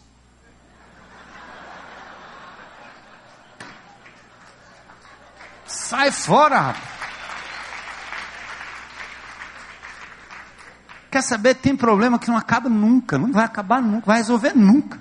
Sai 5.65 6.09
fora, 6.09 6.73
Quer 11.15 11.21
saber? 11.21 11.55
Tem 11.55 11.73
problema 11.77 12.19
que 12.19 12.27
não 12.27 12.35
acaba 12.35 12.67
nunca, 12.67 13.17
não 13.17 13.31
vai 13.31 13.45
acabar 13.45 13.81
nunca, 13.81 14.05
vai 14.05 14.17
resolver 14.17 14.53
nunca. 14.53 14.99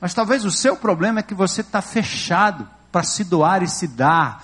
Mas 0.00 0.14
talvez 0.14 0.46
o 0.46 0.50
seu 0.50 0.78
problema 0.78 1.20
é 1.20 1.22
que 1.22 1.34
você 1.34 1.60
está 1.60 1.82
fechado 1.82 2.66
para 2.90 3.02
se 3.02 3.22
doar 3.22 3.62
e 3.62 3.68
se 3.68 3.86
dar 3.86 4.42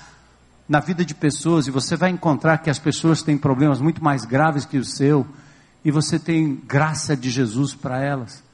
na 0.68 0.80
vida 0.80 1.02
de 1.02 1.14
pessoas, 1.14 1.66
e 1.66 1.70
você 1.70 1.96
vai 1.96 2.10
encontrar 2.10 2.58
que 2.58 2.68
as 2.68 2.78
pessoas 2.78 3.22
têm 3.22 3.38
problemas 3.38 3.80
muito 3.80 4.04
mais 4.04 4.26
graves 4.26 4.66
que 4.66 4.76
o 4.76 4.84
seu, 4.84 5.26
e 5.82 5.90
você 5.90 6.18
tem 6.18 6.54
graça 6.66 7.16
de 7.16 7.30
Jesus 7.30 7.74
para 7.74 8.04
elas 8.04 8.44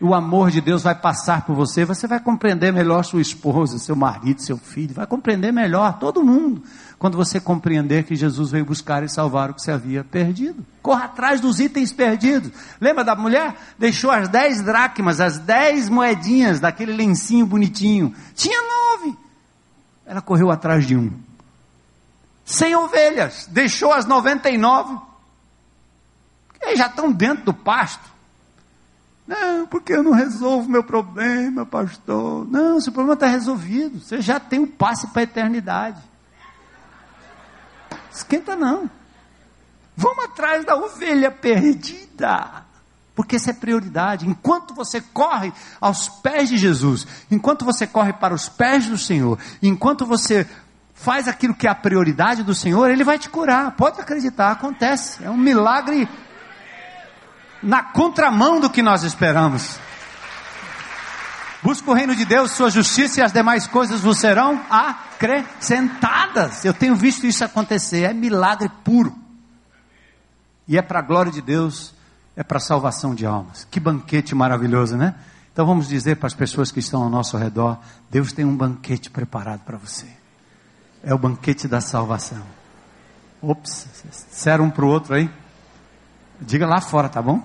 o 0.00 0.14
amor 0.14 0.50
de 0.50 0.60
Deus 0.60 0.82
vai 0.82 0.94
passar 0.94 1.46
por 1.46 1.54
você, 1.54 1.84
você 1.84 2.06
vai 2.06 2.20
compreender 2.20 2.70
melhor 2.70 3.02
sua 3.02 3.20
esposa, 3.20 3.78
seu 3.78 3.96
marido, 3.96 4.42
seu 4.42 4.58
filho, 4.58 4.94
vai 4.94 5.06
compreender 5.06 5.52
melhor 5.52 5.98
todo 5.98 6.22
mundo, 6.22 6.62
quando 6.98 7.16
você 7.16 7.40
compreender 7.40 8.04
que 8.04 8.14
Jesus 8.14 8.50
veio 8.50 8.64
buscar 8.64 9.02
e 9.02 9.08
salvar 9.08 9.50
o 9.50 9.54
que 9.54 9.62
se 9.62 9.70
havia 9.70 10.04
perdido. 10.04 10.64
Corra 10.82 11.06
atrás 11.06 11.40
dos 11.40 11.60
itens 11.60 11.92
perdidos. 11.92 12.52
Lembra 12.78 13.04
da 13.04 13.16
mulher? 13.16 13.54
Deixou 13.78 14.10
as 14.10 14.28
dez 14.28 14.62
dracmas, 14.62 15.18
as 15.20 15.38
dez 15.38 15.88
moedinhas 15.88 16.60
daquele 16.60 16.92
lencinho 16.92 17.46
bonitinho. 17.46 18.14
Tinha 18.34 18.60
nove. 18.62 19.16
Ela 20.04 20.20
correu 20.20 20.50
atrás 20.50 20.86
de 20.86 20.94
um. 20.94 21.10
Cem 22.44 22.76
ovelhas, 22.76 23.48
deixou 23.50 23.92
as 23.92 24.04
noventa 24.04 24.50
e 24.50 24.58
nove. 24.58 24.96
Eles 26.60 26.78
já 26.78 26.86
estão 26.86 27.10
dentro 27.10 27.46
do 27.46 27.54
pasto. 27.54 28.15
Não, 29.26 29.66
porque 29.66 29.92
eu 29.92 30.02
não 30.02 30.12
resolvo 30.12 30.70
meu 30.70 30.84
problema, 30.84 31.66
pastor. 31.66 32.46
Não, 32.48 32.80
seu 32.80 32.92
problema 32.92 33.14
está 33.14 33.26
resolvido. 33.26 33.98
Você 33.98 34.20
já 34.20 34.38
tem 34.38 34.60
o 34.60 34.68
passe 34.68 35.08
para 35.08 35.22
a 35.22 35.24
eternidade. 35.24 36.00
Esquenta 38.12 38.54
não. 38.54 38.88
Vamos 39.96 40.24
atrás 40.26 40.64
da 40.64 40.76
ovelha 40.76 41.30
perdida. 41.30 42.64
Porque 43.16 43.36
essa 43.36 43.50
é 43.50 43.54
prioridade. 43.54 44.28
Enquanto 44.28 44.74
você 44.74 45.00
corre 45.00 45.52
aos 45.80 46.08
pés 46.08 46.48
de 46.50 46.58
Jesus, 46.58 47.06
enquanto 47.30 47.64
você 47.64 47.86
corre 47.86 48.12
para 48.12 48.34
os 48.34 48.48
pés 48.48 48.86
do 48.86 48.98
Senhor, 48.98 49.38
enquanto 49.62 50.06
você 50.06 50.46
faz 50.94 51.26
aquilo 51.26 51.54
que 51.54 51.66
é 51.66 51.70
a 51.70 51.74
prioridade 51.74 52.42
do 52.42 52.54
Senhor, 52.54 52.90
Ele 52.90 53.02
vai 53.02 53.18
te 53.18 53.28
curar. 53.28 53.72
Pode 53.72 54.00
acreditar, 54.00 54.52
acontece. 54.52 55.24
É 55.24 55.30
um 55.30 55.36
milagre 55.36 56.08
na 57.62 57.82
contramão 57.82 58.60
do 58.60 58.70
que 58.70 58.82
nós 58.82 59.02
esperamos. 59.02 59.78
Busca 61.62 61.90
o 61.90 61.94
reino 61.94 62.14
de 62.14 62.24
Deus, 62.24 62.52
sua 62.52 62.70
justiça 62.70 63.20
e 63.20 63.22
as 63.22 63.32
demais 63.32 63.66
coisas 63.66 64.00
vos 64.00 64.18
serão 64.18 64.62
acrescentadas. 64.70 66.64
Eu 66.64 66.72
tenho 66.72 66.94
visto 66.94 67.26
isso 67.26 67.44
acontecer, 67.44 68.02
é 68.02 68.12
milagre 68.12 68.70
puro. 68.84 69.12
E 70.68 70.78
é 70.78 70.82
para 70.82 71.00
a 71.00 71.02
glória 71.02 71.32
de 71.32 71.40
Deus, 71.40 71.94
é 72.36 72.44
para 72.44 72.58
a 72.58 72.60
salvação 72.60 73.14
de 73.14 73.26
almas. 73.26 73.66
Que 73.70 73.80
banquete 73.80 74.34
maravilhoso, 74.34 74.96
né? 74.96 75.14
Então 75.52 75.64
vamos 75.66 75.88
dizer 75.88 76.16
para 76.16 76.26
as 76.26 76.34
pessoas 76.34 76.70
que 76.70 76.80
estão 76.80 77.02
ao 77.02 77.10
nosso 77.10 77.36
redor: 77.36 77.78
Deus 78.10 78.32
tem 78.32 78.44
um 78.44 78.56
banquete 78.56 79.10
preparado 79.10 79.60
para 79.60 79.78
você. 79.78 80.06
É 81.02 81.14
o 81.14 81.18
banquete 81.18 81.66
da 81.66 81.80
salvação. 81.80 82.42
Ops, 83.40 83.86
disseram 84.28 84.66
um 84.66 84.70
para 84.70 84.84
o 84.84 84.88
outro 84.88 85.14
aí. 85.14 85.30
Diga 86.40 86.66
lá 86.66 86.80
fora, 86.80 87.08
tá 87.08 87.22
bom? 87.22 87.42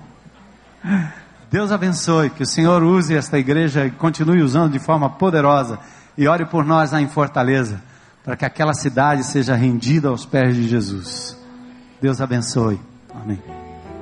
Deus 1.49 1.71
abençoe, 1.71 2.29
que 2.29 2.43
o 2.43 2.45
Senhor 2.45 2.81
use 2.81 3.15
esta 3.15 3.37
igreja 3.37 3.85
e 3.85 3.91
continue 3.91 4.41
usando 4.41 4.71
de 4.71 4.79
forma 4.79 5.09
poderosa. 5.09 5.79
E 6.17 6.27
ore 6.27 6.45
por 6.45 6.65
nós 6.65 6.91
lá 6.91 7.01
em 7.01 7.07
Fortaleza, 7.07 7.81
para 8.23 8.35
que 8.35 8.45
aquela 8.45 8.73
cidade 8.73 9.23
seja 9.23 9.55
rendida 9.55 10.09
aos 10.09 10.25
pés 10.25 10.55
de 10.55 10.67
Jesus. 10.67 11.37
Deus 12.01 12.21
abençoe. 12.21 12.79
Amém. 13.13 13.60